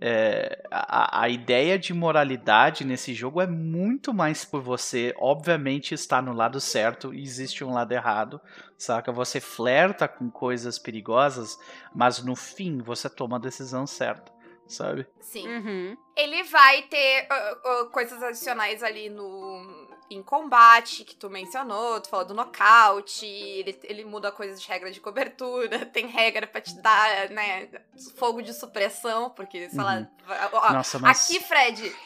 É, 0.00 0.60
a, 0.70 1.22
a 1.22 1.28
ideia 1.28 1.78
de 1.78 1.94
moralidade 1.94 2.84
nesse 2.84 3.14
jogo 3.14 3.40
é 3.40 3.46
muito 3.46 4.12
mais 4.12 4.44
por 4.44 4.60
você, 4.60 5.14
obviamente, 5.16 5.94
estar 5.94 6.20
no 6.20 6.32
lado 6.32 6.60
certo 6.60 7.14
e 7.14 7.22
existe 7.22 7.62
um 7.64 7.72
lado 7.72 7.92
errado, 7.92 8.40
saca? 8.76 9.12
Você 9.12 9.40
flerta 9.40 10.06
com 10.08 10.30
coisas 10.30 10.78
perigosas, 10.78 11.56
mas 11.94 12.22
no 12.22 12.34
fim 12.34 12.78
você 12.78 13.08
toma 13.08 13.36
a 13.36 13.40
decisão 13.40 13.86
certa, 13.86 14.30
sabe? 14.66 15.06
Sim. 15.20 15.48
Uhum. 15.48 15.96
Ele 16.16 16.42
vai 16.44 16.82
ter 16.82 17.26
ah, 17.30 17.58
ah, 17.64 17.88
coisas 17.92 18.22
adicionais 18.22 18.82
ali 18.82 19.08
no 19.08 19.83
em 20.10 20.22
combate, 20.22 21.04
que 21.04 21.14
tu 21.16 21.28
mencionou, 21.30 22.00
tu 22.00 22.08
falou 22.08 22.24
do 22.26 22.34
nocaute, 22.34 23.26
ele, 23.26 23.78
ele 23.84 24.04
muda 24.04 24.30
coisas 24.30 24.60
de 24.60 24.68
regra 24.68 24.90
de 24.90 25.00
cobertura, 25.00 25.84
tem 25.86 26.06
regra 26.06 26.46
pra 26.46 26.60
te 26.60 26.74
dar, 26.80 27.30
né, 27.30 27.68
fogo 28.16 28.42
de 28.42 28.52
supressão, 28.52 29.30
porque, 29.30 29.68
sei 29.70 29.82
lá, 29.82 29.96
Uhum. 29.96 30.06
vai- 30.26 30.48
ó, 30.52 30.72
Nossa, 30.72 30.98
mas 30.98 31.24
Aqui, 31.30 31.40
Fred, 31.40 31.96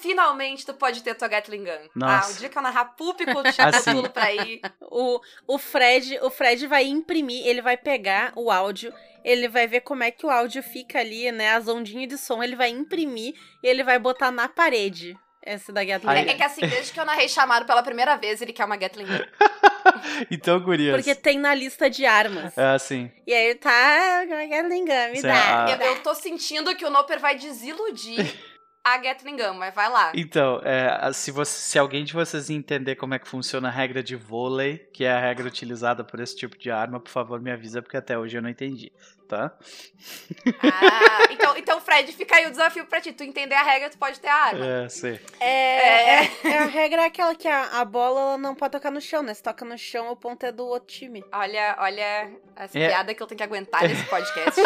finalmente 0.00 0.64
tu 0.64 0.74
pode 0.74 1.02
ter 1.02 1.14
tua 1.14 1.28
Gatling 1.28 1.64
Gun. 1.64 1.70
Ah, 1.70 1.88
Nossa. 1.94 2.32
o 2.32 2.36
dia 2.36 2.48
que 2.48 2.56
eu 2.58 2.62
narrar 2.62 2.96
Pulp 2.96 3.20
com 3.24 3.32
o 3.38 3.38
Assim. 3.46 3.90
Cthulhu 3.90 4.10
pra 4.10 4.32
ir. 4.32 4.60
O, 4.94 5.20
o 5.46 5.58
Fred, 5.58 6.18
o 6.22 6.28
Fred 6.30 6.66
vai 6.66 6.84
imprimir, 6.86 7.46
ele 7.46 7.62
vai 7.62 7.78
pegar 7.78 8.32
o 8.36 8.50
áudio, 8.50 8.92
ele 9.24 9.48
vai 9.48 9.66
ver 9.66 9.80
como 9.80 10.02
é 10.02 10.10
que 10.10 10.26
o 10.26 10.30
áudio 10.30 10.62
fica 10.62 10.98
ali, 11.00 11.32
né? 11.32 11.54
As 11.54 11.66
ondinhas 11.66 12.08
de 12.10 12.18
som, 12.18 12.42
ele 12.42 12.54
vai 12.54 12.68
imprimir 12.68 13.34
e 13.62 13.66
ele 13.66 13.82
vai 13.82 13.98
botar 13.98 14.30
na 14.30 14.48
parede. 14.50 15.18
Essa 15.44 15.72
da 15.72 15.84
Gatling 15.84 16.10
Aí-. 16.10 16.28
É 16.28 16.34
que 16.34 16.42
assim, 16.42 16.60
desde 16.60 16.92
que 16.92 17.00
eu 17.00 17.04
narrei 17.04 17.28
chamado 17.28 17.66
pela 17.66 17.82
primeira 17.82 18.16
vez, 18.16 18.40
ele 18.40 18.52
quer 18.52 18.64
uma 18.64 18.76
Gatling 18.76 19.06
então, 20.30 20.60
gurias. 20.60 20.94
Porque 20.94 21.14
tem 21.14 21.38
na 21.38 21.54
lista 21.54 21.90
de 21.90 22.06
armas. 22.06 22.56
É 22.56 22.74
assim. 22.74 23.10
E 23.26 23.32
aí 23.34 23.46
ele 23.46 23.58
tá. 23.58 24.24
Gatling 24.24 24.84
Gun, 24.84 25.10
me 25.10 25.16
Sim, 25.16 25.26
dá. 25.26 25.64
a- 25.66 25.70
Eu, 25.70 25.78
eu 25.80 26.02
tô 26.02 26.14
sentindo 26.14 26.74
que 26.76 26.84
o 26.84 26.90
Noper 26.90 27.18
vai 27.18 27.36
desiludir 27.36 28.18
a 28.84 28.96
Gatling 28.98 29.36
Gun, 29.36 29.54
mas 29.54 29.74
vai 29.74 29.88
lá. 29.90 30.12
Então, 30.14 30.60
é, 30.64 31.12
se, 31.12 31.30
você, 31.30 31.58
se 31.58 31.78
alguém 31.78 32.04
de 32.04 32.12
vocês 32.12 32.48
entender 32.50 32.96
como 32.96 33.14
é 33.14 33.18
que 33.18 33.28
funciona 33.28 33.68
a 33.68 33.70
regra 33.70 34.02
de 34.02 34.16
vôlei, 34.16 34.78
que 34.92 35.04
é 35.04 35.10
a 35.12 35.20
regra 35.20 35.46
utilizada 35.46 36.04
por 36.04 36.20
esse 36.20 36.36
tipo 36.36 36.56
de 36.58 36.70
arma, 36.70 37.00
por 37.00 37.10
favor 37.10 37.40
me 37.40 37.50
avisa, 37.50 37.82
porque 37.82 37.96
até 37.96 38.18
hoje 38.18 38.36
eu 38.36 38.42
não 38.42 38.48
entendi, 38.50 38.92
tá? 39.32 39.50
Ah, 40.62 41.28
então, 41.30 41.56
então, 41.56 41.80
Fred, 41.80 42.12
fica 42.12 42.36
aí 42.36 42.46
o 42.46 42.50
desafio 42.50 42.84
pra 42.84 43.00
ti. 43.00 43.12
Tu 43.12 43.24
entender 43.24 43.54
a 43.54 43.62
regra, 43.62 43.88
tu 43.88 43.96
pode 43.96 44.20
ter 44.20 44.28
a 44.28 44.34
arma. 44.34 44.66
É, 44.66 44.88
sei. 44.90 45.18
É, 45.40 46.24
é, 46.24 46.30
é 46.44 46.58
a 46.58 46.64
regra 46.66 47.02
é 47.02 47.06
aquela 47.06 47.34
que 47.34 47.48
a, 47.48 47.80
a 47.80 47.84
bola 47.84 48.20
ela 48.20 48.38
não 48.38 48.54
pode 48.54 48.72
tocar 48.72 48.90
no 48.90 49.00
chão, 49.00 49.22
né? 49.22 49.32
Se 49.32 49.42
toca 49.42 49.64
no 49.64 49.78
chão, 49.78 50.10
o 50.10 50.16
ponto 50.16 50.44
é 50.44 50.52
do 50.52 50.66
outro 50.66 50.88
time. 50.94 51.24
Olha, 51.32 51.76
olha 51.78 52.30
as 52.54 52.74
É. 52.76 52.88
piadas 52.88 53.16
que 53.16 53.22
eu 53.22 53.26
tenho 53.26 53.38
que 53.38 53.44
aguentar 53.44 53.88
nesse 53.88 54.04
podcast. 54.04 54.60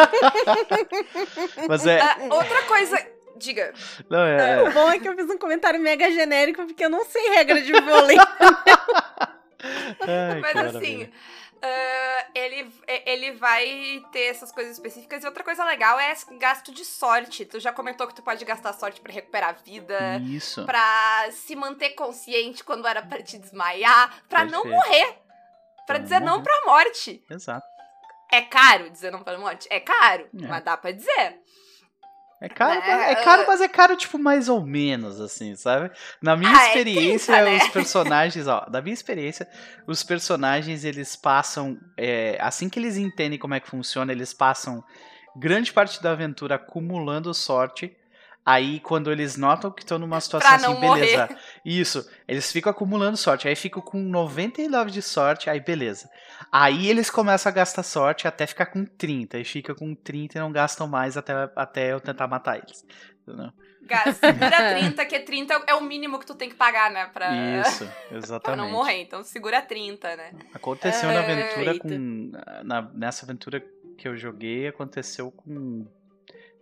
Mas 1.68 1.86
é. 1.86 2.00
Ah, 2.00 2.16
outra 2.30 2.62
coisa. 2.62 3.06
Diga. 3.36 3.72
Não, 4.10 4.18
é. 4.26 4.62
O 4.62 4.72
bom 4.72 4.90
é 4.90 4.98
que 4.98 5.08
eu 5.08 5.14
fiz 5.14 5.28
um 5.30 5.38
comentário 5.38 5.78
mega 5.78 6.10
genérico, 6.10 6.64
porque 6.66 6.84
eu 6.84 6.90
não 6.90 7.04
sei 7.04 7.28
regra 7.30 7.60
de 7.60 7.72
vôlei. 7.72 8.16
Ai, 9.62 10.40
Mas 10.40 10.76
assim, 10.76 11.10
ah, 11.62 12.26
ele, 12.34 12.70
ele 13.06 13.32
vai 13.32 14.02
ter 14.12 14.26
essas 14.26 14.52
coisas 14.52 14.74
específicas. 14.74 15.22
E 15.22 15.26
outra 15.26 15.42
coisa 15.42 15.64
legal 15.64 15.98
é 15.98 16.14
gasto 16.38 16.72
de 16.72 16.84
sorte. 16.84 17.44
Tu 17.44 17.58
já 17.60 17.72
comentou 17.72 18.06
que 18.06 18.14
tu 18.14 18.22
pode 18.22 18.44
gastar 18.44 18.72
sorte 18.74 19.00
pra 19.00 19.12
recuperar 19.12 19.50
a 19.50 19.52
vida. 19.52 20.18
Isso. 20.20 20.64
Pra 20.66 21.26
se 21.30 21.56
manter 21.56 21.90
consciente 21.90 22.62
quando 22.62 22.86
era 22.86 23.02
pra 23.02 23.22
te 23.22 23.38
desmaiar. 23.38 24.22
Pra 24.28 24.44
não 24.44 24.64
morrer. 24.64 25.06
Pra 25.86 25.94
Pra 25.94 25.98
dizer 25.98 26.20
não 26.20 26.26
não 26.26 26.38
morrer. 26.38 26.44
pra 26.44 26.64
morte. 26.72 27.24
Exato. 27.30 27.66
É 28.32 28.42
caro 28.42 28.90
dizer 28.90 29.12
não 29.12 29.22
pra 29.22 29.38
morte? 29.38 29.68
É 29.70 29.78
caro, 29.78 30.24
É. 30.24 30.46
mas 30.48 30.64
dá 30.64 30.76
pra 30.76 30.90
dizer. 30.90 31.40
É 32.40 32.48
caro, 32.50 32.80
É, 32.82 32.96
mas- 32.96 33.10
é 33.10 33.14
caro, 33.24 33.44
mas 33.46 33.60
é 33.62 33.68
caro, 33.68 33.96
tipo, 33.96 34.18
mais 34.18 34.48
ou 34.48 34.64
menos, 34.64 35.20
assim, 35.20 35.56
sabe? 35.56 35.90
Na 36.22 36.36
minha 36.36 36.52
Ah, 36.52 36.64
é 36.64 36.66
experiência, 36.68 37.34
30, 37.34 37.50
né? 37.50 37.56
os 37.56 37.68
personagens, 37.68 38.46
ó, 38.46 38.60
da 38.68 38.82
minha 38.82 38.92
experiência, 38.92 39.48
os 39.86 40.02
personagens, 40.02 40.84
eles 40.84 41.16
passam, 41.16 41.78
é, 41.96 42.36
assim 42.40 42.68
que 42.68 42.78
eles 42.78 42.96
entendem 42.98 43.38
como 43.38 43.54
é 43.54 43.60
que 43.60 43.68
funciona, 43.70 44.12
eles 44.12 44.34
passam 44.34 44.84
grande 45.34 45.72
parte 45.72 46.02
da 46.02 46.12
aventura 46.12 46.56
acumulando 46.56 47.32
sorte, 47.32 47.96
aí 48.46 48.78
quando 48.80 49.10
eles 49.12 49.36
notam 49.36 49.70
que 49.70 49.82
estão 49.82 49.98
numa 49.98 50.20
situação 50.22 50.48
Pra 50.58 50.68
assim, 50.70 50.80
beleza, 50.80 51.36
isso, 51.64 52.08
eles 52.28 52.50
ficam 52.52 52.70
acumulando 52.70 53.16
sorte, 53.16 53.48
aí 53.48 53.56
ficam 53.56 53.82
com 53.82 53.98
99 53.98 54.90
de 54.92 55.02
sorte, 55.02 55.50
aí 55.50 55.58
beleza. 55.60 56.08
Aí 56.52 56.88
eles 56.88 57.10
começam 57.10 57.50
a 57.50 57.54
gastar 57.54 57.82
sorte 57.82 58.28
até 58.28 58.46
ficar 58.46 58.66
com 58.66 58.84
30, 58.84 59.38
e 59.38 59.44
fica 59.44 59.74
com 59.74 59.94
30 59.94 60.38
e 60.38 60.40
não 60.40 60.52
gastam 60.52 60.86
mais 60.86 61.16
até, 61.16 61.32
até 61.56 61.92
eu 61.92 62.00
tentar 62.00 62.28
matar 62.28 62.56
eles. 62.58 62.84
Entendeu? 63.26 63.50
Gasta, 63.82 64.12
segura 64.32 64.74
30, 64.74 65.04
que 65.06 65.20
30 65.20 65.62
é 65.66 65.74
o 65.74 65.80
mínimo 65.80 66.18
que 66.18 66.26
tu 66.26 66.34
tem 66.34 66.48
que 66.48 66.54
pagar, 66.56 66.90
né? 66.90 67.06
Pra, 67.06 67.32
Isso, 67.60 67.84
pra 68.08 68.16
exatamente. 68.18 68.58
não 68.60 68.70
morrer. 68.70 69.00
Então 69.02 69.22
segura 69.22 69.60
30, 69.62 70.16
né? 70.16 70.32
Aconteceu 70.54 71.08
na 71.08 71.14
É, 71.14 71.18
aventura 71.18 71.72
eita. 71.72 71.88
com. 71.88 72.32
na- 72.64 72.90
nessa 72.94 73.24
aventura 73.24 73.62
que 73.96 74.06
eu 74.08 74.16
joguei, 74.16 74.66
aconteceu 74.68 75.30
com. 75.30 75.86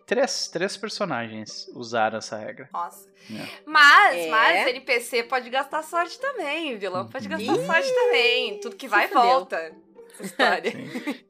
Três, 0.06 0.48
três 0.48 0.76
personagens 0.76 1.66
usaram 1.74 2.18
essa 2.18 2.36
regra. 2.36 2.68
Nossa. 2.72 3.08
É. 3.30 3.46
Mas, 3.64 4.16
É. 4.16 4.30
mas, 4.30 4.66
NPC 4.68 5.22
pode 5.24 5.48
gastar 5.48 5.82
sorte 5.82 6.18
também. 6.20 6.76
Vilão 6.76 7.08
pode 7.08 7.26
gastar 7.26 7.52
Ih, 7.54 7.66
sorte 7.66 7.94
também. 7.94 8.60
Tudo 8.60 8.76
que 8.76 8.86
vai 8.86 9.06
e 9.06 9.14
volta. 9.14 9.72
Essa 10.12 10.22
história. 10.24 10.72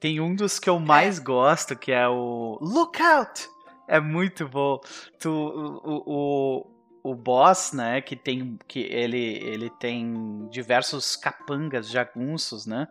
Tem 0.00 0.20
um 0.20 0.34
dos 0.34 0.58
que 0.58 0.68
eu 0.68 0.78
mais 0.80 1.18
gosto, 1.18 1.76
que 1.76 1.92
é 1.92 2.06
o 2.08 2.58
Lookout! 2.60 3.48
É 3.87 4.00
muito 4.00 4.48
bom. 4.48 4.80
Tu, 5.20 5.30
o, 5.30 6.02
o, 6.06 6.66
o 7.04 7.14
boss, 7.14 7.72
né, 7.72 8.00
que 8.00 8.16
tem. 8.16 8.58
que 8.66 8.80
ele, 8.80 9.38
ele 9.44 9.68
tem 9.68 10.48
diversos 10.50 11.14
capangas, 11.14 11.90
jagunços, 11.90 12.64
né? 12.64 12.88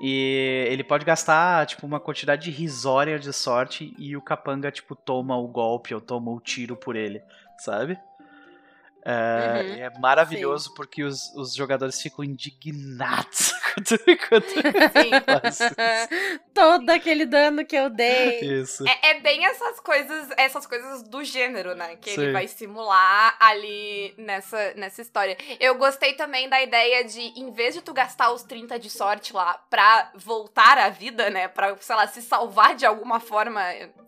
E 0.00 0.64
ele 0.70 0.84
pode 0.84 1.04
gastar, 1.04 1.66
tipo, 1.66 1.84
uma 1.84 1.98
quantidade 1.98 2.50
irrisória 2.50 3.18
de 3.18 3.32
sorte 3.32 3.92
e 3.98 4.16
o 4.16 4.22
capanga, 4.22 4.70
tipo, 4.70 4.94
toma 4.94 5.36
o 5.36 5.48
golpe 5.48 5.92
ou 5.92 6.00
toma 6.00 6.30
o 6.30 6.40
tiro 6.40 6.76
por 6.76 6.94
ele, 6.94 7.20
sabe? 7.58 7.98
É, 9.04 9.64
Uhum, 9.64 9.74
é 9.82 9.98
maravilhoso 9.98 10.72
porque 10.74 11.02
os, 11.02 11.34
os 11.34 11.52
jogadores 11.54 12.00
ficam 12.00 12.24
indignados 12.24 13.52
faz 15.24 15.60
isso. 15.60 15.64
Todo 16.54 16.90
aquele 16.90 17.26
dano 17.26 17.64
que 17.64 17.76
eu 17.76 17.90
dei. 17.90 18.40
Isso. 18.40 18.84
É, 18.88 19.10
é 19.10 19.20
bem 19.20 19.44
essas 19.46 19.80
coisas, 19.80 20.28
essas 20.36 20.66
coisas 20.66 21.02
do 21.02 21.22
gênero, 21.24 21.74
né? 21.74 21.96
Que 21.96 22.10
Sim. 22.10 22.22
ele 22.22 22.32
vai 22.32 22.48
simular 22.48 23.36
ali 23.40 24.14
nessa, 24.16 24.74
nessa 24.74 25.02
história. 25.02 25.36
Eu 25.60 25.74
gostei 25.76 26.14
também 26.14 26.48
da 26.48 26.60
ideia 26.62 27.04
de, 27.04 27.20
em 27.20 27.50
vez 27.52 27.74
de 27.74 27.82
tu 27.82 27.92
gastar 27.92 28.32
os 28.32 28.42
30 28.42 28.78
de 28.78 28.90
sorte 28.90 29.32
lá 29.32 29.54
pra 29.70 30.10
voltar 30.14 30.78
à 30.78 30.88
vida, 30.88 31.30
né? 31.30 31.48
Pra, 31.48 31.76
sei 31.78 31.96
lá, 31.96 32.06
se 32.06 32.22
salvar 32.22 32.74
de 32.74 32.86
alguma 32.86 33.20
forma 33.20 33.62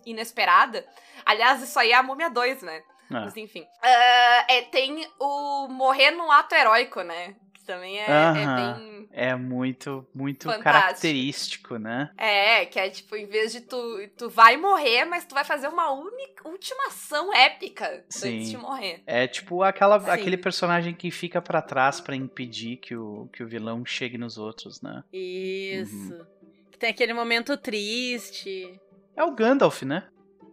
inesperada. 0.04 0.84
Aliás, 1.24 1.62
isso 1.62 1.78
aí 1.78 1.92
é 1.92 1.94
a 1.94 2.02
Múmia 2.02 2.30
2, 2.30 2.62
né? 2.62 2.82
Ah. 3.10 3.22
Mas 3.24 3.36
enfim. 3.36 3.66
Ah, 3.82 4.44
é, 4.48 4.62
tem 4.62 5.06
o 5.18 5.68
morrer 5.68 6.12
num 6.12 6.30
ato 6.30 6.54
heróico, 6.54 7.02
né? 7.02 7.34
Também 7.66 7.98
é, 7.98 8.04
é 8.04 8.32
bem. 8.32 9.08
É 9.12 9.34
muito, 9.34 10.06
muito 10.14 10.44
Fantástico. 10.44 10.64
característico, 10.64 11.76
né? 11.78 12.10
É, 12.16 12.64
que 12.66 12.78
é 12.78 12.88
tipo, 12.90 13.16
em 13.16 13.26
vez 13.26 13.52
de 13.52 13.60
tu. 13.60 13.76
Tu 14.16 14.28
vai 14.28 14.56
morrer, 14.56 15.04
mas 15.04 15.24
tu 15.24 15.34
vai 15.34 15.44
fazer 15.44 15.68
uma 15.68 15.92
única, 15.92 16.48
última 16.48 16.86
ação 16.88 17.32
épica 17.34 18.04
Sim. 18.08 18.36
antes 18.36 18.50
de 18.50 18.56
morrer. 18.56 19.02
É 19.06 19.26
tipo 19.26 19.62
aquela, 19.62 20.00
Sim. 20.00 20.10
aquele 20.10 20.36
personagem 20.36 20.94
que 20.94 21.10
fica 21.10 21.40
pra 21.40 21.62
trás 21.62 22.00
pra 22.00 22.16
impedir 22.16 22.76
que 22.76 22.96
o, 22.96 23.28
que 23.32 23.42
o 23.42 23.48
vilão 23.48 23.84
chegue 23.84 24.18
nos 24.18 24.38
outros, 24.38 24.80
né? 24.80 25.04
Isso. 25.12 26.26
Que 26.70 26.78
tem 26.78 26.90
aquele 26.90 27.12
momento 27.12 27.56
triste. 27.56 28.80
É 29.16 29.24
o 29.24 29.32
Gandalf, 29.34 29.82
né? 29.82 30.08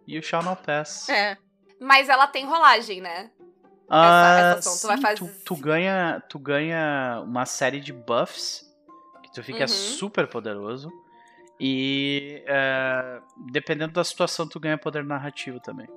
E 0.06 0.18
o 0.18 0.22
Shall 0.22 0.42
Not 0.42 0.62
Pass. 0.62 1.08
É. 1.08 1.36
Mas 1.80 2.08
ela 2.08 2.26
tem 2.26 2.44
rolagem, 2.44 3.00
né? 3.00 3.30
Ah, 3.90 4.54
essa 4.58 4.70
sim, 4.70 4.86
fazer- 5.02 5.14
tu, 5.16 5.30
tu 5.44 5.56
ganha, 5.56 6.22
tu 6.28 6.38
ganha 6.38 7.20
uma 7.24 7.46
série 7.46 7.80
de 7.80 7.92
buffs 7.92 8.64
que 9.22 9.32
tu 9.32 9.42
fica 9.42 9.62
Uhum. 9.62 9.68
super 9.68 10.26
poderoso. 10.28 10.90
E 11.60 12.42
é, 12.46 13.20
dependendo 13.50 13.92
da 13.94 14.04
situação, 14.04 14.46
tu 14.48 14.60
ganha 14.60 14.78
poder 14.78 15.04
narrativo 15.04 15.58
também. 15.60 15.88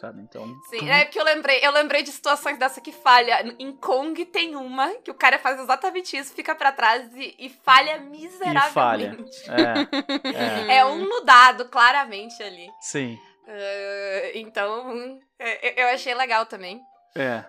Sabe? 0.00 0.22
Então. 0.22 0.46
Sim, 0.70 0.78
tu- 0.78 0.88
é 0.88 1.04
porque 1.04 1.20
eu 1.20 1.24
lembrei, 1.24 1.60
eu 1.62 1.70
lembrei 1.70 2.02
de 2.02 2.10
situações 2.10 2.56
dessa 2.58 2.80
que 2.80 2.92
falha. 2.92 3.42
Em 3.58 3.72
Kong 3.76 4.24
tem 4.24 4.56
uma 4.56 4.88
que 5.02 5.10
o 5.10 5.14
cara 5.14 5.38
faz 5.38 5.60
exatamente 5.60 6.16
isso, 6.16 6.32
fica 6.32 6.54
pra 6.54 6.72
trás 6.72 7.14
e, 7.14 7.34
e 7.38 7.50
falha 7.50 7.98
miseravelmente. 7.98 9.42
É, 9.50 9.86
é, 10.72 10.76
É 10.78 10.84
um 10.86 11.06
no 11.06 11.20
dado, 11.24 11.66
claramente 11.68 12.42
ali. 12.42 12.70
sim. 12.80 13.18
Ah, 13.46 14.30
então, 14.34 15.20
é, 15.38 15.82
eu 15.82 15.88
achei 15.88 16.14
legal 16.14 16.46
também. 16.46 16.80
É. 17.14 17.44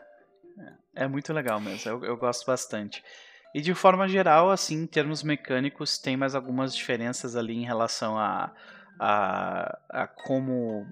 É, 0.95 1.03
é 1.03 1.07
muito 1.07 1.33
legal 1.33 1.59
mesmo. 1.59 1.89
Eu, 1.91 2.05
eu 2.05 2.17
gosto 2.17 2.45
bastante. 2.45 3.03
E 3.53 3.61
de 3.61 3.73
forma 3.73 4.07
geral, 4.07 4.49
assim, 4.51 4.75
em 4.83 4.87
termos 4.87 5.23
mecânicos, 5.23 5.97
tem 5.97 6.17
mais 6.17 6.35
algumas 6.35 6.75
diferenças 6.75 7.35
ali 7.35 7.55
em 7.55 7.65
relação 7.65 8.17
a, 8.17 8.51
a, 8.99 9.79
a 9.89 10.07
como. 10.07 10.87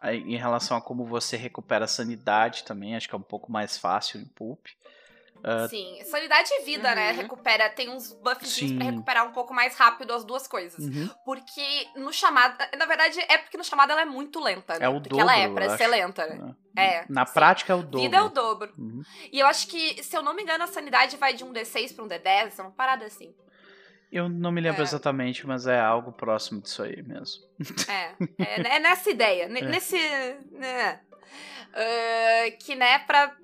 a- 0.00 0.14
em 0.14 0.36
relação 0.36 0.76
a 0.76 0.82
como 0.82 1.04
você 1.06 1.36
recupera 1.36 1.84
a 1.84 1.88
sanidade 1.88 2.64
também. 2.64 2.96
Acho 2.96 3.08
que 3.08 3.14
é 3.14 3.18
um 3.18 3.22
pouco 3.22 3.50
mais 3.52 3.78
fácil 3.78 4.20
em 4.20 4.24
Pulp. 4.26 4.66
Ah, 5.46 5.68
Sim, 5.68 6.00
sanidade 6.06 6.48
e 6.52 6.62
vida, 6.64 6.94
né? 6.94 7.10
Uhum. 7.12 7.16
Recupera, 7.18 7.68
tem 7.68 7.90
uns 7.90 8.12
buffs 8.12 8.48
Sim. 8.50 8.76
pra 8.78 8.86
recuperar 8.86 9.26
um 9.28 9.32
pouco 9.32 9.52
mais 9.52 9.76
rápido 9.76 10.14
as 10.14 10.24
duas 10.24 10.46
coisas. 10.46 10.82
uhum. 10.82 11.10
Porque 11.24 11.86
no 11.96 12.10
chamado. 12.12 12.56
Na 12.78 12.86
verdade, 12.86 13.20
é 13.28 13.36
porque 13.36 13.58
no 13.58 13.64
chamado 13.64 13.92
ela 13.92 14.00
é 14.00 14.06
muito 14.06 14.40
lenta, 14.40 14.78
né? 14.78 14.86
É 14.86 14.88
o 14.88 15.00
porque 15.02 15.20
ela 15.20 15.36
é 15.36 15.46
dobro, 15.46 15.54
pra 15.66 15.76
ser 15.76 15.84
acho. 15.84 15.92
lenta, 15.92 16.26
né? 16.26 16.54
É, 16.76 17.04
Na 17.10 17.26
sim. 17.26 17.34
prática 17.34 17.72
é 17.72 17.76
o 17.76 17.82
dobro. 17.82 18.00
Vida 18.00 18.16
é 18.16 18.22
o 18.22 18.28
dobro. 18.30 18.72
Uhum. 18.78 19.02
E 19.30 19.38
eu 19.38 19.46
acho 19.46 19.66
que, 19.68 20.02
se 20.02 20.16
eu 20.16 20.22
não 20.22 20.32
me 20.34 20.42
engano, 20.42 20.64
a 20.64 20.66
sanidade 20.66 21.16
vai 21.18 21.34
de 21.34 21.44
um 21.44 21.52
D6 21.52 21.94
pra 21.94 22.04
um 22.04 22.08
D10, 22.08 22.58
é 22.58 22.62
uma 22.62 22.70
parada 22.70 23.04
assim. 23.04 23.34
Eu 24.10 24.28
não 24.28 24.50
me 24.52 24.60
lembro 24.60 24.80
É. 24.80 24.84
exatamente, 24.84 25.46
mas 25.46 25.66
é 25.66 25.78
algo 25.78 26.10
próximo 26.12 26.60
disso 26.62 26.82
aí 26.82 27.02
mesmo. 27.02 27.42
É, 27.88 28.14
é, 28.38 28.76
é 28.76 28.78
nessa 28.78 29.10
ideia, 29.10 29.42
É. 29.44 29.48
nesse. 29.48 29.96
Né, 30.52 31.00
Ah, 31.76 32.50
que, 32.64 32.74
né, 32.74 32.98
pra. 33.00 33.36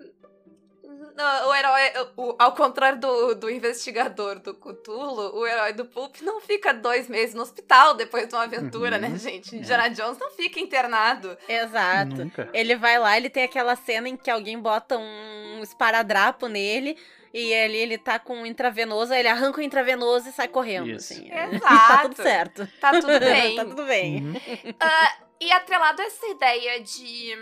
No- 1.17 1.49
O 1.49 1.55
herói, 1.55 1.83
o- 2.17 2.37
ao 2.39 2.53
contrário 2.55 2.99
do, 2.99 3.35
do 3.35 3.51
investigador 3.51 4.39
do 4.39 4.55
Cthulhu, 4.55 5.37
o 5.37 5.47
herói 5.47 5.73
do 5.73 5.85
Pulp 5.85 6.17
não 6.23 6.41
fica 6.41 6.73
dois 6.73 7.09
meses 7.09 7.35
no 7.35 7.43
hospital 7.43 7.95
depois 7.95 8.29
de 8.29 8.35
uma 8.35 8.45
aventura, 8.45 8.97
Uhum. 8.97 9.03
né, 9.11 9.19
gente? 9.19 9.55
É. 9.55 9.59
Indiana 9.59 9.89
Jones 9.91 10.19
não 10.19 10.31
fica 10.31 10.61
internado. 10.61 11.37
Exato. 11.49 12.17
Nunca. 12.17 12.49
Ele 12.53 12.77
vai 12.77 12.99
lá, 12.99 13.17
ele 13.17 13.31
tem 13.31 13.45
aquela 13.45 13.77
cena 13.77 14.09
em 14.09 14.17
que 14.17 14.31
alguém 14.31 14.59
bota 14.59 14.97
um 14.99 15.61
esparadrapo 15.63 16.47
nele. 16.49 16.97
E 17.33 17.55
ali 17.55 17.77
ele 17.77 17.97
tá 17.97 18.19
com 18.19 18.39
um 18.39 18.45
intravenoso, 18.45 19.13
aí 19.13 19.21
ele 19.21 19.29
arranca 19.29 19.61
o 19.61 19.63
intravenoso 19.63 20.29
e 20.29 20.33
sai 20.33 20.49
correndo. 20.49 20.89
Isso. 20.91 21.13
Assim. 21.13 21.31
Exato. 21.33 21.61
tá 21.63 21.99
tudo 22.03 22.17
certo. 22.17 22.69
Tá 22.81 22.91
tudo 23.01 23.07
bem. 23.21 23.55
tá 23.57 23.65
tudo 23.65 23.85
bem. 23.85 24.17
Uhum. 24.27 24.35
Ah, 24.81 25.13
e 25.41 25.51
atrelado 25.53 26.03
a 26.03 26.05
essa 26.05 26.27
ideia 26.27 26.81
de, 26.81 27.35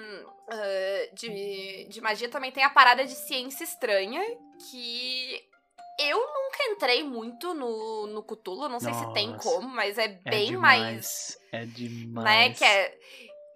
ah, 0.48 1.14
de, 1.14 1.86
de 1.88 2.00
magia, 2.00 2.28
também 2.28 2.52
tem 2.52 2.62
a 2.62 2.70
parada 2.70 3.04
de 3.04 3.14
ciência 3.14 3.64
estranha, 3.64 4.22
que 4.70 5.42
eu 5.98 6.16
nunca 6.16 6.62
entrei 6.70 7.02
muito 7.02 7.52
no, 7.54 8.06
no 8.06 8.22
Cthulhu, 8.22 8.68
não 8.68 8.78
sei 8.78 8.94
se 8.94 9.12
tem 9.12 9.32
Nossa. 9.32 9.42
como, 9.50 9.68
mas 9.68 9.98
é 9.98 10.04
É 10.04 10.30
bem 10.30 10.46
demais. 10.52 10.84
mais. 10.84 11.38
É 11.52 11.66
demais. 11.66 12.24
Né, 12.24 12.54
que 12.54 12.64
é, 12.64 12.98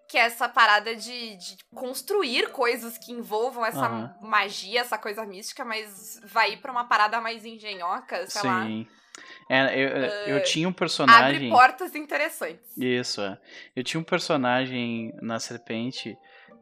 que 0.09 0.19
é 0.19 0.23
essa 0.23 0.49
parada 0.49 0.97
de, 0.97 1.37
de 1.37 1.57
construir 1.73 2.51
coisas 2.51 2.99
que 2.99 3.13
envolvam 3.13 3.65
essa 3.65 3.87
Aham. 3.87 4.15
magia, 4.21 4.81
essa 4.81 4.99
coisa 4.99 5.25
mística, 5.25 5.65
mas 5.65 6.21
vai 6.25 6.57
pra 6.57 6.73
uma 6.73 6.85
parada 6.85 7.21
mais 7.21 7.45
engenhoca, 7.45 8.27
sei 8.27 8.43
lá. 8.43 8.67
É, 9.49 9.75
eu, 9.79 9.89
eu 10.35 10.37
Ah, 10.37 10.41
tinha 10.41 10.67
um 10.67 10.71
Abre 10.71 10.79
personagem. 10.79 11.51
portas 11.51 11.95
interessantes. 11.95 12.77
Isso, 12.77 13.21
é. 13.21 13.39
Eu 13.77 13.83
tinha 13.85 14.01
um 14.01 14.05
personagem 14.05 15.13
na 15.21 15.39
Serpente 15.41 16.17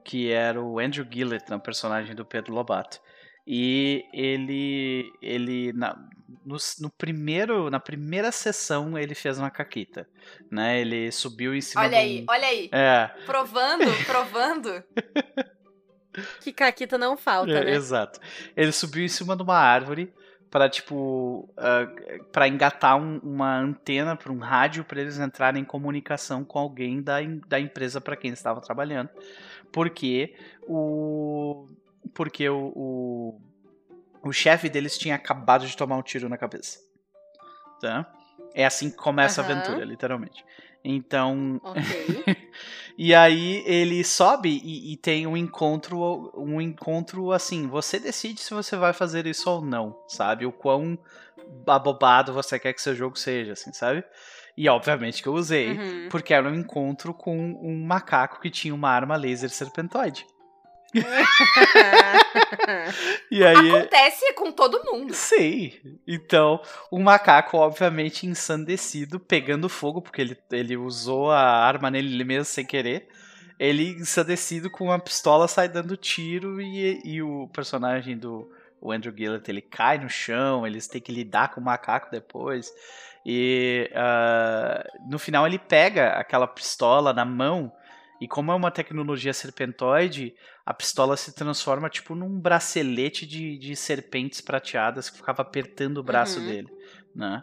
que 0.04 0.30
era 0.32 0.60
o 0.60 0.78
Andrew 0.78 1.06
Gillett, 1.10 1.48
né, 1.50 1.56
o 1.56 1.60
personagem 1.60 2.14
do 2.14 2.24
Pedro 2.24 2.54
Lobato. 2.54 2.98
E 3.46 4.04
ele, 4.12 5.10
ele 5.20 5.72
na, 5.72 5.94
no, 6.44 6.56
no 6.80 6.90
primeiro, 6.90 7.68
na 7.70 7.80
primeira 7.80 8.30
sessão 8.30 8.96
ele 8.98 9.14
fez 9.14 9.38
uma 9.38 9.50
caquita, 9.50 10.08
né? 10.50 10.80
Ele 10.80 11.10
subiu 11.10 11.54
em 11.54 11.60
cima 11.60 11.82
Olha 11.82 11.90
de 11.90 11.96
aí, 11.96 12.20
um- 12.22 12.24
olha 12.30 12.46
aí. 12.46 12.68
É, 12.72 13.10
Provando, 13.26 13.84
provando. 14.06 14.84
Que 16.40 16.52
Caquita 16.52 16.98
não 16.98 17.16
falta, 17.16 17.52
é, 17.52 17.64
né? 17.66 17.70
exato. 17.72 18.18
Ele 18.56 18.72
subiu 18.72 19.04
em 19.04 19.08
cima 19.08 19.36
de 19.36 19.42
uma 19.44 19.56
árvore 19.56 20.12
para 20.50 20.68
tipo 20.68 21.48
para 22.32 22.48
engatar 22.48 22.96
um- 23.00 23.18
uma 23.22 23.56
antena 23.58 24.16
para 24.16 24.32
um 24.32 24.38
rádio 24.38 24.84
para 24.84 25.00
eles 25.00 25.18
entrarem 25.18 25.62
em 25.62 25.64
comunicação 25.64 26.44
com 26.44 26.58
alguém 26.58 27.00
da, 27.00 27.18
da 27.46 27.60
empresa 27.60 28.00
para 28.00 28.16
quem 28.16 28.28
eles 28.30 28.40
estavam 28.40 28.60
trabalhando 28.60 29.08
porque 29.72 30.34
o 30.66 31.68
porque 32.14 32.48
o, 32.48 32.72
o, 32.74 33.40
o 34.24 34.32
chefe 34.32 34.68
deles 34.68 34.98
tinha 34.98 35.14
acabado 35.14 35.66
de 35.66 35.76
tomar 35.76 35.96
um 35.96 36.02
tiro 36.02 36.28
na 36.28 36.36
cabeça 36.36 36.80
tá 37.80 38.12
é 38.52 38.64
assim 38.66 38.90
que 38.90 38.96
começa 38.96 39.40
a 39.40 39.44
Aham. 39.44 39.52
aventura 39.52 39.84
literalmente 39.84 40.44
então 40.82 41.60
Ok. 41.62 42.24
e 43.02 43.14
aí 43.14 43.62
ele 43.66 44.04
sobe 44.04 44.60
e, 44.62 44.92
e 44.92 44.96
tem 44.98 45.26
um 45.26 45.34
encontro, 45.34 46.30
um 46.36 46.60
encontro 46.60 47.32
assim. 47.32 47.66
Você 47.66 47.98
decide 47.98 48.40
se 48.42 48.52
você 48.52 48.76
vai 48.76 48.92
fazer 48.92 49.26
isso 49.26 49.48
ou 49.50 49.62
não, 49.64 49.98
sabe? 50.06 50.44
O 50.44 50.52
quão 50.52 50.98
abobado 51.66 52.32
você 52.32 52.58
quer 52.58 52.74
que 52.74 52.82
seu 52.82 52.94
jogo 52.94 53.18
seja, 53.18 53.52
assim, 53.52 53.72
sabe? 53.72 54.04
E 54.54 54.68
obviamente 54.68 55.22
que 55.22 55.28
eu 55.28 55.32
usei, 55.34 55.78
Uhum. 55.78 56.08
porque 56.10 56.34
era 56.34 56.46
um 56.46 56.54
encontro 56.54 57.14
com 57.14 57.34
um 57.62 57.82
macaco 57.86 58.38
que 58.38 58.50
tinha 58.50 58.74
uma 58.74 58.90
arma 58.90 59.16
laser 59.16 59.48
serpentoide. 59.48 60.26
E 63.30 63.44
aí. 63.44 63.70
Acontece 63.70 64.32
com 64.34 64.50
todo 64.50 64.82
mundo. 64.84 65.14
Sim. 65.14 65.72
Então, 66.06 66.60
o 66.90 66.98
macaco, 66.98 67.56
obviamente, 67.56 68.26
ensandecido, 68.26 69.20
pegando 69.20 69.68
fogo, 69.68 70.02
porque 70.02 70.20
ele, 70.20 70.36
ele 70.50 70.76
usou 70.76 71.30
a 71.30 71.40
arma 71.40 71.90
nele 71.90 72.24
mesmo 72.24 72.44
sem 72.44 72.66
querer. 72.66 73.08
Ele, 73.58 73.90
ensandecido, 73.90 74.68
com 74.68 74.86
uma 74.86 74.98
pistola, 74.98 75.46
sai 75.46 75.68
dando 75.68 75.96
tiro 75.96 76.60
e, 76.60 77.00
e 77.04 77.22
o 77.22 77.48
personagem 77.52 78.18
do 78.18 78.50
o 78.80 78.90
Andrew 78.90 79.14
Gillett, 79.14 79.48
ele 79.50 79.60
cai 79.60 79.98
no 79.98 80.08
chão, 80.08 80.66
eles 80.66 80.88
têm 80.88 81.00
que 81.00 81.12
lidar 81.12 81.52
com 81.52 81.60
o 81.60 81.64
macaco 81.64 82.10
depois. 82.10 82.72
E 83.24 83.90
ah, 83.94 84.84
no 85.08 85.18
final 85.18 85.46
ele 85.46 85.58
pega 85.58 86.12
aquela 86.12 86.46
pistola 86.46 87.12
na 87.12 87.24
mão 87.24 87.70
e 88.20 88.26
como 88.26 88.50
é 88.50 88.54
uma 88.54 88.70
tecnologia 88.70 89.32
serpentoide, 89.32 90.34
a 90.70 90.72
pistola 90.72 91.16
se 91.16 91.32
transforma 91.32 91.90
tipo 91.90 92.14
num 92.14 92.38
bracelete 92.38 93.26
de, 93.26 93.58
de 93.58 93.74
serpentes 93.74 94.40
prateadas 94.40 95.10
que 95.10 95.16
ficava 95.16 95.42
apertando 95.42 95.98
o 95.98 96.02
braço 96.02 96.38
Uhum. 96.38 96.46
dele, 96.46 96.68
né? 97.12 97.42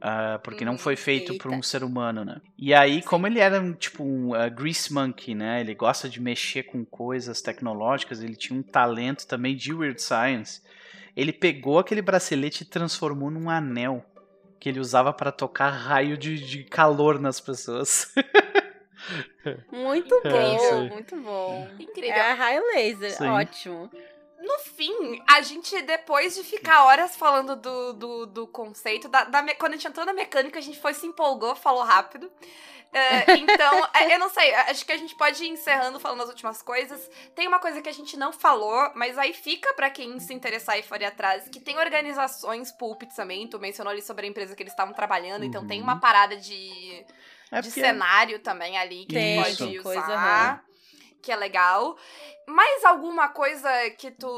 Ah, 0.00 0.38
porque 0.44 0.64
não 0.64 0.78
foi 0.78 0.94
feito 0.94 1.36
por 1.36 1.50
um 1.50 1.56
eita. 1.56 1.66
ser 1.66 1.82
humano, 1.82 2.24
né? 2.24 2.40
E 2.56 2.72
aí, 2.72 3.02
como 3.02 3.26
ele 3.26 3.40
era 3.40 3.60
um, 3.60 3.72
tipo 3.72 4.04
um 4.04 4.32
ah, 4.34 4.48
grease 4.48 4.92
monkey, 4.92 5.34
né? 5.34 5.60
Ele 5.60 5.74
gosta 5.74 6.08
de 6.08 6.20
mexer 6.20 6.62
com 6.62 6.84
coisas 6.84 7.42
tecnológicas, 7.42 8.22
ele 8.22 8.36
tinha 8.36 8.56
um 8.56 8.62
talento 8.62 9.26
também 9.26 9.56
de 9.56 9.74
weird 9.74 10.00
science. 10.00 10.62
Ele 11.16 11.32
pegou 11.32 11.80
aquele 11.80 12.00
bracelete 12.00 12.62
e 12.62 12.66
transformou 12.66 13.32
num 13.32 13.50
anel 13.50 14.04
que 14.60 14.68
ele 14.68 14.78
usava 14.78 15.12
para 15.12 15.32
tocar 15.32 15.70
raio 15.70 16.16
de, 16.16 16.38
de 16.38 16.62
calor 16.62 17.18
nas 17.18 17.40
pessoas. 17.40 18.14
Muito 19.72 20.14
É, 20.24 20.28
bom, 20.30 20.58
sim. 20.58 20.88
muito 20.90 21.16
bom. 21.16 21.68
Incrível. 21.78 22.12
É 22.14 22.32
raio 22.32 22.62
laser, 22.74 23.16
Sim. 23.16 23.28
ótimo. 23.28 23.90
No 24.38 24.58
fim, 24.60 25.22
a 25.28 25.42
gente, 25.42 25.82
depois 25.82 26.34
de 26.34 26.42
ficar 26.42 26.84
horas 26.84 27.14
falando 27.14 27.56
do, 27.56 27.92
do, 27.92 28.26
do 28.26 28.46
conceito, 28.46 29.06
da, 29.08 29.24
da 29.24 29.54
quando 29.54 29.74
a 29.74 29.76
gente 29.76 29.86
entrou 29.88 30.06
na 30.06 30.14
mecânica, 30.14 30.58
a 30.58 30.62
gente 30.62 30.80
foi, 30.80 30.94
se 30.94 31.06
empolgou, 31.06 31.54
falou 31.54 31.82
rápido. 31.82 32.32
É, 32.90 33.32
então, 33.36 33.88
é, 33.94 34.14
eu 34.14 34.18
não 34.18 34.30
sei, 34.30 34.52
acho 34.54 34.84
que 34.86 34.92
a 34.92 34.96
gente 34.96 35.14
pode 35.14 35.44
ir 35.44 35.48
encerrando 35.48 36.00
falando 36.00 36.22
as 36.22 36.30
últimas 36.30 36.62
coisas. 36.62 37.08
Tem 37.34 37.46
uma 37.46 37.58
coisa 37.60 37.82
que 37.82 37.88
a 37.88 37.92
gente 37.92 38.16
não 38.16 38.32
falou, 38.32 38.90
mas 38.94 39.18
aí 39.18 39.34
fica 39.34 39.74
pra 39.74 39.90
quem 39.90 40.18
se 40.18 40.32
interessar 40.32 40.78
e 40.78 40.82
for 40.82 41.00
ir 41.02 41.04
atrás, 41.04 41.46
que 41.50 41.60
tem 41.60 41.76
organizações 41.78 42.72
pulpit 42.72 43.14
também, 43.14 43.46
tu 43.46 43.58
mencionou 43.60 43.90
ali 43.92 44.00
sobre 44.00 44.26
a 44.26 44.28
empresa 44.30 44.56
que 44.56 44.62
eles 44.62 44.72
estavam 44.72 44.94
trabalhando, 44.94 45.44
então 45.44 45.66
tem 45.66 45.78
Uhum. 45.80 45.84
uma 45.84 46.00
parada 46.00 46.34
de 46.36 47.04
É 47.52 47.60
de 47.60 47.70
cenário 47.70 48.38
também 48.40 48.78
ali 48.78 49.06
que 49.06 49.36
pode 49.42 49.78
usar. 49.80 50.64
Que 51.22 51.30
é 51.32 51.36
legal. 51.36 51.96
Mais 52.48 52.84
alguma 52.84 53.28
coisa 53.28 53.68
que 53.98 54.10
tu 54.10 54.28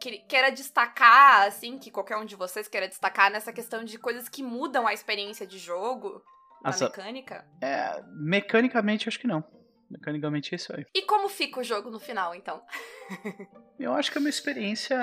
que- 0.00 0.18
queira 0.28 0.50
destacar, 0.50 1.46
assim, 1.46 1.78
que 1.78 1.90
qualquer 1.90 2.16
um 2.16 2.24
de 2.24 2.36
vocês 2.36 2.66
queira 2.68 2.88
destacar 2.88 3.30
nessa 3.30 3.52
questão 3.52 3.84
de 3.84 3.98
coisas 3.98 4.28
que 4.28 4.42
mudam 4.42 4.86
a 4.86 4.92
experiência 4.94 5.46
de 5.46 5.58
jogo 5.58 6.22
na 6.62 6.70
Essa- 6.70 6.84
mecânica? 6.86 7.46
é, 7.60 8.02
mecanicamente, 8.12 9.08
acho 9.08 9.18
que 9.20 9.26
não. 9.26 9.42
Mecanicamente 9.90 10.54
é 10.54 10.56
isso 10.56 10.74
aí. 10.76 10.84
E 10.94 11.02
como 11.02 11.28
fica 11.28 11.60
o 11.60 11.64
jogo 11.64 11.90
no 11.90 11.98
final, 11.98 12.34
então? 12.34 12.62
Eu 13.78 13.94
acho 13.94 14.10
que 14.12 14.18
é 14.18 14.20
uma 14.20 14.28
experiência 14.28 14.96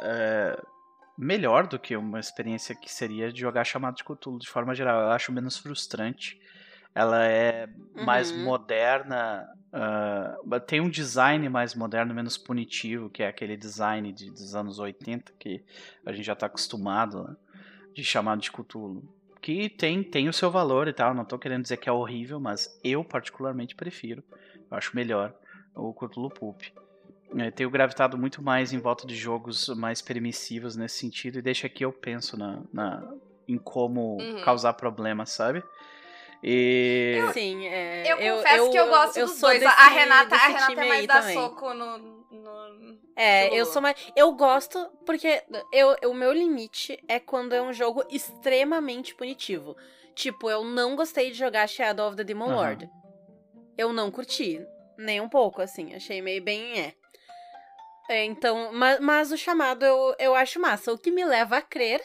é, 0.00 0.60
melhor 1.16 1.66
do 1.66 1.78
que 1.78 1.96
uma 1.96 2.20
experiência 2.20 2.74
que 2.74 2.92
seria 2.92 3.32
de 3.32 3.40
jogar 3.40 3.64
chamado 3.64 3.96
de 3.96 4.04
Cthulhu 4.04 4.38
de 4.38 4.48
forma 4.48 4.74
geral. 4.74 5.00
Eu 5.00 5.10
acho 5.10 5.32
menos 5.32 5.56
frustrante. 5.56 6.40
Ela 6.94 7.26
é 7.26 7.68
mais 7.94 8.30
Uhum. 8.30 8.44
moderna, 8.44 9.46
ah, 9.72 10.36
tem 10.66 10.80
um 10.80 10.88
design 10.88 11.46
mais 11.50 11.74
moderno, 11.74 12.14
menos 12.14 12.38
punitivo, 12.38 13.10
que 13.10 13.22
é 13.22 13.28
aquele 13.28 13.56
design 13.56 14.10
de, 14.12 14.30
dos 14.30 14.54
anos 14.54 14.78
80 14.78 15.32
que 15.38 15.62
a 16.06 16.12
gente 16.12 16.24
já 16.24 16.32
está 16.32 16.46
acostumado 16.46 17.24
né, 17.24 17.36
de 17.94 18.02
chamado 18.02 18.40
de 18.40 18.50
Cthulhu. 18.50 19.02
Que 19.42 19.68
tem, 19.68 20.02
tem 20.02 20.28
o 20.28 20.32
seu 20.32 20.50
valor 20.50 20.88
e 20.88 20.92
tal, 20.94 21.12
não 21.14 21.24
tô 21.26 21.38
querendo 21.38 21.62
dizer 21.62 21.76
que 21.76 21.88
é 21.88 21.92
horrível, 21.92 22.40
mas 22.40 22.80
eu 22.82 23.04
particularmente 23.04 23.74
prefiro, 23.74 24.24
eu 24.70 24.76
acho 24.76 24.96
melhor 24.96 25.34
o 25.74 25.92
Cthulhu 25.92 26.30
Pulp. 26.30 26.62
É, 27.38 27.50
tenho 27.50 27.68
gravitado 27.70 28.16
muito 28.16 28.42
mais 28.42 28.72
em 28.72 28.78
volta 28.78 29.06
de 29.06 29.14
jogos 29.14 29.68
mais 29.70 30.00
permissivos 30.00 30.74
nesse 30.76 30.98
sentido 30.98 31.38
e 31.38 31.42
deixa 31.42 31.68
que 31.68 31.84
eu 31.84 31.92
penso 31.92 32.36
na, 32.36 32.62
na- 32.72 33.02
em 33.46 33.58
como 33.58 34.16
Uhum. 34.20 34.40
causar 34.42 34.72
problemas, 34.74 35.30
sabe? 35.30 35.62
E 36.42 37.18
Sim, 37.32 37.66
é. 37.66 38.12
Eu, 38.12 38.36
confesso 38.36 38.70
que 38.70 38.78
eu 38.78 38.88
gosto 38.88 39.20
dos 39.20 39.30
sou 39.32 39.48
dois. 39.50 39.62
a 39.62 39.68
desse- 39.70 39.90
Renata, 39.98 40.34
a 40.36 40.46
Renata 40.48 40.72
é 40.84 40.88
mais 40.88 41.06
dar 41.06 41.20
também. 41.20 41.34
soco 41.34 41.74
no. 41.74 41.98
no... 41.98 42.98
É, 43.16 43.48
eu 43.58 43.64
sou 43.66 43.80
mais. 43.80 43.96
Eu 44.14 44.32
gosto 44.32 44.78
porque 45.06 45.42
eu, 45.72 45.96
o 46.10 46.14
meu 46.14 46.32
limite 46.32 47.02
é 47.08 47.18
quando 47.18 47.54
é 47.54 47.62
um 47.62 47.72
jogo 47.72 48.04
extremamente 48.10 49.14
punitivo. 49.14 49.74
Tipo, 50.14 50.50
eu 50.50 50.62
não 50.64 50.94
gostei 50.96 51.30
de 51.30 51.36
jogar 51.38 51.66
Shadow 51.66 52.08
of 52.08 52.16
the 52.16 52.24
Demon 52.24 52.46
Aham. 52.46 52.54
Lord. 52.56 52.90
Eu 53.76 53.92
não 53.92 54.10
curti. 54.10 54.60
Nem 54.98 55.20
um 55.20 55.28
pouco, 55.28 55.60
assim. 55.60 55.94
Achei 55.94 56.20
meio 56.22 56.42
bem. 56.42 56.78
É. 56.78 56.94
É, 58.08 58.24
então, 58.24 58.72
mas, 58.72 59.00
mas 59.00 59.32
o 59.32 59.36
chamado 59.36 59.84
eu, 59.84 60.14
eu 60.18 60.34
acho 60.34 60.60
massa. 60.60 60.92
O 60.92 60.98
que 60.98 61.10
me 61.10 61.24
leva 61.24 61.58
a 61.58 61.62
crer 61.62 62.00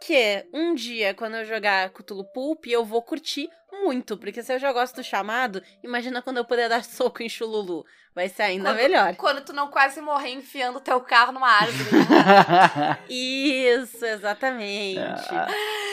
que 0.00 0.46
um 0.52 0.74
dia, 0.74 1.14
quando 1.14 1.36
eu 1.36 1.44
jogar 1.44 1.90
Cthulhu 1.90 2.24
Pulp, 2.32 2.66
eu 2.66 2.84
vou 2.84 3.02
curtir 3.02 3.48
muito. 3.86 4.16
Porque 4.16 4.42
se 4.42 4.52
eu 4.52 4.58
já 4.58 4.72
gosto 4.72 4.96
do 4.96 5.04
chamado, 5.04 5.62
imagina 5.82 6.20
quando 6.20 6.38
eu 6.38 6.44
puder 6.44 6.68
dar 6.68 6.82
soco 6.84 7.22
em 7.22 7.28
Chululu. 7.28 7.84
Vai 8.14 8.28
ser 8.30 8.44
ainda 8.44 8.70
Quando- 8.70 8.76
melhor. 8.78 9.16
Quando 9.16 9.40
tu 9.44 9.52
não 9.52 9.68
quase 9.68 10.00
morrer 10.00 10.30
enfiando 10.30 10.80
teu 10.80 10.98
carro 11.02 11.32
numa 11.32 11.48
árvore. 11.50 11.90
né? 11.92 12.98
Isso, 13.10 14.04
exatamente. 14.04 14.98
Ah, 14.98 15.46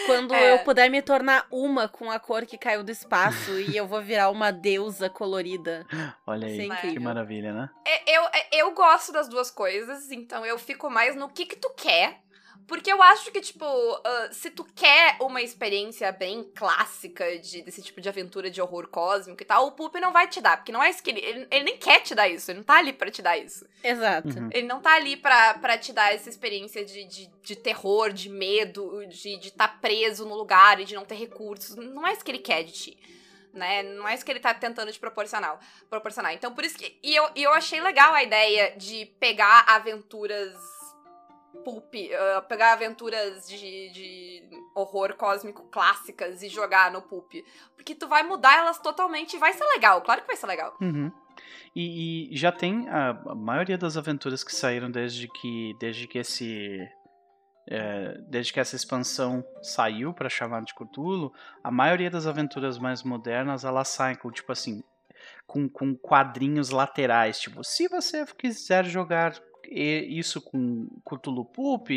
Quando 0.05 0.33
É. 0.33 0.53
eu 0.53 0.59
puder 0.59 0.89
me 0.89 1.01
tornar 1.01 1.45
uma 1.51 1.87
com 1.89 2.09
a 2.09 2.19
cor 2.19 2.45
que 2.45 2.57
caiu 2.57 2.81
do 2.83 2.91
espaço 2.91 3.51
e 3.59 3.75
eu 3.75 3.85
vou 3.87 4.01
virar 4.01 4.29
uma 4.29 4.51
deusa 4.51 5.09
colorida. 5.09 5.85
olha 6.25 6.47
aí, 6.47 6.53
Isso 6.53 6.61
é 6.71 6.75
que 6.75 6.87
incrível. 6.87 7.01
maravilha, 7.01 7.53
né? 7.53 7.69
É, 7.85 8.17
Eu, 8.17 8.23
é, 8.33 8.47
eu 8.53 8.71
gosto 8.73 9.11
das 9.11 9.27
duas 9.27 9.49
coisas, 9.51 10.09
então 10.11 10.45
eu 10.45 10.57
fico 10.57 10.89
mais 10.89 11.15
no 11.17 11.27
que 11.29 11.45
que 11.45 11.55
tu 11.57 11.69
quer. 11.75 12.19
Porque 12.67 12.91
eu 12.91 13.01
acho 13.01 13.31
que, 13.31 13.41
tipo, 13.41 13.65
ah, 13.65 14.29
se 14.31 14.49
tu 14.49 14.63
quer 14.75 15.17
uma 15.19 15.41
experiência 15.41 16.11
bem 16.11 16.43
clássica 16.55 17.37
de, 17.39 17.61
desse 17.61 17.81
tipo 17.81 17.99
de 17.99 18.09
aventura 18.09 18.49
de 18.49 18.61
horror 18.61 18.87
cósmico 18.87 19.41
e 19.41 19.45
tal, 19.45 19.67
o 19.67 19.71
Pulp 19.71 19.95
não 19.95 20.11
vai 20.11 20.27
te 20.27 20.41
dar. 20.41 20.57
Porque 20.57 20.71
não 20.71 20.83
é 20.83 20.89
isso 20.89 21.03
que 21.03 21.09
ele, 21.09 21.19
ele. 21.19 21.47
ele 21.51 21.63
nem 21.63 21.77
quer 21.77 22.01
te 22.01 22.15
dar 22.15 22.27
isso, 22.27 22.51
ele 22.51 22.59
não 22.59 22.63
tá 22.63 22.77
ali 22.77 22.93
pra 22.93 23.11
te 23.11 23.21
dar 23.21 23.37
isso. 23.37 23.65
Exato. 23.83 24.29
Uhum. 24.29 24.49
Ele 24.51 24.67
não 24.67 24.81
tá 24.81 24.95
ali 24.95 25.17
pra, 25.17 25.55
pra 25.55 25.77
te 25.77 25.91
dar 25.91 26.13
essa 26.13 26.29
experiência 26.29 26.83
de, 26.85 27.03
de, 27.05 27.29
de 27.41 27.55
terror, 27.55 28.11
de 28.11 28.29
medo, 28.29 29.05
de 29.07 29.35
estar 29.35 29.67
tá 29.67 29.77
preso 29.81 30.25
no 30.25 30.35
lugar 30.35 30.79
e 30.79 30.85
de 30.85 30.95
não 30.95 31.05
ter 31.05 31.15
recursos. 31.15 31.75
Não 31.75 32.07
é 32.07 32.13
isso 32.13 32.23
que 32.23 32.31
ele 32.31 32.39
quer 32.39 32.63
de 32.63 32.71
ti. 32.71 32.97
Né? 33.53 33.83
Não 33.83 34.07
é 34.07 34.15
isso 34.15 34.25
que 34.25 34.31
ele 34.31 34.39
tá 34.39 34.53
tentando 34.53 34.91
te 34.91 34.99
proporcionar. 34.99 35.59
proporcionar. 35.89 36.33
Então, 36.33 36.53
por 36.53 36.63
isso 36.63 36.77
que. 36.77 36.97
E 37.03 37.15
eu, 37.15 37.29
e 37.35 37.43
eu 37.43 37.53
achei 37.53 37.79
legal 37.81 38.13
a 38.13 38.23
ideia 38.23 38.75
de 38.77 39.05
pegar 39.19 39.65
aventuras. 39.67 40.53
Pulp, 41.63 41.93
ah, 42.35 42.41
pegar 42.41 42.73
aventuras 42.73 43.47
de, 43.47 43.89
de 43.91 44.43
horror 44.75 45.15
cósmico 45.15 45.63
clássicas 45.69 46.41
e 46.41 46.49
jogar 46.49 46.91
no 46.91 47.01
Pulp. 47.01 47.31
Porque 47.75 47.95
tu 47.95 48.07
vai 48.07 48.23
mudar 48.23 48.57
elas 48.57 48.79
totalmente 48.79 49.35
e 49.35 49.39
vai 49.39 49.53
ser 49.53 49.65
legal. 49.65 50.01
Claro 50.01 50.21
que 50.21 50.27
vai 50.27 50.35
ser 50.35 50.47
legal. 50.47 50.75
Uhum. 50.81 51.11
E, 51.75 52.33
e 52.33 52.37
já 52.37 52.51
tem 52.51 52.87
a, 52.89 53.09
a 53.09 53.35
maioria 53.35 53.77
das 53.77 53.97
aventuras 53.97 54.43
que 54.43 54.53
saíram 54.53 54.91
desde 54.91 55.27
que 55.27 55.75
desde 55.79 56.07
que 56.07 56.19
esse 56.19 56.79
é, 57.67 58.17
desde 58.29 58.53
que 58.53 58.59
essa 58.59 58.75
expansão 58.75 59.43
saiu 59.61 60.13
para 60.13 60.29
chamar 60.29 60.63
de 60.63 60.73
Cthulhu, 60.73 61.31
a 61.63 61.71
maioria 61.71 62.09
das 62.09 62.27
aventuras 62.27 62.77
mais 62.77 63.03
modernas 63.03 63.63
elas 63.63 63.87
saem 63.87 64.15
com 64.15 64.29
tipo 64.29 64.51
assim 64.51 64.83
com, 65.47 65.69
com 65.69 65.95
quadrinhos 65.95 66.69
laterais, 66.69 67.39
tipo 67.39 67.63
se 67.63 67.87
você 67.87 68.25
quiser 68.37 68.85
jogar 68.85 69.33
isso 69.69 70.41
com 70.41 70.87
Cthulhu 71.05 71.45
Pulp, 71.45 71.89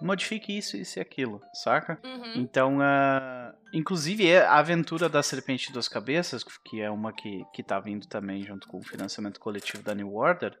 modifique 0.00 0.56
isso, 0.56 0.76
isso 0.76 0.98
e 0.98 1.00
aquilo, 1.00 1.42
saca? 1.52 1.98
Uhum. 2.04 2.32
Então, 2.36 2.78
ah, 2.80 3.54
inclusive 3.72 4.26
é 4.26 4.44
a 4.44 4.58
aventura 4.58 5.08
da 5.08 5.22
Serpente 5.22 5.68
de 5.68 5.72
Duas 5.72 5.88
Cabeças, 5.88 6.44
que 6.64 6.80
é 6.80 6.90
uma 6.90 7.12
que, 7.12 7.44
que 7.52 7.62
tá 7.62 7.78
vindo 7.78 8.06
também 8.06 8.42
junto 8.42 8.66
com 8.68 8.78
o 8.78 8.82
financiamento 8.82 9.40
coletivo 9.40 9.82
da 9.82 9.94
New 9.94 10.14
Order, 10.14 10.58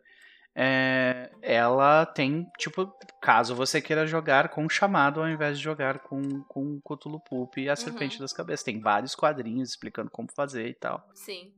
é, 0.54 1.30
ela 1.42 2.04
tem, 2.06 2.46
tipo, 2.58 2.86
caso 3.20 3.54
você 3.54 3.80
queira 3.80 4.06
jogar 4.06 4.48
com 4.48 4.68
chamado 4.68 5.20
ao 5.20 5.28
invés 5.28 5.56
de 5.58 5.64
jogar 5.64 6.00
com, 6.00 6.42
com 6.44 6.80
Cthulhu 6.80 7.20
Pulp 7.20 7.58
e 7.58 7.68
a 7.68 7.76
Serpente 7.76 8.18
das 8.18 8.32
Cabeças. 8.32 8.64
Tem 8.64 8.80
vários 8.80 9.14
quadrinhos 9.14 9.70
explicando 9.70 10.10
como 10.10 10.28
fazer 10.34 10.66
e 10.68 10.74
tal. 10.74 11.08
Sim. 11.14 11.52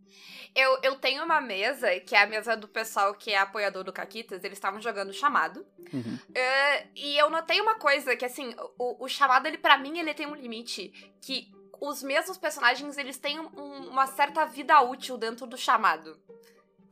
Eu, 0.54 0.78
eu 0.82 0.96
tenho 0.96 1.24
uma 1.24 1.40
mesa, 1.40 1.88
que 2.00 2.14
é 2.14 2.22
a 2.22 2.26
mesa 2.26 2.54
do 2.54 2.68
pessoal 2.68 3.14
que 3.14 3.30
é 3.32 3.38
apoiador 3.38 3.82
do 3.82 3.92
Caquitas, 3.92 4.44
eles 4.44 4.58
estavam 4.58 4.80
jogando 4.80 5.12
chamado. 5.12 5.64
Uhum. 5.92 6.18
É, 6.34 6.86
e 6.94 7.16
eu 7.16 7.30
notei 7.30 7.60
uma 7.60 7.76
coisa, 7.76 8.14
que 8.14 8.24
assim, 8.24 8.54
o, 8.78 9.04
o 9.04 9.08
chamado, 9.08 9.46
ele 9.46 9.56
para 9.56 9.78
mim, 9.78 9.98
ele 9.98 10.12
tem 10.12 10.26
um 10.26 10.34
limite. 10.34 10.90
Que 11.22 11.50
os 11.80 12.02
mesmos 12.02 12.36
personagens, 12.36 12.98
eles 12.98 13.16
têm 13.16 13.40
um- 13.40 13.88
uma 13.88 14.06
certa 14.06 14.44
vida 14.44 14.78
útil 14.82 15.16
dentro 15.16 15.46
do 15.46 15.56
chamado. 15.56 16.20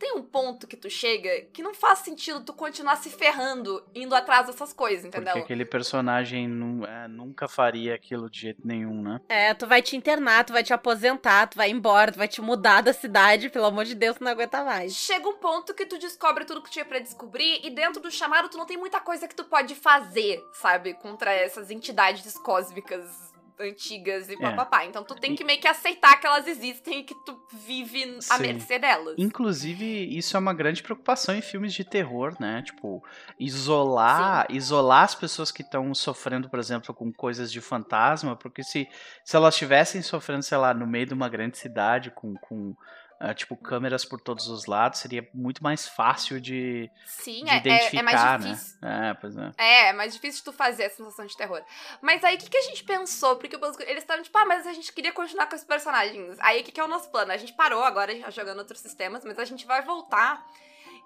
Tem 0.01 0.15
um 0.17 0.23
ponto 0.23 0.67
que 0.67 0.79
tu 0.79 0.89
chega 0.89 1.43
que 1.53 1.63
não 1.63 1.75
faz 1.75 1.99
sentido 1.99 2.41
tu 2.41 2.55
continuar 2.55 2.97
se 2.97 3.11
ferrando 3.11 3.85
indo 3.95 4.15
atrás 4.15 4.47
dessas 4.47 4.73
coisas, 4.73 5.05
entendeu? 5.05 5.27
Porque 5.35 5.45
aquele 5.45 5.65
personagem 5.67 6.49
nu- 6.49 6.87
é, 6.87 7.07
nunca 7.07 7.47
faria 7.47 7.95
aquilo 7.97 8.31
de 8.31 8.41
jeito 8.41 8.67
nenhum, 8.67 9.03
né? 9.03 9.21
É, 9.29 9.53
tu 9.53 9.67
vai 9.67 9.83
te 9.83 9.95
internar, 9.97 10.43
tu 10.47 10.55
vai 10.55 10.63
te 10.65 10.73
aposentar, 10.73 11.49
tu 11.49 11.57
vai 11.59 11.69
embora, 11.71 12.11
tu 12.13 12.17
vai 12.19 12.27
te 12.27 12.41
mudar 12.41 12.81
da 12.81 12.95
cidade, 12.95 13.51
pelo 13.51 13.67
amor 13.67 13.85
de 13.85 13.95
Deus, 13.95 14.17
tu 14.17 14.25
não 14.25 14.33
aguenta 14.33 14.65
mais. 14.65 14.95
Chega 14.95 15.29
um 15.29 15.37
ponto 15.37 15.75
que 15.75 15.85
tu 15.85 15.99
descobre 15.99 16.47
tudo 16.47 16.63
que 16.63 16.71
tinha 16.71 16.85
pra 16.87 16.99
descobrir 16.99 17.61
e 17.63 17.69
dentro 17.69 18.01
do 18.01 18.11
chamado 18.11 18.49
tu 18.49 18.57
não 18.57 18.65
tem 18.65 18.79
muita 18.79 19.01
coisa 19.01 19.29
que 19.29 19.35
tu 19.35 19.45
pode 19.45 19.75
fazer, 19.75 20.43
sabe? 20.55 20.95
Contra 20.95 21.31
essas 21.31 21.71
entidades 21.71 22.39
cósmicas 22.39 23.30
antigas 23.61 24.29
e 24.29 24.35
É. 24.35 24.37
papapá. 24.37 24.85
Então 24.85 25.05
tu 25.05 25.15
tem 25.15 25.35
que 25.35 25.45
meio 25.45 25.61
que 25.61 25.69
aceitar 25.69 26.19
que 26.21 26.27
elas 26.27 26.47
existem 26.47 27.01
e 27.01 27.05
que 27.05 27.15
tu 27.25 27.39
vive 27.53 28.17
à 28.31 28.37
Sim. 28.37 28.43
mercê 28.43 28.79
delas. 28.79 29.15
Inclusive, 29.19 29.85
isso 30.17 30.37
é 30.37 30.41
uma 30.41 30.55
grande 30.55 30.83
preocupação 30.83 31.35
em 31.35 31.43
filmes 31.43 31.73
de 31.73 31.85
terror, 31.85 32.35
né? 32.41 32.63
Tipo, 32.63 33.03
isolar, 33.39 34.47
isolar 34.51 35.05
as 35.05 35.15
pessoas 35.15 35.51
que 35.53 35.63
estão 35.63 35.95
sofrendo, 35.95 36.49
por 36.49 36.59
exemplo, 36.59 36.95
com 36.95 37.13
coisas 37.13 37.53
de 37.53 37.61
fantasma, 37.61 38.37
porque 38.37 38.63
se, 38.63 38.89
se 39.25 39.37
elas 39.37 39.55
estivessem 39.55 40.03
sofrendo, 40.03 40.43
sei 40.43 40.59
lá, 40.59 40.73
no 40.73 40.87
meio 40.87 41.07
de 41.07 41.15
uma 41.15 41.29
grande 41.29 41.59
cidade 41.59 42.11
com, 42.11 42.35
com 42.37 42.75
uh, 43.21 43.35
tipo, 43.35 43.57
câmeras 43.57 44.05
por 44.05 44.21
todos 44.21 44.49
os 44.49 44.67
lados, 44.67 45.01
seria 45.01 45.29
muito 45.35 45.63
mais 45.63 45.87
fácil 45.87 46.41
de, 46.41 46.91
Sim, 47.07 47.45
de 47.45 47.51
é, 47.51 47.55
é, 47.55 47.59
identificar, 47.59 48.01
é 48.01 48.03
mais 48.03 48.79
né? 48.81 49.11
É, 49.11 49.15
pois 49.15 49.37
é. 49.37 49.53
É, 49.59 49.89
é 49.89 49.93
mais 49.93 50.15
difícil 50.15 50.43
tu 50.45 50.53
fazer 50.53 50.85
a 50.85 50.91
sensação 50.91 51.27
de 51.27 51.37
terror. 51.37 51.63
Mas 52.01 52.25
aí, 52.25 52.37
o 52.37 52.39
que, 52.39 52.49
que 52.49 52.57
a 52.57 52.63
gente 52.63 52.83
pensou? 52.85 53.37
Porque 53.37 53.57
eles 53.83 54.03
estavam 54.03 54.23
tipo, 54.23 54.37
ah, 54.39 54.47
mas 54.47 54.67
a 54.67 54.73
gente 54.73 54.93
queria 54.93 55.13
continuar 55.13 55.47
com 55.47 55.55
esses 55.55 55.67
personagens. 55.67 56.39
Aí, 56.41 56.61
o 56.61 56.65
que, 56.65 56.73
que 56.73 56.81
é 56.81 56.85
o 56.85 56.89
nosso 56.89 57.11
plano? 57.11 57.33
A 57.33 57.37
gente 57.37 57.53
parou 57.53 57.85
agora, 57.85 58.13
a 58.13 58.15
gente 58.15 58.25
tá 58.25 58.31
jogando 58.31 58.59
outros 58.59 58.81
sistemas, 58.81 59.25
mas 59.25 59.39
a 59.39 59.45
gente 59.45 59.67
vai 59.67 59.83
voltar. 59.83 60.45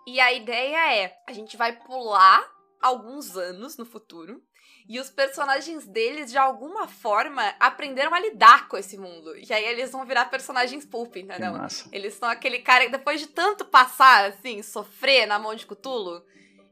E 0.07 0.21
a 0.21 0.33
ideia 0.33 0.95
é, 0.95 1.17
a 1.27 1.33
gente 1.33 1.57
vai 1.57 1.73
pular 1.73 2.45
alguns 2.81 3.37
anos 3.37 3.77
no 3.77 3.87
futuro. 3.87 4.43
E 4.87 5.01
os 5.01 5.09
personagens 5.09 5.87
deles, 5.87 6.31
de 6.31 6.37
alguma 6.37 6.87
forma, 6.87 7.55
aprenderam 7.59 8.13
a 8.15 8.21
lidar 8.21 8.69
com 8.69 8.77
esse 8.77 8.99
mundo. 8.99 9.35
E 9.37 9.51
aí 9.51 9.65
eles 9.65 9.91
vão 9.91 10.05
virar 10.05 10.27
personagens 10.27 10.85
pulp, 10.85 11.17
entendeu? 11.17 11.53
Eles 11.91 12.15
são 12.15 12.29
aquele 12.29 12.59
cara 12.59 12.85
que 12.85 12.91
depois 12.93 13.19
de 13.19 13.27
tanto 13.29 13.65
passar, 13.65 14.27
assim, 14.27 14.63
sofrer 14.63 15.27
na 15.27 15.39
mão 15.39 15.55
de 15.55 15.67
Cthulhu, 15.67 16.23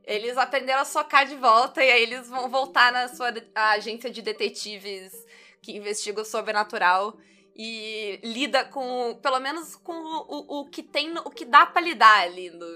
eles 0.05 0.37
aprenderam 0.37 0.83
a 0.83 0.85
socar 0.85 1.27
de 1.27 1.37
volta 1.37 1.83
e 1.83 1.91
aí 1.91 2.03
eles 2.03 2.29
vão 2.29 2.51
voltar 2.51 2.93
na 2.93 3.09
sua 3.09 3.33
agência 3.55 4.11
de 4.11 4.21
detetives 4.21 5.13
que 5.63 5.77
investiga 5.77 6.21
o 6.21 6.25
sobrenatural 6.25 7.17
e 7.55 8.19
lida 8.23 8.65
com, 8.65 9.19
pelo 9.23 9.39
menos 9.41 9.77
com 9.77 9.93
o, 9.93 10.61
o 10.61 10.69
que 10.69 10.83
tem, 10.83 11.17
o 11.19 11.31
que 11.31 11.45
dá 11.45 11.65
pra 11.65 11.81
lidar 11.81 12.23
ali 12.23 12.51
no, 12.51 12.67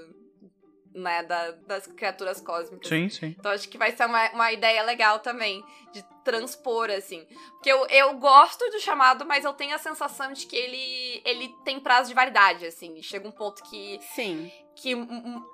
né, 0.97 1.22
da- 1.22 1.51
das 1.66 1.86
criaturas 1.86 2.40
cósmicas. 2.40 2.88
Sim, 2.88 3.09
sim. 3.09 3.36
Então 3.38 3.53
acho 3.53 3.68
que 3.68 3.76
vai 3.78 3.94
ser 3.94 4.07
uma, 4.07 4.30
uma 4.32 4.51
ideia 4.53 4.82
legal 4.82 5.18
também, 5.20 5.62
de 5.92 6.05
transpor, 6.26 6.90
assim. 6.90 7.24
Porque 7.52 7.70
eu, 7.70 7.86
eu 7.86 8.18
gosto 8.18 8.68
do 8.68 8.80
chamado, 8.80 9.24
mas 9.24 9.44
eu 9.44 9.52
tenho 9.52 9.76
a 9.76 9.78
sensação 9.78 10.32
de 10.32 10.44
que 10.44 10.56
ele, 10.56 11.22
ele 11.24 11.54
tem 11.64 11.78
prazo 11.78 12.08
de 12.08 12.14
validade, 12.14 12.66
assim. 12.66 13.00
Chega 13.00 13.28
um 13.28 13.30
ponto 13.30 13.62
que, 13.62 14.00
Sim. 14.12 14.50
que 14.74 14.92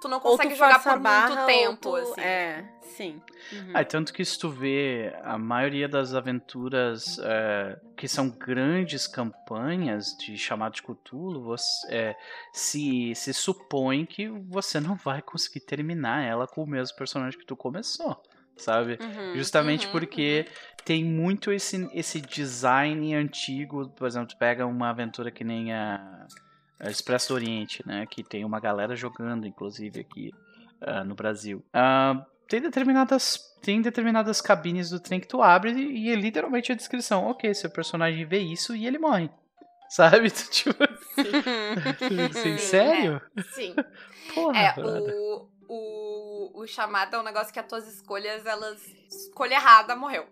tu 0.01 0.09
não 0.09 0.19
consegue 0.19 0.55
tu 0.55 0.57
jogar 0.57 0.83
por 0.83 0.99
barra, 0.99 1.29
muito 1.29 1.47
tempo, 1.47 1.91
tu- 1.91 1.97
assim. 1.97 2.21
É, 2.23 2.65
sim. 2.81 3.23
Uhum. 3.53 3.73
Ah, 3.75 3.85
tanto 3.85 4.15
que 4.15 4.25
se 4.25 4.39
tu 4.39 4.49
vê 4.49 5.13
a 5.23 5.37
maioria 5.37 5.87
das 5.87 6.15
aventuras 6.15 7.19
é, 7.19 7.79
que 7.95 8.09
são 8.09 8.31
grandes 8.31 9.07
campanhas 9.07 10.17
de 10.17 10.39
chamado 10.39 10.73
de 10.73 10.83
Cthulhu, 10.83 11.43
você, 11.43 11.87
é, 11.95 12.17
se, 12.51 13.15
se 13.15 13.35
supõe 13.35 14.07
que 14.07 14.27
você 14.29 14.81
não 14.81 14.95
vai 14.95 15.21
conseguir 15.21 15.61
terminar 15.61 16.25
ela 16.25 16.47
com 16.47 16.63
o 16.63 16.67
mesmo 16.67 16.97
personagem 16.97 17.39
que 17.39 17.45
tu 17.45 17.55
começou, 17.57 18.23
sabe? 18.57 18.99
Uhum. 19.01 19.37
Justamente 19.37 19.87
uhum, 19.87 19.93
porque 19.93 20.47
tem 20.85 21.05
muito 21.05 21.53
esse, 21.53 21.89
esse 21.93 22.21
design 22.21 23.15
antigo. 23.15 23.89
Por 23.91 24.07
exemplo, 24.07 24.29
tu 24.29 24.37
pega 24.37 24.67
uma 24.67 24.91
aventura 24.91 25.31
que 25.31 25.45
nem 25.45 25.73
a, 25.73 26.27
a 26.81 26.91
Expresso 26.91 27.29
do 27.29 27.35
Oriente, 27.35 27.87
né? 27.87 28.07
Que 28.11 28.23
tem 28.23 28.45
uma 28.45 28.61
galera 28.61 28.97
jogando, 28.97 29.47
inclusive, 29.47 30.01
aqui 30.01 30.31
ah, 30.81 31.05
no 31.05 31.15
Brasil. 31.15 31.65
Ah, 31.73 32.27
tem 32.49 32.61
determinadas. 32.61 33.51
Tem 33.63 33.81
determinadas 33.81 34.41
cabines 34.41 34.91
do 34.91 34.99
trem 34.99 35.21
que 35.21 35.29
tu 35.29 35.41
abre 35.41 35.71
e, 35.71 36.07
e 36.07 36.11
é 36.11 36.17
literalmente 36.17 36.73
a 36.73 36.75
descrição. 36.75 37.27
Ok, 37.27 37.55
seu 37.55 37.71
personagem 37.71 38.27
vê 38.27 38.41
isso 38.41 38.75
e 38.75 38.87
ele 38.87 38.99
morre. 38.99 39.31
Sabe? 39.89 40.31
Tu, 40.31 40.51
Tipo, 40.51 40.83
assim, 40.83 42.33
Sim, 42.33 42.59
sério? 42.59 43.23
Sim. 43.53 43.75
Porra, 44.35 44.59
É, 44.59 44.75
o, 44.81 45.49
o, 45.75 46.51
o 46.61 46.67
chamado 46.67 47.17
é 47.17 47.19
um 47.19 47.23
negócio 47.23 47.53
que 47.53 47.59
as 47.59 47.67
tuas 47.67 47.89
escolhas, 47.89 48.45
elas. 48.45 48.79
Escolha 49.09 49.55
errada 49.55 49.97
morreu. 49.97 50.27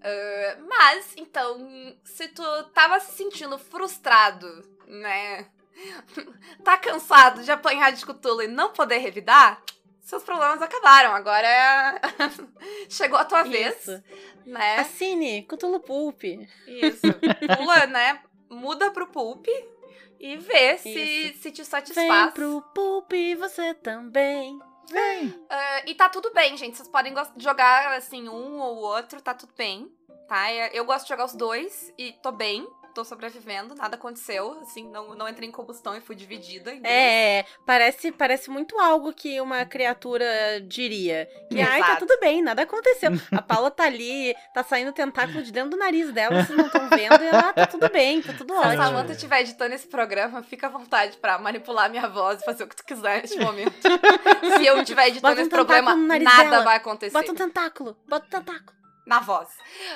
Ah, 0.00 0.56
mas, 0.68 1.12
então, 1.16 1.58
se 2.04 2.28
tu 2.28 2.42
tava 2.72 3.00
se 3.00 3.12
sentindo 3.12 3.58
frustrado, 3.58 4.46
né? 4.86 5.46
tá 6.62 6.78
cansado 6.78 7.42
de 7.42 7.50
apanhar 7.50 7.90
de 7.90 8.04
Cthulhu 8.06 8.42
e 8.42 8.48
não 8.48 8.72
poder 8.72 8.98
revidar, 8.98 9.60
seus 10.00 10.22
problemas 10.22 10.62
acabaram. 10.62 11.14
Agora 11.14 11.46
é... 11.48 12.00
chegou 12.88 13.18
a 13.18 13.24
tua 13.24 13.42
vez, 13.42 13.76
Isso. 13.80 14.02
né? 14.46 14.78
Assine, 14.78 15.42
Cthulhu 15.42 15.80
Pulp. 15.80 16.22
Isso. 16.66 17.06
Pula, 17.56 17.86
né? 17.86 18.22
Muda 18.48 18.90
pro 18.90 19.06
pulp 19.08 19.46
e 20.20 20.36
vê 20.36 20.76
se, 20.78 21.34
se 21.40 21.50
te 21.50 21.62
Vem 21.62 21.64
satisfaz. 21.64 22.34
pro 22.34 22.62
Pulp, 22.74 23.10
você 23.38 23.72
também. 23.74 24.58
Vem! 24.90 25.34
Ah, 25.48 25.82
e 25.86 25.94
tá 25.94 26.08
tudo 26.08 26.32
bem, 26.34 26.56
gente. 26.56 26.76
Vocês 26.76 26.88
podem 26.88 27.14
jogar, 27.36 27.96
assim, 27.96 28.28
um 28.28 28.58
ou 28.58 28.76
o 28.76 28.80
outro, 28.80 29.20
tá 29.20 29.32
tudo 29.32 29.52
bem. 29.56 29.90
Tá? 30.28 30.52
Eu 30.52 30.84
gosto 30.84 31.04
de 31.04 31.08
jogar 31.08 31.24
os 31.24 31.34
dois 31.34 31.92
e 31.96 32.12
tô 32.12 32.30
bem. 32.30 32.68
Tô 33.00 33.04
sobrevivendo, 33.04 33.74
nada 33.74 33.96
aconteceu. 33.96 34.58
Assim, 34.60 34.86
não, 34.90 35.14
não 35.14 35.26
entrei 35.26 35.48
em 35.48 35.50
combustão 35.50 35.96
e 35.96 36.02
fui 36.02 36.14
dividida. 36.14 36.70
É, 36.84 37.46
parece, 37.64 38.12
parece 38.12 38.50
muito 38.50 38.78
algo 38.78 39.10
que 39.10 39.40
uma 39.40 39.64
criatura 39.64 40.26
diria. 40.60 41.26
Que, 41.50 41.62
ai, 41.62 41.80
tá 41.80 41.86
Exato. 41.86 42.06
tudo 42.06 42.20
bem, 42.20 42.42
nada 42.42 42.60
aconteceu. 42.60 43.12
A 43.32 43.40
Paula 43.40 43.70
tá 43.70 43.84
ali, 43.84 44.36
tá 44.52 44.62
saindo 44.62 44.92
tentáculo 44.92 45.42
de 45.42 45.50
dentro 45.50 45.70
do 45.70 45.76
nariz 45.78 46.12
dela, 46.12 46.44
vocês 46.44 46.58
não 46.58 46.66
estão 46.66 46.90
vendo, 46.90 47.24
e 47.24 47.26
ela, 47.26 47.48
ah, 47.48 47.52
tá 47.54 47.66
tudo 47.66 47.88
bem, 47.88 48.20
tá 48.20 48.34
tudo 48.34 48.52
Se 48.52 48.58
a 48.58 48.68
ótimo. 48.68 48.82
Samantha 48.82 49.12
estiver 49.12 49.40
editando 49.40 49.74
esse 49.74 49.86
programa, 49.86 50.42
fica 50.42 50.66
à 50.66 50.70
vontade 50.70 51.16
pra 51.16 51.38
manipular 51.38 51.88
minha 51.88 52.06
voz 52.06 52.42
e 52.42 52.44
fazer 52.44 52.64
o 52.64 52.68
que 52.68 52.76
tu 52.76 52.84
quiser 52.84 53.22
neste 53.22 53.38
momento. 53.40 53.80
Se 54.58 54.66
eu 54.66 54.78
estiver 54.82 55.08
editando 55.08 55.40
um 55.40 55.46
esse 55.46 55.96
nariz 56.06 56.24
nada 56.24 56.50
dela. 56.50 56.64
vai 56.64 56.76
acontecer. 56.76 57.14
Bota 57.14 57.32
um 57.32 57.34
tentáculo, 57.34 57.96
bota 58.06 58.26
um 58.26 58.28
tentáculo. 58.28 58.79
Na 59.10 59.18
voz. 59.18 59.48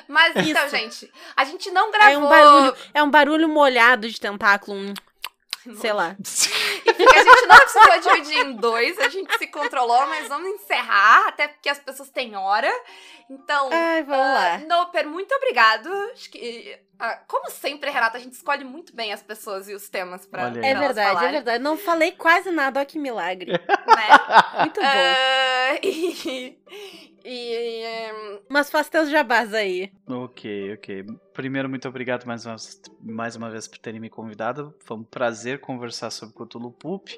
Mas 0.08 0.34
então, 0.34 0.68
gente, 0.68 1.08
a 1.36 1.44
gente 1.44 1.70
não 1.70 1.86
É 1.86 1.92
gravou. 1.92 2.24
um 2.24 2.28
barulho, 2.28 2.76
é 2.92 3.02
um 3.04 3.10
barulho 3.10 3.48
molhado 3.48 4.10
de 4.10 4.20
tentáculo, 4.20 4.76
um, 4.76 5.76
sei 5.76 5.92
lá. 5.92 6.16
Enfim, 6.18 7.04
a 7.04 7.22
gente 7.22 7.46
não 7.46 7.56
precisou 7.56 8.12
dividir 8.12 8.44
em 8.44 8.56
dois, 8.56 8.98
a 8.98 9.08
gente 9.08 9.38
se 9.38 9.46
controlou, 9.46 10.04
mas 10.08 10.26
vamos 10.26 10.48
encerrar, 10.48 11.28
até 11.28 11.46
porque 11.46 11.68
as 11.68 11.78
pessoas 11.78 12.10
têm 12.10 12.34
hora. 12.34 12.68
Então, 13.30 13.70
Ai, 13.72 14.02
vamos 14.02 14.26
ah, 14.26 14.32
lá. 14.34 14.58
Noper, 14.66 15.06
muito 15.06 15.32
obrigado. 15.32 15.88
Acho 16.12 16.28
que, 16.28 16.76
ah, 16.99 17.20
como 17.26 17.51
sempre, 17.51 17.90
Renata, 17.90 18.16
a 18.16 18.20
gente 18.20 18.34
escolhe 18.34 18.64
muito 18.64 18.95
bem 18.95 19.12
as 19.12 19.22
pessoas 19.22 19.68
e 19.68 19.74
os 19.74 19.88
temas 19.88 20.26
pra, 20.26 20.45
Olha 20.45 20.61
pra 20.61 20.62
aí. 20.62 20.70
É 20.70 20.78
verdade, 20.78 21.01
é 21.01 21.12
falarem, 21.12 21.32
verdade. 21.32 21.62
Não 21.62 21.76
falei 21.76 22.12
quase 22.12 22.51
nada, 22.51 22.80
ó 22.80 22.84
que 22.84 22.99
milagre. 22.99 23.53
né? 23.53 23.59
Muito 24.61 24.80
bom. 24.80 24.86
Ah, 24.86 25.78
e, 25.82 26.59
e, 27.24 28.12
hum, 28.12 28.40
Mas 28.49 28.70
faz 28.70 28.88
teus 28.88 29.11
jabás 29.11 29.53
aí. 29.53 29.92
Ok, 30.07 30.74
ok. 30.74 31.05
Primeiro, 31.32 31.68
muito 31.68 31.88
obrigado 31.88 32.26
mais 32.26 32.47
uma, 32.47 32.57
mais 33.01 33.34
uma 33.34 33.51
vez 33.51 33.66
por 33.66 33.78
terem 33.78 34.01
me 34.01 34.09
convidado. 34.09 34.74
Foi 34.80 34.97
um 34.97 35.05
prazer 35.05 35.61
conversar 35.61 36.11
sobre 36.11 36.34
Cthulhu 36.34 36.70
Pulp. 36.70 37.09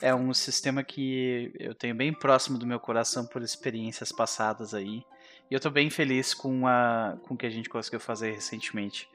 É 0.00 0.12
um 0.12 0.34
sistema 0.34 0.82
que 0.82 1.52
eu 1.60 1.74
tenho 1.74 1.94
bem 1.94 2.12
próximo 2.12 2.58
do 2.58 2.66
meu 2.66 2.80
coração 2.80 3.24
por 3.24 3.40
experiências 3.40 4.10
passadas 4.10 4.74
aí. 4.74 5.04
E 5.48 5.54
eu 5.54 5.60
tô 5.60 5.70
bem 5.70 5.90
feliz 5.90 6.34
com, 6.34 6.66
a, 6.66 7.16
com 7.22 7.34
o 7.34 7.36
que 7.36 7.46
a 7.46 7.50
gente 7.50 7.68
conseguiu 7.68 8.00
fazer 8.00 8.32
recentemente 8.32 9.08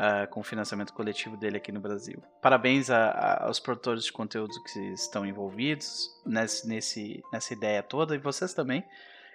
ah, 0.00 0.26
com 0.28 0.38
o 0.40 0.44
financiamento 0.44 0.92
coletivo 0.92 1.36
dele 1.36 1.56
aqui 1.56 1.72
no 1.72 1.80
Brasil. 1.80 2.22
Parabéns 2.40 2.88
a- 2.88 3.08
a- 3.10 3.46
aos 3.46 3.58
produtores 3.58 4.04
de 4.04 4.12
conteúdo 4.12 4.54
que 4.72 4.78
estão 4.92 5.26
envolvidos 5.26 6.08
nesse, 6.24 6.68
nesse, 6.68 7.22
nessa 7.32 7.52
ideia 7.52 7.82
toda 7.82 8.14
e 8.14 8.18
vocês 8.18 8.54
também. 8.54 8.84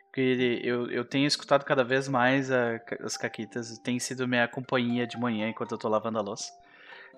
Porque 0.07 0.61
eu, 0.63 0.89
eu 0.91 1.03
tenho 1.03 1.25
escutado 1.27 1.65
cada 1.65 1.83
vez 1.83 2.07
mais 2.07 2.49
a- 2.51 2.79
as 3.03 3.17
caquitas, 3.17 3.77
tem 3.79 3.99
sido 3.99 4.25
minha 4.27 4.47
companhia 4.47 5.05
de 5.05 5.17
manhã 5.19 5.49
enquanto 5.49 5.71
eu 5.73 5.77
tô 5.77 5.89
lavando 5.89 6.17
a 6.19 6.21
louça. 6.21 6.53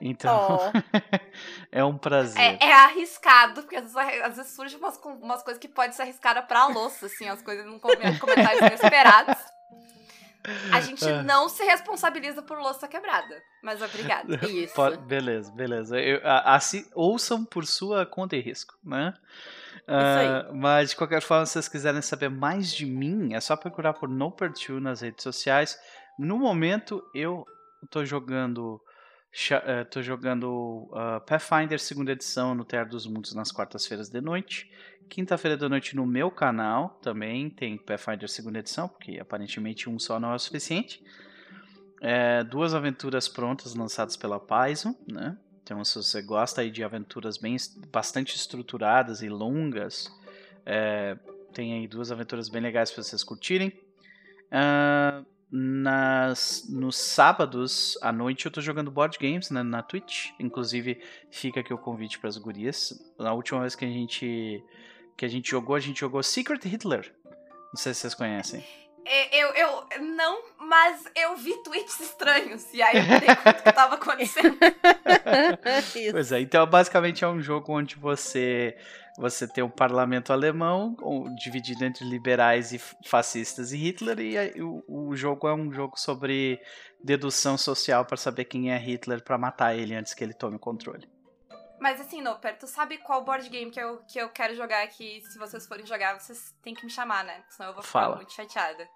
Então, 0.02 0.36
Ó, 0.36 0.72
é 1.72 1.84
um 1.84 1.98
prazer. 1.98 2.42
é, 2.42 2.66
é 2.68 2.74
arriscado, 2.74 3.62
porque 3.62 3.76
às 3.78 3.94
vezes, 3.94 4.22
às 4.24 4.36
vezes 4.38 4.52
surgem 4.54 4.78
umas, 4.80 4.98
umas 5.22 5.42
coisas 5.44 5.60
que 5.62 5.68
podem 5.70 5.92
ser 5.94 6.02
arriscadas 6.02 6.44
pra 6.46 6.68
louça, 6.68 7.06
assim, 7.06 7.28
as 7.30 7.42
coisas 7.42 7.66
com- 7.66 7.80
comentários 8.20 8.62
inesperados. 8.62 9.38
A 10.72 10.80
gente 10.82 11.04
Ah. 11.08 11.24
não 11.24 11.48
se 11.50 11.64
responsabiliza 11.64 12.42
por 12.42 12.58
louça 12.60 12.88
quebrada, 12.88 13.42
mas 13.64 13.82
obrigada. 13.82 14.28
isso. 14.48 14.74
Pode- 14.76 14.98
beleza, 15.00 15.52
beleza. 15.52 16.00
Eu, 16.00 16.20
a- 16.24 16.56
assi- 16.56 16.90
ouçam 16.94 17.44
por 17.46 17.66
sua 17.66 18.06
conta 18.06 18.36
e 18.36 18.42
risco, 18.42 18.76
né? 18.84 19.14
Ah, 19.88 20.50
mas 20.54 20.90
de 20.92 20.96
qualquer 20.96 21.22
forma, 21.22 21.46
se 21.46 21.54
vocês 21.54 21.68
quiserem 21.68 22.02
saber 22.02 22.30
mais 22.30 22.74
de 22.74 22.86
mim, 22.86 23.34
é 23.34 23.40
só 23.40 23.56
procurar 23.56 23.94
por 23.94 24.10
NoPertu 24.10 24.80
nas 24.80 25.02
redes 25.02 25.22
sociais. 25.24 25.78
No 26.18 26.38
momento, 26.40 27.04
eu 27.14 27.46
tô 27.90 28.04
jogando. 28.06 28.82
Cha- 29.36 29.62
eh, 29.66 30.02
jogando 30.02 30.90
ah, 30.94 31.20
Pathfinder 31.20 31.78
segunda 31.78 32.14
edição 32.14 32.56
no 32.56 32.64
Terra 32.64 32.86
dos 32.86 33.06
Mundos 33.06 33.34
nas 33.34 33.52
quartas-feiras 33.52 34.08
de 34.10 34.22
noite. 34.22 34.72
Quinta-feira 35.10 35.58
da 35.58 35.68
noite 35.68 35.94
no 35.94 36.06
meu 36.06 36.32
canal 36.32 36.98
também 37.02 37.50
tem 37.50 37.78
Pathfinder 37.78 38.30
segunda 38.30 38.60
edição, 38.60 38.88
porque 38.88 39.20
aparentemente 39.20 39.90
um 39.90 40.00
só 40.00 40.22
não 40.22 40.32
é 40.32 40.36
o 40.36 40.40
suficiente. 40.40 41.04
É, 42.02 42.46
duas 42.46 42.74
aventuras 42.74 43.28
prontas 43.28 43.76
lançadas 43.76 44.16
pela 44.16 44.40
Paizo, 44.40 44.96
né? 45.06 45.38
Então, 45.62 45.84
se 45.84 45.96
você 45.96 46.22
gosta 46.22 46.62
aí 46.62 46.72
de 46.72 46.84
aventuras 46.84 47.38
bem, 47.38 47.58
bastante 47.92 48.36
estruturadas 48.36 49.22
e 49.22 49.28
longas, 49.28 50.10
é, 50.66 51.18
tem 51.54 51.74
aí 51.74 51.88
duas 51.88 52.12
aventuras 52.12 52.48
bem 52.48 52.62
legais 52.62 52.90
para 52.90 53.04
vocês 53.04 53.24
curtirem. 53.24 53.74
Ah, 54.52 55.24
nas, 55.58 56.66
nos 56.68 56.98
sábados 56.98 57.98
à 58.02 58.12
noite 58.12 58.46
eu 58.46 58.52
tô 58.52 58.60
jogando 58.60 58.92
board 58.92 59.18
games 59.18 59.50
né, 59.50 59.64
na 59.64 59.82
Twitch. 59.82 60.32
Inclusive, 60.38 61.02
fica 61.32 61.62
aqui 61.62 61.74
o 61.74 61.78
convite 61.78 62.20
para 62.20 62.28
as 62.28 62.38
gurias. 62.38 62.94
Na 63.18 63.32
última 63.32 63.62
vez 63.62 63.74
que 63.74 63.86
a 63.86 63.88
gente 63.88 64.62
que 65.16 65.24
a 65.24 65.30
gente 65.30 65.50
jogou, 65.50 65.78
a 65.78 65.80
gente 65.80 66.02
jogou 66.02 66.22
Secret 66.22 66.60
Hitler. 66.66 67.10
Não 67.74 67.78
sei 67.78 67.94
se 67.94 68.02
vocês 68.02 68.14
conhecem. 68.14 68.66
É, 69.06 69.40
Eu, 69.40 69.54
eu 69.54 69.88
não, 70.02 70.42
mas 70.60 71.06
eu 71.16 71.38
vi 71.38 71.54
tweets 71.64 72.02
estranhos. 72.02 72.66
E 72.74 72.82
aí 72.82 72.98
eu 72.98 73.04
me 73.04 73.20
dei 73.22 73.36
conta 73.36 73.54
que 73.54 73.72
tava 73.72 73.96
acontecendo. 74.02 74.58
Pois 76.12 76.32
é, 76.34 76.42
então 76.42 76.68
basicamente 76.68 77.24
é 77.24 77.28
um 77.28 77.40
jogo 77.40 77.72
onde 77.72 77.96
você 77.96 78.76
você 79.18 79.48
tem 79.48 79.64
um 79.64 79.70
parlamento 79.70 80.34
alemão 80.34 80.96
dividido 81.36 81.86
entre 81.86 82.04
liberais 82.06 82.74
e 82.74 82.80
fascistas 83.06 83.72
e 83.72 83.78
Hitler 83.78 84.20
e 84.20 84.62
o, 84.62 84.84
o 84.88 85.16
jogo 85.16 85.48
é 85.48 85.54
um 85.54 85.72
jogo 85.72 85.98
sobre 85.98 86.62
dedução 87.04 87.58
social 87.58 88.06
para 88.06 88.18
saber 88.18 88.46
quem 88.46 88.72
é 88.72 88.78
Hitler 88.78 89.24
para 89.24 89.38
matar 89.38 89.76
ele 89.76 89.96
antes 89.96 90.14
que 90.14 90.24
ele 90.24 90.34
tome 90.34 90.58
o 90.58 90.60
controle. 90.60 91.10
Mas 91.80 92.00
assim, 92.02 92.22
Noper, 92.22 92.58
tu 92.58 92.68
sabe 92.68 92.98
qual 92.98 93.24
board 93.24 93.48
game 93.50 93.70
que 93.70 93.80
eu, 93.80 93.98
que 94.06 94.18
eu 94.18 94.30
quero 94.30 94.56
jogar 94.56 94.84
aqui? 94.84 95.22
Se 95.22 95.38
vocês 95.38 95.68
forem 95.68 95.86
jogar, 95.86 96.20
vocês 96.20 96.56
têm 96.64 96.74
que 96.74 96.84
me 96.84 96.90
chamar, 96.90 97.24
né? 97.24 97.44
Senão 97.50 97.70
eu 97.70 97.74
vou 97.76 97.84
ficar 97.84 98.00
Fala. 98.00 98.16
muito 98.16 98.34
chateada. 98.34 98.88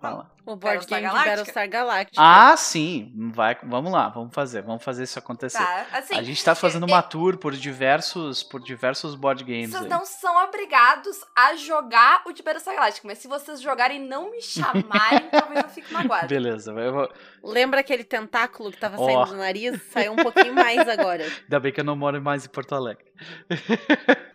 Fala. 0.00 0.30
O 0.44 0.54
board 0.54 0.86
Battlestar 0.86 1.00
game 1.00 1.08
de 1.08 1.14
Galactica? 1.14 1.36
Battlestar 1.36 1.68
Galactica. 1.70 2.22
Ah, 2.22 2.56
sim, 2.56 3.12
vai, 3.34 3.56
vamos 3.64 3.90
lá, 3.90 4.08
vamos 4.10 4.32
fazer, 4.34 4.62
vamos 4.62 4.84
fazer 4.84 5.04
isso 5.04 5.18
acontecer. 5.18 5.56
Tá? 5.58 5.86
Assim, 5.90 6.14
a 6.14 6.22
gente 6.22 6.44
tá 6.44 6.54
fazendo 6.54 6.82
eu- 6.86 6.92
uma 6.92 7.02
tour 7.02 7.38
por 7.38 7.52
diversos 7.54 8.42
por 8.42 8.60
diversos 8.62 9.14
board 9.14 9.42
games 9.42 9.70
Vocês 9.70 9.84
aí. 9.84 9.88
não 9.88 10.04
são 10.04 10.44
obrigados 10.44 11.16
a 11.34 11.56
jogar 11.56 12.22
o 12.26 12.32
de 12.32 12.42
Battlestar 12.42 12.74
Galactica, 12.74 13.08
mas 13.08 13.18
se 13.18 13.26
vocês 13.26 13.60
jogarem 13.60 14.04
e 14.04 14.06
não 14.06 14.30
me 14.30 14.40
chamarem, 14.42 15.28
talvez 15.32 15.62
eu 15.64 15.68
fique 15.70 15.92
magoada. 15.92 16.26
Beleza, 16.28 16.72
eu 16.72 16.92
vou... 16.92 17.12
Lembra 17.42 17.80
aquele 17.80 18.04
tentáculo 18.04 18.70
que 18.70 18.78
tava 18.78 19.00
Ó. 19.00 19.04
saindo 19.06 19.24
do 19.30 19.36
nariz? 19.38 19.82
Saiu 19.90 20.12
um 20.12 20.16
pouquinho 20.16 20.54
mais 20.54 20.86
agora. 20.86 21.24
ainda 21.42 21.58
bem 21.58 21.72
que 21.72 21.80
eu 21.80 21.84
não 21.84 21.96
moro 21.96 22.20
mais 22.20 22.44
em 22.44 22.48
Porto 22.50 22.74
Alegre. 22.74 23.06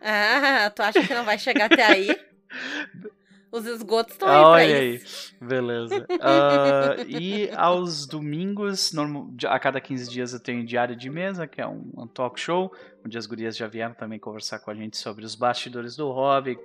Ah, 0.01 0.71
tu 0.75 0.81
acha 0.81 1.05
que 1.05 1.13
não 1.13 1.23
vai 1.23 1.37
chegar 1.37 1.65
até 1.71 1.85
aí? 1.85 2.09
Os 3.51 3.65
esgotos 3.65 4.13
estão 4.13 4.29
aí 4.29 4.43
Olha 4.43 4.77
aí, 4.77 4.95
isso. 4.95 5.35
beleza. 5.41 6.07
Ah, 6.21 6.95
e 7.05 7.49
aos 7.51 8.05
domingos, 8.05 8.93
a 9.45 9.59
cada 9.59 9.81
15 9.81 10.09
dias 10.09 10.31
eu 10.33 10.39
tenho 10.39 10.65
Diário 10.65 10.95
de 10.95 11.09
Mesa, 11.09 11.45
que 11.45 11.59
é 11.59 11.67
um, 11.67 11.91
um 11.97 12.07
talk 12.07 12.39
show, 12.39 12.73
onde 13.05 13.17
as 13.17 13.25
gurias 13.25 13.57
já 13.57 13.67
vieram 13.67 13.93
também 13.93 14.17
conversar 14.17 14.59
com 14.59 14.71
a 14.71 14.73
gente 14.73 14.95
sobre 14.95 15.25
os 15.25 15.35
bastidores 15.35 15.97
do 15.97 16.09
hobby, 16.09 16.57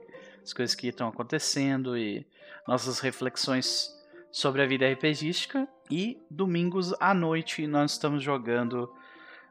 as 0.44 0.52
coisas 0.52 0.76
que 0.76 0.86
estão 0.86 1.08
acontecendo 1.08 1.98
e 1.98 2.24
nossas 2.68 3.00
reflexões 3.00 3.90
sobre 4.30 4.62
a 4.62 4.66
vida 4.66 4.88
RPGística. 4.88 5.66
E 5.90 6.22
domingos 6.30 6.94
à 7.00 7.12
noite 7.12 7.66
nós 7.66 7.92
estamos 7.92 8.22
jogando 8.22 8.88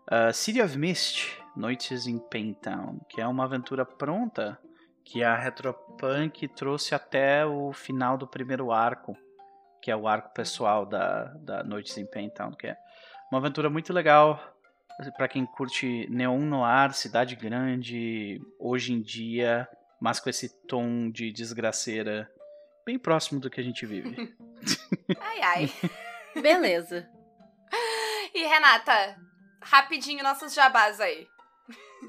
ah, 0.07 0.31
City 0.31 0.61
of 0.61 0.77
Mist, 0.77 1.37
Noites 1.53 2.07
em 2.07 2.17
Paintown, 2.17 2.99
que 3.09 3.19
é 3.19 3.27
uma 3.27 3.43
aventura 3.43 3.85
pronta 3.85 4.57
que 5.05 5.23
a 5.23 5.35
Retropunk 5.35 6.47
trouxe 6.49 6.95
até 6.95 7.45
o 7.45 7.71
final 7.71 8.17
do 8.17 8.27
primeiro 8.27 8.71
arco, 8.71 9.15
que 9.81 9.91
é 9.91 9.95
o 9.95 10.07
arco 10.07 10.33
pessoal 10.33 10.85
da, 10.85 11.25
da 11.35 11.63
Noites 11.63 11.95
em 11.97 12.05
Paintown, 12.05 12.51
que 12.51 12.67
é 12.67 12.77
uma 13.31 13.39
aventura 13.39 13.69
muito 13.69 13.93
legal 13.93 14.41
para 15.15 15.27
quem 15.27 15.45
curte 15.45 16.07
neon 16.09 16.39
noir, 16.39 16.93
cidade 16.93 17.35
grande, 17.35 18.41
hoje 18.59 18.93
em 18.93 19.01
dia, 19.01 19.67
mas 20.01 20.19
com 20.19 20.29
esse 20.29 20.49
tom 20.67 21.11
de 21.11 21.31
desgraceira 21.31 22.29
bem 22.85 22.97
próximo 22.97 23.39
do 23.39 23.49
que 23.49 23.59
a 23.59 23.63
gente 23.63 23.85
vive. 23.85 24.35
Ai, 25.19 25.41
ai. 25.41 25.73
Beleza. 26.41 27.07
E 28.33 28.43
Renata, 28.47 29.15
rapidinho 29.61 30.23
nossos 30.23 30.53
jabás 30.53 30.99
aí. 30.99 31.27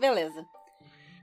Beleza. 0.01 0.43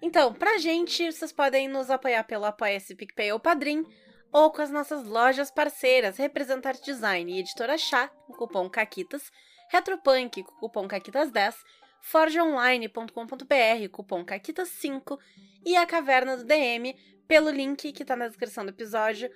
Então, 0.06 0.34
pra 0.34 0.58
gente, 0.58 1.10
vocês 1.10 1.32
podem 1.32 1.70
nos 1.70 1.90
apoiar 1.90 2.26
pelo 2.26 2.44
Apoia-se 2.44 2.94
PicPay 2.94 3.32
ou 3.32 3.40
Padrim, 3.40 3.86
ou 4.34 4.52
com 4.52 4.62
as 4.62 4.70
nossas 4.70 5.06
lojas 5.08 5.50
parceiras, 5.50 6.18
Representar 6.18 6.74
Design 6.74 7.32
e 7.32 7.40
Editora 7.40 7.78
Chá, 7.78 8.10
com 8.10 8.34
o 8.34 8.36
cupom 8.36 8.70
CAQUITAS, 8.70 9.32
Retropunk, 9.70 10.44
com 10.44 10.52
o 10.56 10.60
cupom 10.60 10.90
CAQUITAS10, 10.90 11.56
forgeonline.com.br, 12.02 13.90
cupom 13.94 14.26
CAQUITAS5, 14.26 15.18
e 15.66 15.78
a 15.78 15.86
Caverna 15.86 16.36
do 16.36 16.44
DM, 16.44 16.98
pelo 17.26 17.50
link 17.50 17.94
que 17.94 18.04
tá 18.04 18.18
na 18.18 18.28
descrição 18.28 18.66
do 18.66 18.72
episódio, 18.72 19.32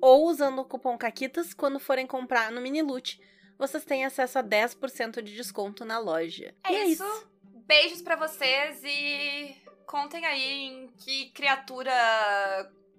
ou 0.00 0.26
usando 0.26 0.58
o 0.58 0.64
cupom 0.64 0.98
CAQUITAS 0.98 1.54
quando 1.54 1.78
forem 1.78 2.04
comprar 2.04 2.50
no 2.50 2.60
Minilute, 2.60 3.20
vocês 3.56 3.84
têm 3.84 4.04
acesso 4.04 4.40
a 4.40 4.42
10% 4.42 5.22
de 5.22 5.36
desconto 5.36 5.84
na 5.84 6.00
loja. 6.00 6.52
É 6.64 6.72
e 6.72 6.74
é 6.74 6.86
isso. 6.88 7.04
isso. 7.04 7.30
Beijos 7.68 8.02
pra 8.02 8.16
vocês 8.16 8.82
e 8.82 9.70
contem 9.90 10.24
aí 10.24 10.68
em 10.68 10.88
que 10.98 11.30
criatura 11.30 11.92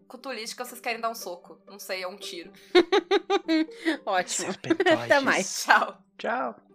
cutulística 0.10 0.66
vocês 0.66 0.82
querem 0.82 1.00
dar 1.00 1.10
um 1.10 1.16
soco. 1.16 1.58
Não 1.66 1.80
sei, 1.80 2.04
é 2.04 2.08
um 2.08 2.18
tiro. 2.18 2.52
Ótimo. 4.06 4.52
Serpentoides. 4.52 5.04
Até 5.04 5.20
mais. 5.22 5.64
Tchau. 5.64 5.98
Tchau. 6.18 6.70